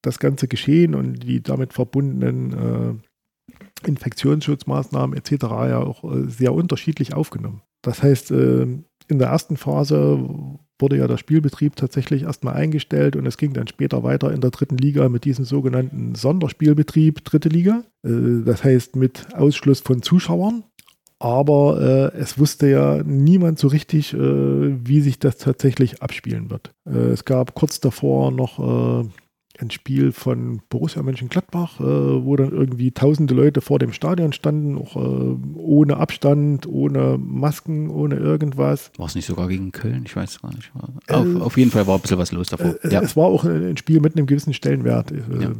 [0.02, 3.02] das ganze Geschehen und die damit verbundenen
[3.84, 5.31] äh, Infektionsschutzmaßnahmen etc.
[5.43, 7.61] ja auch äh, sehr unterschiedlich aufgenommen.
[7.81, 13.26] Das heißt, äh, in der ersten Phase wurde ja der Spielbetrieb tatsächlich erstmal eingestellt und
[13.26, 17.84] es ging dann später weiter in der dritten Liga mit diesem sogenannten Sonderspielbetrieb, dritte Liga.
[18.02, 20.64] Äh, das heißt mit Ausschluss von Zuschauern
[21.26, 26.72] aber äh, es wusste ja niemand so richtig, äh, wie sich das tatsächlich abspielen wird.
[26.85, 29.10] Äh, es gab kurz davor noch äh,
[29.60, 34.77] ein Spiel von Borussia Mönchengladbach, äh, wo dann irgendwie tausende Leute vor dem Stadion standen,
[34.77, 38.91] auch äh, ohne Abstand, ohne Masken, ohne irgendwas.
[38.99, 40.03] War es nicht sogar gegen Köln?
[40.06, 40.72] Ich weiß gar nicht.
[41.07, 42.76] Auf, auf, jeden Fall war ein bisschen was los davor.
[42.84, 43.02] Ja.
[43.02, 45.10] Es war auch ein Spiel mit einem gewissen Stellenwert.
[45.11, 45.53] Ja.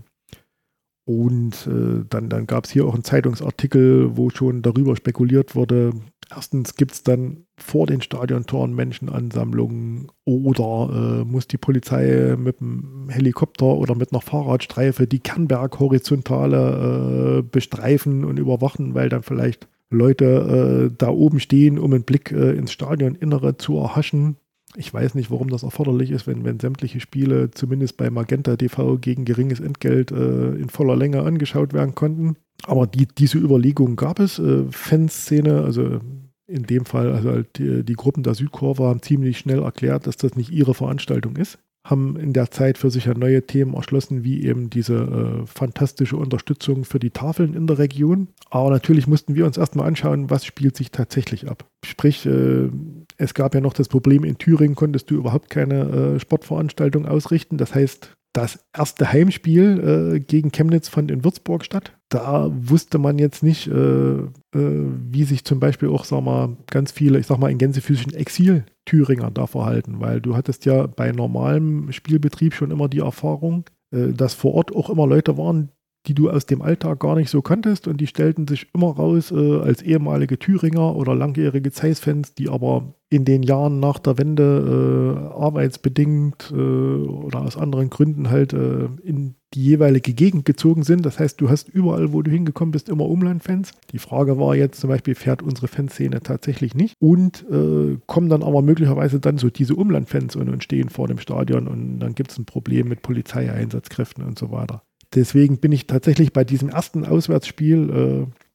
[1.06, 5.92] Und äh, dann, dann gab es hier auch einen Zeitungsartikel, wo schon darüber spekuliert wurde.
[6.34, 13.10] Erstens gibt es dann vor den Stadiontoren Menschenansammlungen oder äh, muss die Polizei mit einem
[13.10, 20.90] Helikopter oder mit einer Fahrradstreife die Kernberg-Horizontale äh, bestreifen und überwachen, weil dann vielleicht Leute
[20.92, 24.38] äh, da oben stehen, um einen Blick äh, ins Stadioninnere zu erhaschen.
[24.78, 28.98] Ich weiß nicht, warum das erforderlich ist, wenn, wenn sämtliche Spiele zumindest bei Magenta TV
[28.98, 32.36] gegen geringes Entgelt äh, in voller Länge angeschaut werden konnten.
[32.66, 34.40] Aber die, diese Überlegungen gab es.
[34.40, 36.00] Äh, Fanszene, also
[36.48, 40.18] in dem Fall, also halt die, die Gruppen der Südkurve haben ziemlich schnell erklärt, dass
[40.18, 44.24] das nicht ihre Veranstaltung ist haben in der Zeit für sich ja neue Themen erschlossen,
[44.24, 48.28] wie eben diese äh, fantastische Unterstützung für die Tafeln in der Region.
[48.50, 51.66] Aber natürlich mussten wir uns erstmal anschauen, was spielt sich tatsächlich ab.
[51.86, 52.70] Sprich, äh,
[53.18, 57.58] es gab ja noch das Problem, in Thüringen konntest du überhaupt keine äh, Sportveranstaltung ausrichten.
[57.58, 61.94] Das heißt, das erste Heimspiel äh, gegen Chemnitz fand in Würzburg statt.
[62.10, 66.92] Da wusste man jetzt nicht, äh, äh, wie sich zum Beispiel auch, sag mal, ganz
[66.92, 71.94] viele, ich sag mal, in Gänsefüßchen Exil-Thüringer da verhalten, weil du hattest ja bei normalem
[71.94, 75.72] Spielbetrieb schon immer die Erfahrung, äh, dass vor Ort auch immer Leute waren,
[76.08, 79.32] die du aus dem Alltag gar nicht so kanntest und die stellten sich immer raus
[79.32, 85.30] äh, als ehemalige Thüringer oder langjährige Zeiss-Fans, die aber in den Jahren nach der Wende
[85.34, 91.06] äh, arbeitsbedingt äh, oder aus anderen Gründen halt äh, in die jeweilige Gegend gezogen sind.
[91.06, 93.72] Das heißt, du hast überall, wo du hingekommen bist, immer Umlandfans.
[93.92, 98.44] Die Frage war jetzt zum Beispiel, fährt unsere Fanszene tatsächlich nicht und äh, kommen dann
[98.44, 102.32] aber möglicherweise dann so diese Umlandfans und, und stehen vor dem Stadion und dann gibt
[102.32, 104.84] es ein Problem mit Polizeieinsatzkräften und so weiter.
[105.16, 108.46] Deswegen bin ich tatsächlich bei diesem ersten Auswärtsspiel äh,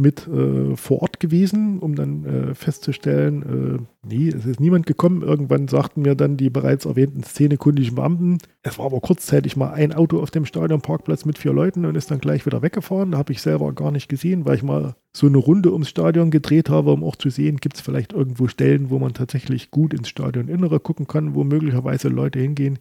[0.00, 5.22] mit äh, vor Ort gewesen, um dann äh, festzustellen, äh, nee, es ist niemand gekommen.
[5.22, 9.92] Irgendwann sagten mir dann die bereits erwähnten szenekundigen Beamten, es war aber kurzzeitig mal ein
[9.92, 13.12] Auto auf dem Stadionparkplatz mit vier Leuten und ist dann gleich wieder weggefahren.
[13.12, 16.30] Da habe ich selber gar nicht gesehen, weil ich mal so eine Runde ums Stadion
[16.30, 19.94] gedreht habe, um auch zu sehen, gibt es vielleicht irgendwo Stellen, wo man tatsächlich gut
[19.94, 22.78] ins Stadioninnere gucken kann, wo möglicherweise Leute hingehen.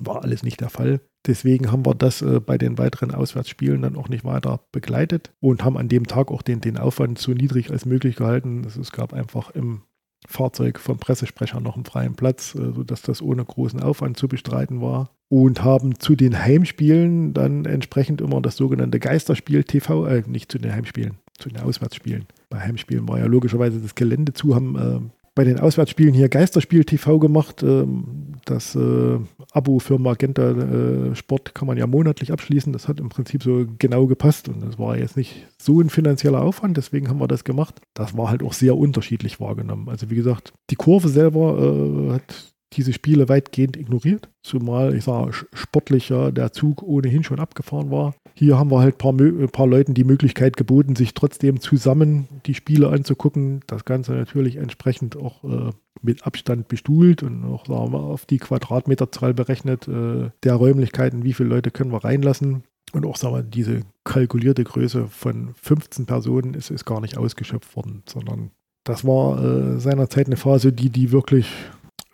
[0.00, 1.00] War alles nicht der Fall.
[1.26, 5.64] Deswegen haben wir das äh, bei den weiteren Auswärtsspielen dann auch nicht weiter begleitet und
[5.64, 8.62] haben an dem Tag auch den, den Aufwand so niedrig als möglich gehalten.
[8.64, 9.82] Also es gab einfach im
[10.28, 14.80] Fahrzeug vom Pressesprecher noch einen freien Platz, äh, sodass das ohne großen Aufwand zu bestreiten
[14.80, 15.10] war.
[15.28, 20.58] Und haben zu den Heimspielen dann entsprechend immer das sogenannte Geisterspiel TV, äh, nicht zu
[20.58, 22.26] den Heimspielen, zu den Auswärtsspielen.
[22.48, 25.00] Bei Heimspielen war ja logischerweise das Gelände zu, haben äh,
[25.36, 27.62] bei den Auswärtsspielen hier Geisterspiel TV gemacht.
[27.62, 29.18] Ähm, das äh,
[29.52, 32.72] Abo für Magenta äh, Sport kann man ja monatlich abschließen.
[32.72, 36.40] Das hat im Prinzip so genau gepasst und das war jetzt nicht so ein finanzieller
[36.40, 37.80] Aufwand, deswegen haben wir das gemacht.
[37.92, 39.88] Das war halt auch sehr unterschiedlich wahrgenommen.
[39.88, 45.32] Also wie gesagt, die Kurve selber äh, hat diese Spiele weitgehend ignoriert, zumal ich sage
[45.52, 48.14] sportlicher der Zug ohnehin schon abgefahren war.
[48.34, 52.28] Hier haben wir halt ein paar, ein paar Leuten die Möglichkeit geboten, sich trotzdem zusammen
[52.44, 53.60] die Spiele anzugucken.
[53.66, 55.72] Das Ganze natürlich entsprechend auch äh,
[56.02, 61.32] mit Abstand bestuhlt und auch sagen wir, auf die Quadratmeterzahl berechnet äh, der Räumlichkeiten, wie
[61.32, 62.64] viele Leute können wir reinlassen.
[62.92, 67.74] Und auch sagen wir, diese kalkulierte Größe von 15 Personen ist, ist gar nicht ausgeschöpft
[67.74, 68.50] worden, sondern
[68.86, 71.48] das war äh, seinerzeit eine Phase, die, die wirklich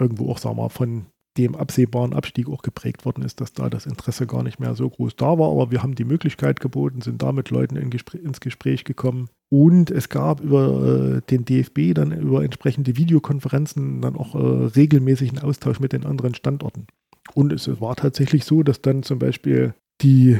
[0.02, 1.06] irgendwo auch, sagen wir, von
[1.38, 4.88] dem absehbaren Abstieg auch geprägt worden ist, dass da das Interesse gar nicht mehr so
[4.88, 5.50] groß da war.
[5.50, 9.28] Aber wir haben die Möglichkeit geboten, sind da mit Leuten in Gespr ins Gespräch gekommen.
[9.50, 15.38] Und es gab über äh, den DFB dann über entsprechende Videokonferenzen dann auch äh, regelmäßigen
[15.38, 16.86] Austausch mit den anderen Standorten.
[17.34, 20.38] Und es, es war tatsächlich so, dass dann zum Beispiel die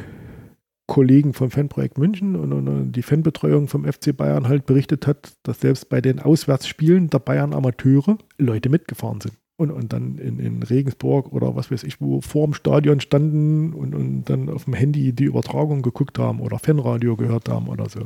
[0.87, 5.61] Kollegen vom Fanprojekt München und, und, die Fanbetreuung vom FC Bayern halt berichtet hat, dass
[5.61, 10.63] selbst bei den Auswärtsspielen der Bayern Amateure Leute mitgefahren sind und, und dann in, in
[10.63, 14.75] Regensburg oder was weiß ich, wo vor dem Stadion standen und, und dann auf dem
[14.75, 18.01] Handy die Übertragung geguckt haben oder Fanradio gehört haben oder so.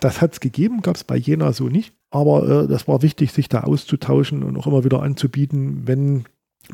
[0.00, 1.94] Das hat es gegeben, gab es bei Jena so nicht.
[2.10, 6.24] Aber äh, das war wichtig, sich da auszutauschen und auch immer wieder anzubieten, wenn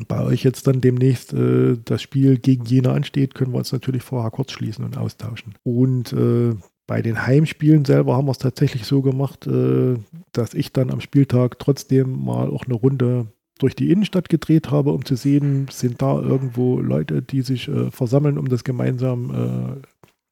[0.07, 4.03] bei euch jetzt dann demnächst äh, das Spiel gegen Jena ansteht, können wir uns natürlich
[4.03, 5.55] vorher kurz schließen und austauschen.
[5.63, 6.55] Und äh,
[6.87, 9.95] bei den Heimspielen selber haben wir es tatsächlich so gemacht, äh,
[10.31, 14.91] dass ich dann am Spieltag trotzdem mal auch eine Runde durch die Innenstadt gedreht habe,
[14.91, 19.79] um zu sehen, sind da irgendwo Leute, die sich äh, versammeln, um das gemeinsam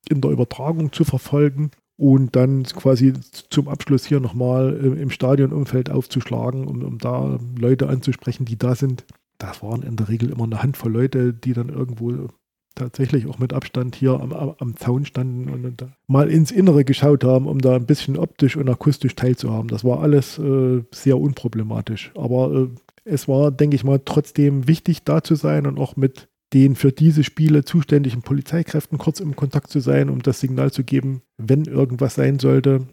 [0.10, 3.14] äh, in der Übertragung zu verfolgen und dann quasi
[3.50, 8.76] zum Abschluss hier nochmal im, im Stadionumfeld aufzuschlagen, um, um da Leute anzusprechen, die da
[8.76, 9.06] sind.
[9.38, 12.28] Das waren in der Regel immer eine Handvoll Leute, die dann irgendwo
[12.76, 17.24] tatsächlich auch mit Abstand hier am, am Zaun standen und, und mal ins Innere geschaut
[17.24, 19.70] haben, um da ein bisschen optisch und akustisch teilzuhaben.
[19.70, 22.12] Das war alles äh, sehr unproblematisch.
[22.16, 22.68] Aber äh,
[23.06, 26.92] es war, denke ich mal, trotzdem wichtig, da zu sein und auch mit den für
[26.92, 31.66] diese Spiele zuständigen Polizeikräften kurz im Kontakt zu sein, um das Signal zu geben, wenn
[31.66, 32.88] irgendwas sein sollte,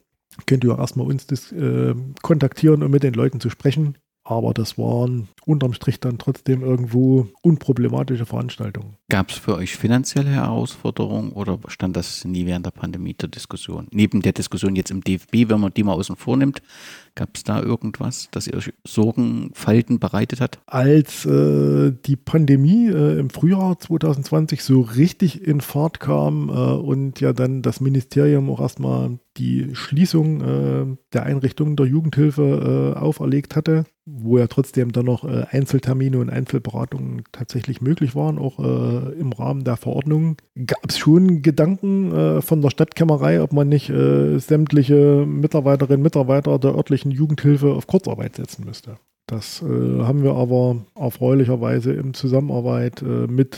[0.46, 3.96] könnt ihr erstmal uns das, äh, kontaktieren, um mit den Leuten zu sprechen.
[4.24, 8.96] Aber das waren unterm Strich dann trotzdem irgendwo unproblematische Veranstaltungen.
[9.08, 13.88] Gab es für euch finanzielle Herausforderungen oder stand das nie während der Pandemie zur Diskussion?
[13.90, 16.62] Neben der Diskussion jetzt im DFB, wenn man die mal außen vor nimmt,
[17.14, 20.60] gab es da irgendwas, das ihr Sorgenfalten bereitet hat?
[20.66, 27.20] Als äh, die Pandemie äh, im Frühjahr 2020 so richtig in Fahrt kam äh, und
[27.20, 33.56] ja dann das Ministerium auch erstmal die Schließung äh, der Einrichtungen der Jugendhilfe äh, auferlegt
[33.56, 39.32] hatte, wo ja trotzdem dann noch äh, Einzeltermine und Einzelberatungen tatsächlich möglich waren, auch im
[39.32, 40.36] Rahmen der Verordnung,
[40.66, 46.74] gab es schon Gedanken von der Stadtkämmerei, ob man nicht sämtliche Mitarbeiterinnen und Mitarbeiter der
[46.74, 48.96] örtlichen Jugendhilfe auf Kurzarbeit setzen müsste.
[49.26, 49.64] Das äh,
[50.02, 53.56] haben wir aber erfreulicherweise in Zusammenarbeit äh, mit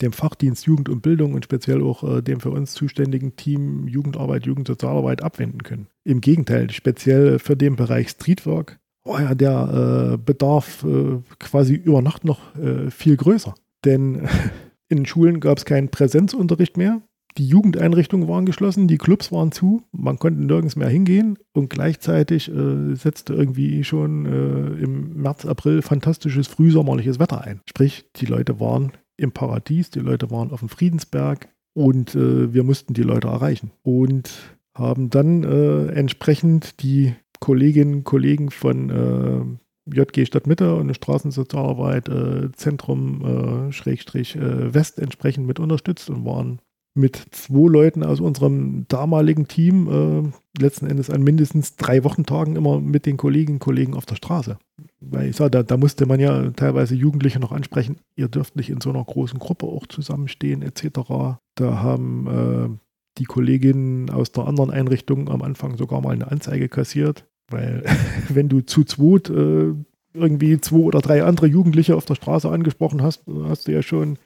[0.00, 4.46] dem Fachdienst Jugend und Bildung und speziell auch äh, dem für uns zuständigen Team Jugendarbeit,
[4.46, 5.88] Jugendsozialarbeit abwenden können.
[6.04, 12.02] Im Gegenteil, speziell für den Bereich Streetwork war ja der äh, Bedarf äh, quasi über
[12.02, 13.54] Nacht noch äh, viel größer.
[13.84, 14.28] Denn
[14.88, 17.02] in Schulen gab es keinen Präsenzunterricht mehr.
[17.38, 22.52] Die Jugendeinrichtungen waren geschlossen, die Clubs waren zu, man konnte nirgends mehr hingehen und gleichzeitig
[22.52, 27.60] äh, setzte irgendwie schon äh, im März, April fantastisches frühsommerliches Wetter ein.
[27.68, 32.64] Sprich, die Leute waren im Paradies, die Leute waren auf dem Friedensberg und äh, wir
[32.64, 33.70] mussten die Leute erreichen.
[33.82, 34.30] Und
[34.74, 42.50] haben dann äh, entsprechend die Kolleginnen und Kollegen von äh, JG Stadtmitte und Straßensozialarbeit äh,
[42.52, 46.60] Zentrum Schrägstrich West entsprechend mit unterstützt und waren
[46.98, 52.80] mit zwei Leuten aus unserem damaligen Team äh, letzten Endes an mindestens drei Wochentagen immer
[52.80, 54.58] mit den Kolleginnen und Kollegen auf der Straße.
[55.00, 58.68] Weil ich sage, da, da, musste man ja teilweise Jugendliche noch ansprechen, ihr dürft nicht
[58.68, 61.38] in so einer großen Gruppe auch zusammenstehen etc.
[61.54, 62.78] Da haben äh,
[63.18, 67.84] die Kolleginnen aus der anderen Einrichtung am Anfang sogar mal eine Anzeige kassiert, weil
[68.28, 69.72] wenn du zu zweit äh,
[70.14, 74.18] irgendwie zwei oder drei andere Jugendliche auf der Straße angesprochen hast, hast du ja schon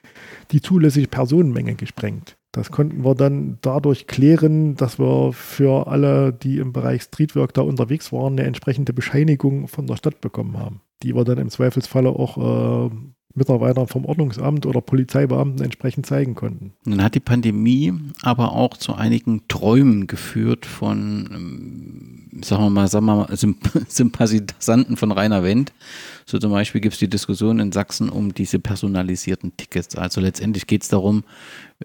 [0.51, 2.37] die zulässige Personenmenge gesprengt.
[2.53, 7.63] Das konnten wir dann dadurch klären, dass wir für alle, die im Bereich Streetwork da
[7.63, 12.11] unterwegs waren, eine entsprechende Bescheinigung von der Stadt bekommen haben, die wir dann im Zweifelsfalle
[12.11, 12.91] auch äh,
[13.35, 16.75] Mitarbeitern vom Ordnungsamt oder Polizeibeamten entsprechend zeigen konnten.
[16.85, 17.93] Nun hat die Pandemie
[18.23, 23.59] aber auch zu einigen Träumen geführt von, ähm, sagen wir mal, sagen wir mal Symp
[23.89, 25.73] Sympathisanten von Rainer Wendt.
[26.33, 29.97] So zum Beispiel gibt es die Diskussion in Sachsen um diese personalisierten Tickets.
[29.97, 31.25] Also letztendlich geht es darum,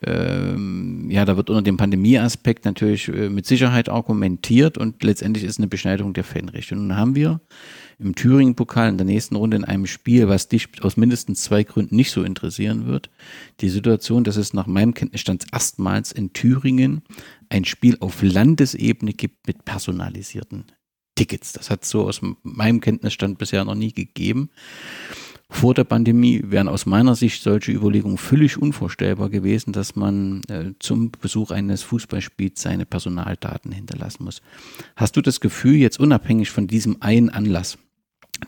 [0.02, 5.57] ähm, ja, da wird unter dem Pandemieaspekt natürlich äh, mit Sicherheit argumentiert und letztendlich ist
[5.57, 6.78] eine Beschneidung der Fanrechte.
[6.78, 7.41] Nun haben wir
[7.99, 11.98] im Thüringen-Pokal in der nächsten Runde in einem Spiel, was dich aus mindestens zwei Gründen
[11.98, 13.10] nicht so interessieren wird,
[13.60, 17.02] die Situation, dass es nach meinem Kenntnisstand erstmals in Thüringen
[17.49, 20.72] ein Spiel auf Landesebene gibt mit personalisierten
[21.18, 21.52] Tickets.
[21.52, 24.49] Das hat so aus meinem Kenntnisstand bisher noch nie gegeben.
[25.49, 30.73] Vor der Pandemie wären aus meiner Sicht solche Überlegungen völlig unvorstellbar gewesen, dass man äh,
[30.80, 34.41] zum Besuch eines Fußballspiels seine Personaldaten hinterlassen muss.
[34.98, 37.77] Hast du das Gefühl, jetzt unabhängig von diesem einen Anlass,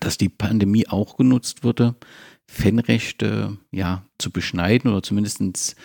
[0.01, 1.95] dass die Pandemie auch genutzt wurde,
[2.51, 5.75] Fanrechte ja, zu beschneiden oder zumindest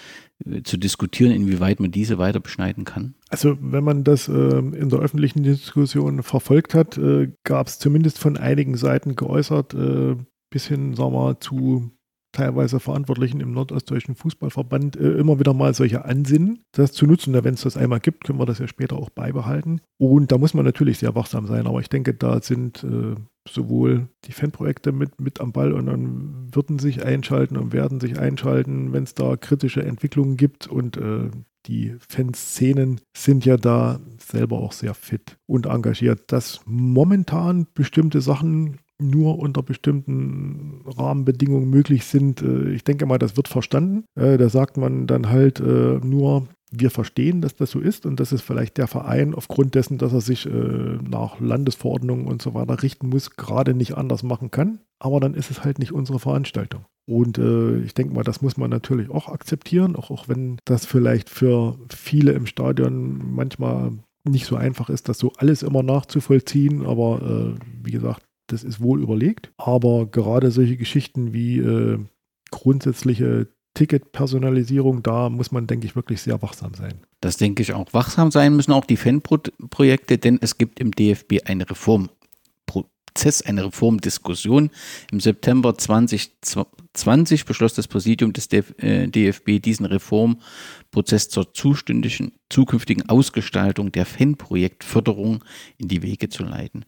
[0.65, 3.15] zu diskutieren, inwieweit man diese weiter beschneiden kann?
[3.28, 8.19] Also wenn man das äh, in der öffentlichen Diskussion verfolgt hat, äh, gab es zumindest
[8.19, 10.16] von einigen Seiten geäußert, äh,
[10.51, 11.90] bis hin, sagen wir, zu
[12.35, 17.32] teilweise Verantwortlichen im Nordostdeutschen Fußballverband äh, immer wieder mal solche Ansinnen, das zu nutzen.
[17.32, 19.81] Wenn es das einmal gibt, können wir das ja später auch beibehalten.
[19.98, 21.66] Und da muss man natürlich sehr wachsam sein.
[21.66, 23.15] Aber ich denke, da sind äh,
[23.48, 28.19] sowohl die Fanprojekte mit, mit am Ball und dann würden sich einschalten und werden sich
[28.19, 30.66] einschalten, wenn es da kritische Entwicklungen gibt.
[30.66, 31.31] Und äh,
[31.66, 38.78] die Fanszenen sind ja da selber auch sehr fit und engagiert, dass momentan bestimmte Sachen
[39.10, 42.43] nur unter bestimmten Rahmenbedingungen möglich sind.
[42.43, 44.05] Äh, ich denke mal, das wird verstanden.
[44.14, 48.18] Äh, da sagt man dann halt äh, nur, wir verstehen, dass das so ist und
[48.18, 52.82] dass es vielleicht der Verein aufgrund dessen, dass er sich nach Landesverordnungen und so weiter
[52.82, 54.81] richten muss, gerade nicht anders machen kann.
[54.98, 56.85] Aber dann ist es halt nicht unsere Veranstaltung.
[57.06, 60.86] Und äh, ich denke mal, das muss man natürlich auch akzeptieren, auch, auch wenn das
[60.86, 63.93] vielleicht für viele im Stadion manchmal
[64.24, 66.86] nicht so einfach ist, das so alles immer nachzuvollziehen.
[66.86, 69.53] Aber äh, wie gesagt, das ist wohl überlegt.
[69.57, 71.99] Aber gerade solche Geschichten wie äh,
[72.51, 76.95] grundsätzliche Ticketpersonalisierung, da muss man, denke ich, wirklich sehr wachsam sein.
[77.21, 77.93] Das denke ich auch.
[77.93, 84.71] Wachsam sein müssen auch die Fanprojekte, denn es gibt im DFB eine Reformprozess, eine Reformdiskussion.
[85.11, 94.07] Im September 2020 beschloss das Präsidium des DFB äh, diesen Reformprozess zur zukünftigen Ausgestaltung der
[94.07, 95.45] Fanprojektförderung
[95.79, 96.85] in die Wege zu leiten.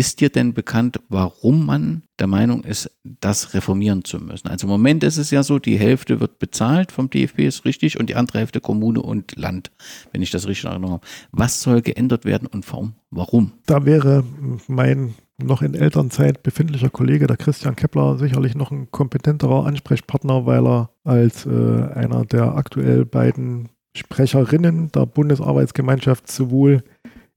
[0.00, 4.48] Ist dir denn bekannt, warum man der Meinung ist, das reformieren zu müssen?
[4.48, 8.00] Also im Moment ist es ja so, die Hälfte wird bezahlt vom DFB, ist richtig,
[8.00, 9.70] und die andere Hälfte Kommune und Land,
[10.10, 11.06] wenn ich das richtig in Erinnerung habe.
[11.32, 12.94] Was soll geändert werden und warum?
[13.10, 13.52] Warum?
[13.66, 14.24] Da wäre
[14.68, 20.66] mein noch in Elternzeit befindlicher Kollege, der Christian Kepler, sicherlich noch ein kompetenterer Ansprechpartner, weil
[20.66, 21.50] er als äh,
[21.94, 26.84] einer der aktuell beiden Sprecherinnen der Bundesarbeitsgemeinschaft sowohl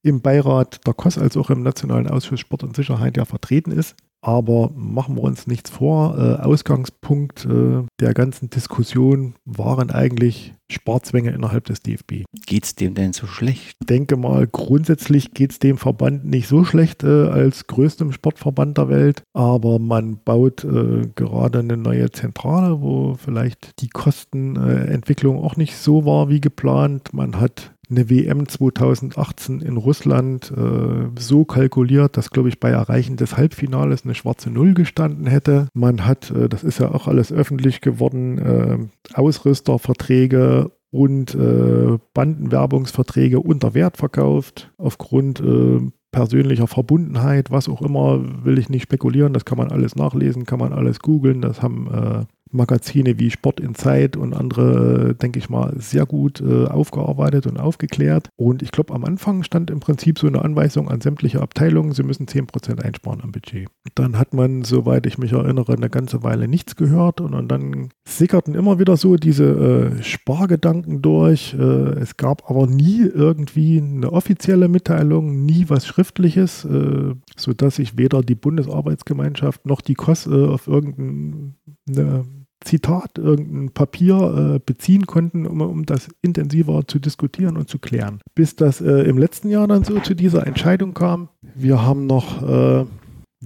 [0.03, 3.95] im Beirat der KOS als auch im Nationalen Ausschuss Sport und Sicherheit ja vertreten ist.
[4.21, 6.17] Aber machen wir uns nichts vor.
[6.17, 12.23] Äh, Ausgangspunkt äh, der ganzen Diskussion waren eigentlich Sparzwänge innerhalb des DFB.
[12.45, 13.75] Geht es dem denn so schlecht?
[13.81, 18.77] Ich denke mal, grundsätzlich geht es dem Verband nicht so schlecht äh, als größtem Sportverband
[18.77, 19.23] der Welt.
[19.33, 26.05] Aber man baut äh, gerade eine neue Zentrale, wo vielleicht die Kostenentwicklung auch nicht so
[26.05, 27.13] war wie geplant.
[27.13, 33.17] Man hat eine WM 2018 in Russland äh, so kalkuliert, dass, glaube ich, bei Erreichen
[33.17, 35.67] des Halbfinales eine schwarze Null gestanden hätte.
[35.73, 38.77] Man hat, äh, das ist ja auch alles öffentlich geworden, äh,
[39.13, 45.79] Ausrüsterverträge und äh, Bandenwerbungsverträge unter Wert verkauft, aufgrund äh,
[46.11, 50.59] persönlicher Verbundenheit, was auch immer, will ich nicht spekulieren, das kann man alles nachlesen, kann
[50.59, 55.49] man alles googeln, das haben äh, Magazine wie Sport in Zeit und andere, denke ich
[55.49, 58.29] mal, sehr gut äh, aufgearbeitet und aufgeklärt.
[58.35, 62.03] Und ich glaube, am Anfang stand im Prinzip so eine Anweisung an sämtliche Abteilungen, sie
[62.03, 63.67] müssen 10% einsparen am Budget.
[63.95, 67.89] Dann hat man, soweit ich mich erinnere, eine ganze Weile nichts gehört und, und dann
[68.07, 71.53] sickerten immer wieder so diese äh, Spargedanken durch.
[71.53, 77.97] Äh, es gab aber nie irgendwie eine offizielle Mitteilung, nie was Schriftliches, äh, sodass sich
[77.97, 82.25] weder die Bundesarbeitsgemeinschaft noch die KOS äh, auf irgendeine
[82.63, 88.19] Zitat, irgendein Papier äh, beziehen konnten, um, um das intensiver zu diskutieren und zu klären.
[88.35, 91.29] Bis das äh, im letzten Jahr dann so zu dieser Entscheidung kam.
[91.55, 92.85] Wir haben noch äh,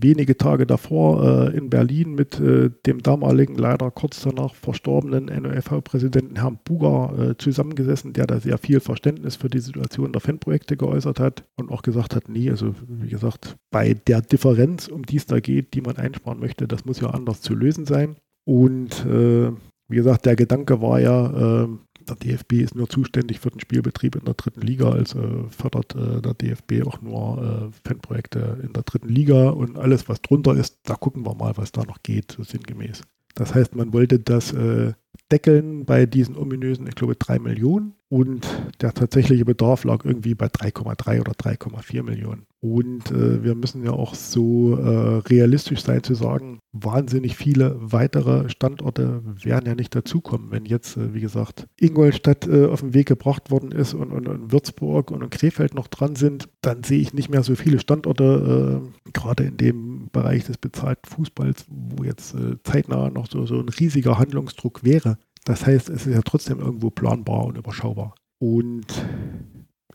[0.01, 6.37] wenige Tage davor äh, in Berlin mit äh, dem damaligen, leider kurz danach verstorbenen NOFV-Präsidenten
[6.37, 11.19] Herrn Buger äh, zusammengesessen, der da sehr viel Verständnis für die Situation der Fanprojekte geäußert
[11.19, 15.25] hat und auch gesagt hat, nee, also wie gesagt, bei der Differenz, um die es
[15.25, 18.17] da geht, die man einsparen möchte, das muss ja anders zu lösen sein.
[18.47, 19.51] Und äh,
[19.89, 21.67] wie gesagt, der Gedanke war ja, äh,
[22.07, 26.21] der DFB ist nur zuständig für den Spielbetrieb in der dritten Liga, also fördert äh,
[26.21, 30.79] der DFB auch nur äh, Fanprojekte in der dritten Liga und alles, was drunter ist,
[30.83, 33.01] da gucken wir mal, was da noch geht, so sinngemäß.
[33.35, 34.93] Das heißt, man wollte das äh,
[35.29, 38.47] deckeln bei diesen ominösen, ich glaube, 3 Millionen und
[38.81, 42.45] der tatsächliche Bedarf lag irgendwie bei 3,3 oder 3,4 Millionen.
[42.59, 48.49] Und äh, wir müssen ja auch so äh, realistisch sein zu sagen, wahnsinnig viele weitere
[48.49, 50.49] Standorte werden ja nicht dazukommen.
[50.49, 54.27] Wenn jetzt, äh, wie gesagt, Ingolstadt äh, auf den Weg gebracht worden ist und, und,
[54.27, 58.81] und Würzburg und, Krefeld noch dran sind, dann sehe ich nicht mehr so viele Standorte,
[58.81, 63.59] äh, gerade in dem Bereich des bezahlten Fußballs, wo jetzt äh, zeitnah noch so, so
[63.59, 65.17] ein riesiger Handlungsdruck wäre.
[65.47, 68.15] Das heißt, es ist ja trotzdem irgendwo planbar und überschaubar.
[68.37, 68.85] Und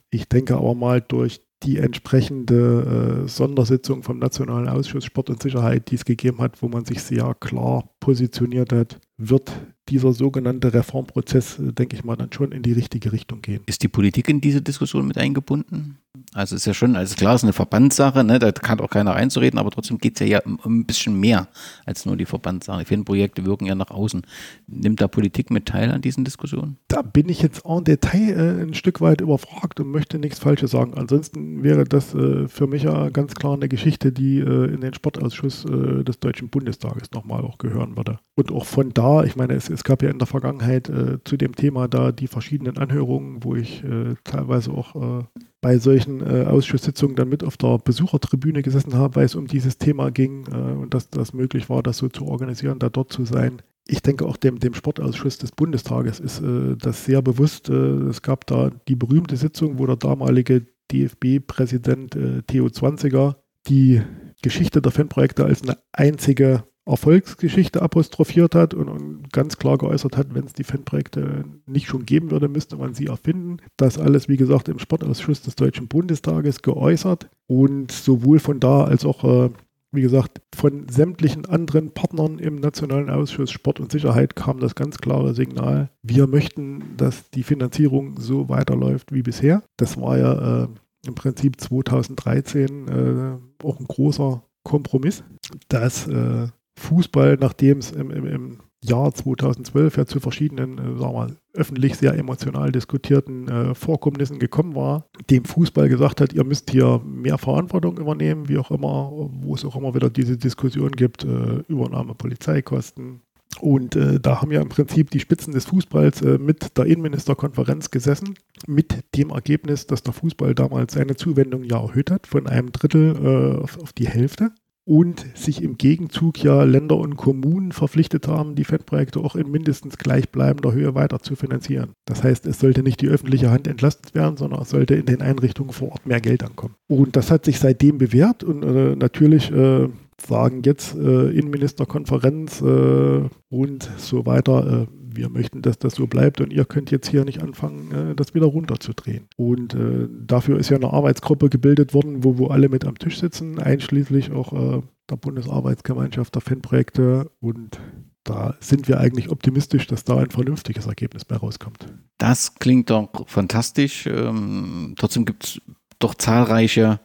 [0.09, 5.91] ich denke aber mal, durch die entsprechende äh, Sondersitzung vom Nationalen Ausschuss Sport und Sicherheit,
[5.91, 9.53] die es gegeben hat, wo man sich sehr klar positioniert hat, wird
[9.89, 13.63] dieser sogenannte Reformprozess, äh, denke ich mal, dann schon in die richtige Richtung gehen.
[13.67, 15.99] Ist die Politik in diese Diskussion mit eingebunden?
[16.35, 19.13] Also ist ja schon, also klar, es ist eine Verbandssache, ne, da kann auch keiner
[19.13, 21.49] reinzureden, aber trotzdem geht es ja, ja um, um, ein bisschen mehr
[21.85, 22.81] als nur die Verbandssache.
[22.81, 24.23] Die Fanprojekte wirken ja nach außen.
[24.67, 26.79] Nimmt da Politik mit teil an diesen Diskussionen?
[26.89, 30.71] Da bin ich jetzt en Detail äh, ein Stück weit überfragt und möchte nichts Falsches
[30.71, 30.95] sagen.
[30.95, 34.95] Ansonsten wäre das äh, für mich ja ganz klar eine Geschichte, die äh, in den
[34.95, 38.19] Sportausschuss äh, des Deutschen Bundestages nochmal auch gehören würde.
[38.35, 41.37] Und auch von da, ich meine, es, es gab ja in der Vergangenheit äh, zu
[41.37, 45.27] dem Thema da die verschiedenen Anhörungen, wo ich äh, teilweise auch
[45.63, 49.79] bei solchen äh, Ausschusssitzungen dann mit auf der Besuchertribüne gesessen habe, weil es um dieses
[49.79, 53.25] Thema ging äh, und dass das möglich war, das so zu organisieren, da dort zu
[53.25, 53.63] sein.
[53.87, 57.69] Ich denke auch dem, dem Sportausschuss des Bundestages ist äh, das sehr bewusst.
[57.71, 63.37] Äh, es gab da die berühmte Sitzung, wo der damalige DFB-Präsident äh, Theo Zwanziger
[63.69, 64.03] die
[64.43, 70.35] Geschichte der Fanprojekte als eine einzige Erfolgsgeschichte apostrophiert hat und, und ganz klar geäußert hat,
[70.35, 73.59] wenn es die Fanprojekte nicht schon geben würde, müsste man sie erfinden.
[73.77, 79.05] Das alles, wie gesagt, im Sportausschuss des Deutschen Bundestages geäußert und sowohl von da als
[79.05, 79.51] auch, äh,
[79.93, 84.99] wie gesagt, von sämtlichen anderen Partnern im Nationalen Ausschuss Sport und Sicherheit kam das ganz
[84.99, 89.63] klare Signal, wir möchten, dass die Finanzierung so weiterläuft wie bisher.
[89.77, 90.69] Das war ja äh,
[91.07, 95.25] im Prinzip 2013 äh, auch ein großer Kompromiss,
[95.69, 96.49] dass äh,
[96.79, 101.97] Fußball, nachdem es im, im, im, Jahr 2012 ja zu verschiedenen, äh, sagen wir öffentlich
[101.97, 107.39] sehr emotional diskutierten äh, Vorkommnissen gekommen war, dem Fußball gesagt hat, ihr müsst hier mehr
[107.39, 112.15] Verantwortung übernehmen, wie auch immer, wo es auch immer wieder diese Diskussion gibt, äh, Übernahme
[112.15, 113.21] Polizeikosten.
[113.61, 117.91] Und äh, da haben ja im Prinzip die Spitzen des Fußballs äh, mit der Innenministerkonferenz
[117.91, 118.35] gesessen,
[118.67, 123.15] mit dem Ergebnis, dass der Fußball damals seine Zuwendung ja erhöht hat, von einem Drittel
[123.15, 124.53] äh, auf, auf die Hälfte
[124.85, 129.97] und sich im Gegenzug ja Länder und Kommunen verpflichtet haben, die Fettprojekte auch in mindestens
[129.97, 131.91] gleichbleibender Höhe weiter zu finanzieren.
[132.05, 135.23] Das heißt, es sollte nicht die öffentliche Hand entlastet werden, sondern es sollte in den
[135.23, 136.75] Einrichtungen vor Ort mehr Geld ankommen.
[136.89, 139.89] Und das hat sich seitdem bewährt und äh, natürlich äh,
[140.27, 146.41] sagen jetzt äh, Innenministerkonferenz äh, und so weiter, äh, wir möchten, dass das so bleibt
[146.41, 149.29] und ihr könnt jetzt hier nicht anfangen, äh, das wieder runterzudrehen.
[149.37, 153.19] Und äh, dafür ist ja eine Arbeitsgruppe gebildet worden, wo, wo alle mit am Tisch
[153.21, 157.81] sitzen, einschließlich auch äh, der Bundesarbeitsgemeinschaft der Fanprojekte und
[158.25, 161.87] da sind wir eigentlich optimistisch, dass da ein vernünftiges Ergebnis bei rauskommt.
[162.19, 164.07] Das klingt doch fantastisch.
[164.07, 165.61] Ähm, trotzdem gibt es
[165.99, 167.01] doch zahlreiche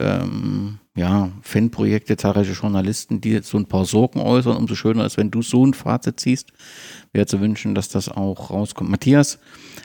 [0.00, 4.56] ähm, ja, Fanprojekte, zahlreiche Journalisten, die so ein paar Sorgen äußern.
[4.56, 6.52] Umso schöner ist, wenn du so ein Fazit ziehst.
[7.12, 8.90] Wäre zu wünschen, dass das auch rauskommt.
[8.90, 9.38] Matthias,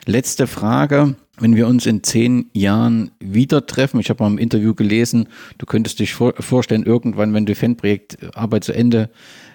[0.04, 1.16] letzte Frage.
[1.38, 5.28] Wenn wir uns in zehn Jahren wieder treffen, ich habe mal im Interview gelesen,
[5.58, 9.08] du könntest dich vor, vorstellen, irgendwann, wenn die Fanprojektarbeit zu Ende äh,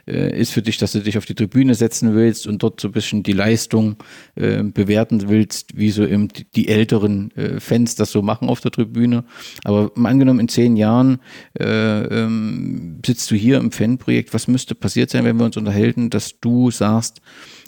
[0.06, 2.91] ist für dich, dass du dich auf die Tribüne setzen willst und dort so ein
[2.91, 3.98] bisschen die Leistung
[4.36, 8.72] äh, bewerten willst, wie so eben die, älteren äh, Fans das so machen auf der
[8.72, 9.23] Tribüne.
[9.64, 11.19] Aber angenommen, in zehn Jahren
[11.60, 14.34] äh, ähm, sitzt du hier im Fanprojekt.
[14.34, 17.22] Was müsste passiert sein, wenn wir uns unterhalten, dass du sagst,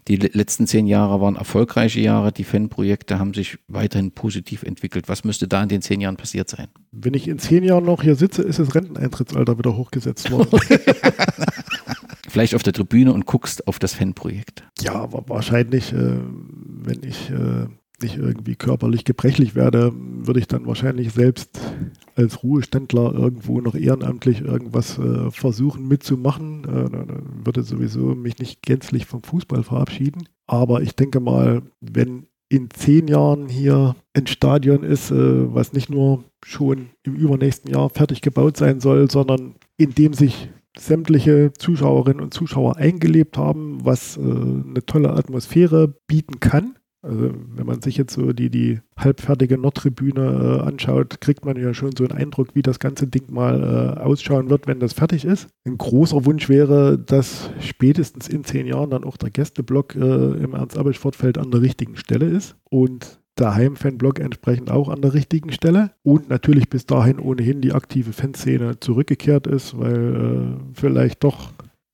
[0.07, 5.07] die letzten zehn Jahre waren erfolgreiche Jahre, die Fanprojekte haben sich weiterhin positiv entwickelt.
[5.07, 6.67] Was müsste da in den zehn Jahren passiert sein?
[6.91, 10.59] Wenn ich in zehn Jahren noch hier sitze, ist das Renteneintrittsalter wieder hochgesetzt worden.
[12.33, 14.63] vielleicht auf der Tribüne und guckst auf das Fanprojekt.
[14.81, 17.67] Ja, wahrscheinlich, äh, wenn ich äh,
[18.01, 21.59] nicht irgendwie körperlich gebrechlich werde, würde ich dann wahrscheinlich selbst
[22.15, 26.63] als Ruheständler irgendwo noch ehrenamtlich irgendwas äh, versuchen mitzumachen.
[26.63, 30.27] Äh, würde sowieso mich nicht gänzlich vom Fußball verabschieden.
[30.47, 35.91] Aber ich denke mal, wenn in zehn Jahren hier ein Stadion ist, äh, was nicht
[35.91, 42.21] nur schon im übernächsten Jahr fertig gebaut sein soll, sondern in dem sich sämtliche Zuschauerinnen
[42.21, 46.75] und Zuschauer eingelebt haben, was äh, eine tolle Atmosphäre bieten kann.
[47.03, 51.73] Also wenn man sich jetzt so die, die halbfertige Nordtribüne äh, anschaut, kriegt man ja
[51.73, 55.25] schon so einen Eindruck, wie das ganze Ding mal äh, ausschauen wird, wenn das fertig
[55.25, 55.49] ist.
[55.65, 60.53] Ein großer Wunsch wäre, dass spätestens in zehn Jahren dann auch der Gästeblock äh, im
[60.53, 65.91] Ernst-Abel-Sportfeld an der richtigen Stelle ist und der Heimfanblog entsprechend auch an der richtigen Stelle.
[66.03, 71.51] Und natürlich bis dahin ohnehin die aktive Fanszene zurückgekehrt ist, weil äh, vielleicht doch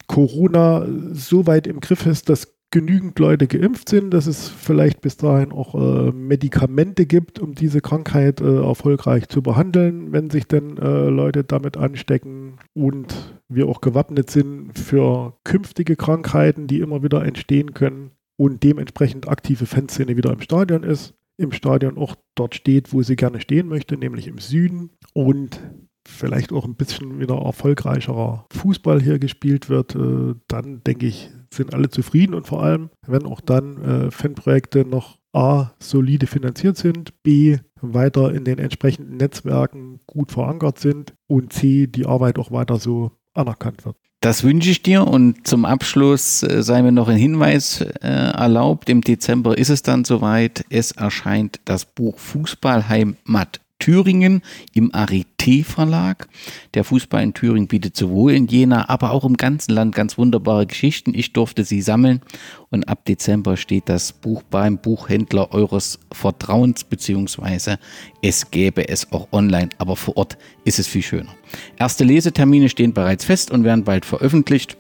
[0.08, 5.18] Corona so weit im Griff ist, dass genügend Leute geimpft sind, dass es vielleicht bis
[5.18, 10.78] dahin auch äh, Medikamente gibt, um diese Krankheit äh, erfolgreich zu behandeln, wenn sich denn
[10.78, 17.26] äh, Leute damit anstecken und wir auch gewappnet sind für künftige Krankheiten, die immer wieder
[17.26, 22.94] entstehen können und dementsprechend aktive Fanszene wieder im Stadion ist im Stadion auch dort steht,
[22.94, 25.60] wo sie gerne stehen möchte, nämlich im Süden und
[26.08, 31.74] vielleicht auch ein bisschen wieder erfolgreicherer Fußball hier gespielt wird, äh, dann denke ich, sind
[31.74, 37.22] alle zufrieden und vor allem, wenn auch dann äh, Fanprojekte noch A, solide finanziert sind,
[37.24, 42.78] B, weiter in den entsprechenden Netzwerken gut verankert sind und C, die Arbeit auch weiter
[42.78, 43.98] so anerkannt wird.
[44.22, 48.90] Das wünsche ich dir und zum Abschluss äh, sei mir noch ein Hinweis äh, erlaubt.
[48.90, 50.66] Im Dezember ist es dann soweit.
[50.70, 54.42] Es erscheint das Buch Fußballheimat Thüringen
[54.74, 56.28] im Arité Verlag.
[56.74, 60.68] Der Fußball in Thüringen bietet sowohl in Jena, aber auch im ganzen Land ganz wunderbare
[60.68, 61.14] Geschichten.
[61.16, 62.22] Ich durfte sie sammeln
[62.70, 67.80] und ab Dezember steht das Buch beim Buchhändler eures Vertrauens, beziehungsweise
[68.22, 71.34] es gäbe es auch online, aber vor Ort ist es viel schöner.
[71.78, 74.78] Erste Lesetermine stehen bereits fest und werden bald veröffentlicht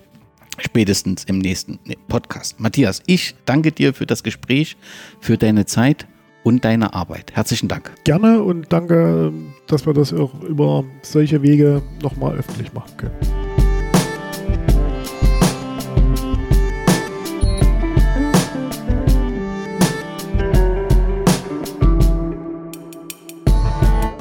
[0.59, 2.59] spätestens im nächsten Podcast.
[2.59, 4.75] Matthias, ich danke dir für das Gespräch,
[5.21, 6.05] für deine Zeit
[6.49, 7.31] und deiner Arbeit.
[7.33, 7.91] Herzlichen Dank.
[8.05, 9.31] Gerne und danke,
[9.67, 13.13] dass wir das auch über solche Wege nochmal öffentlich machen können.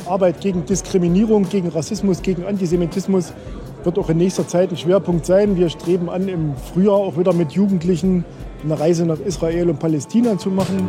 [0.07, 3.33] Arbeit gegen Diskriminierung, gegen Rassismus, gegen Antisemitismus
[3.85, 5.57] wird auch in nächster Zeit ein Schwerpunkt sein.
[5.57, 8.27] Wir streben an, im Frühjahr auch wieder mit Jugendlichen
[8.65, 10.89] eine Reise nach Israel und Palästina zu machen.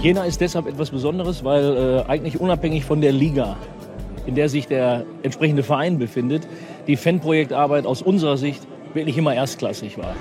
[0.00, 3.56] Jena ist deshalb etwas Besonderes, weil äh, eigentlich unabhängig von der Liga,
[4.26, 6.46] in der sich der entsprechende Verein befindet,
[6.86, 8.62] die Fanprojektarbeit aus unserer Sicht
[8.94, 10.14] wirklich immer erstklassig war.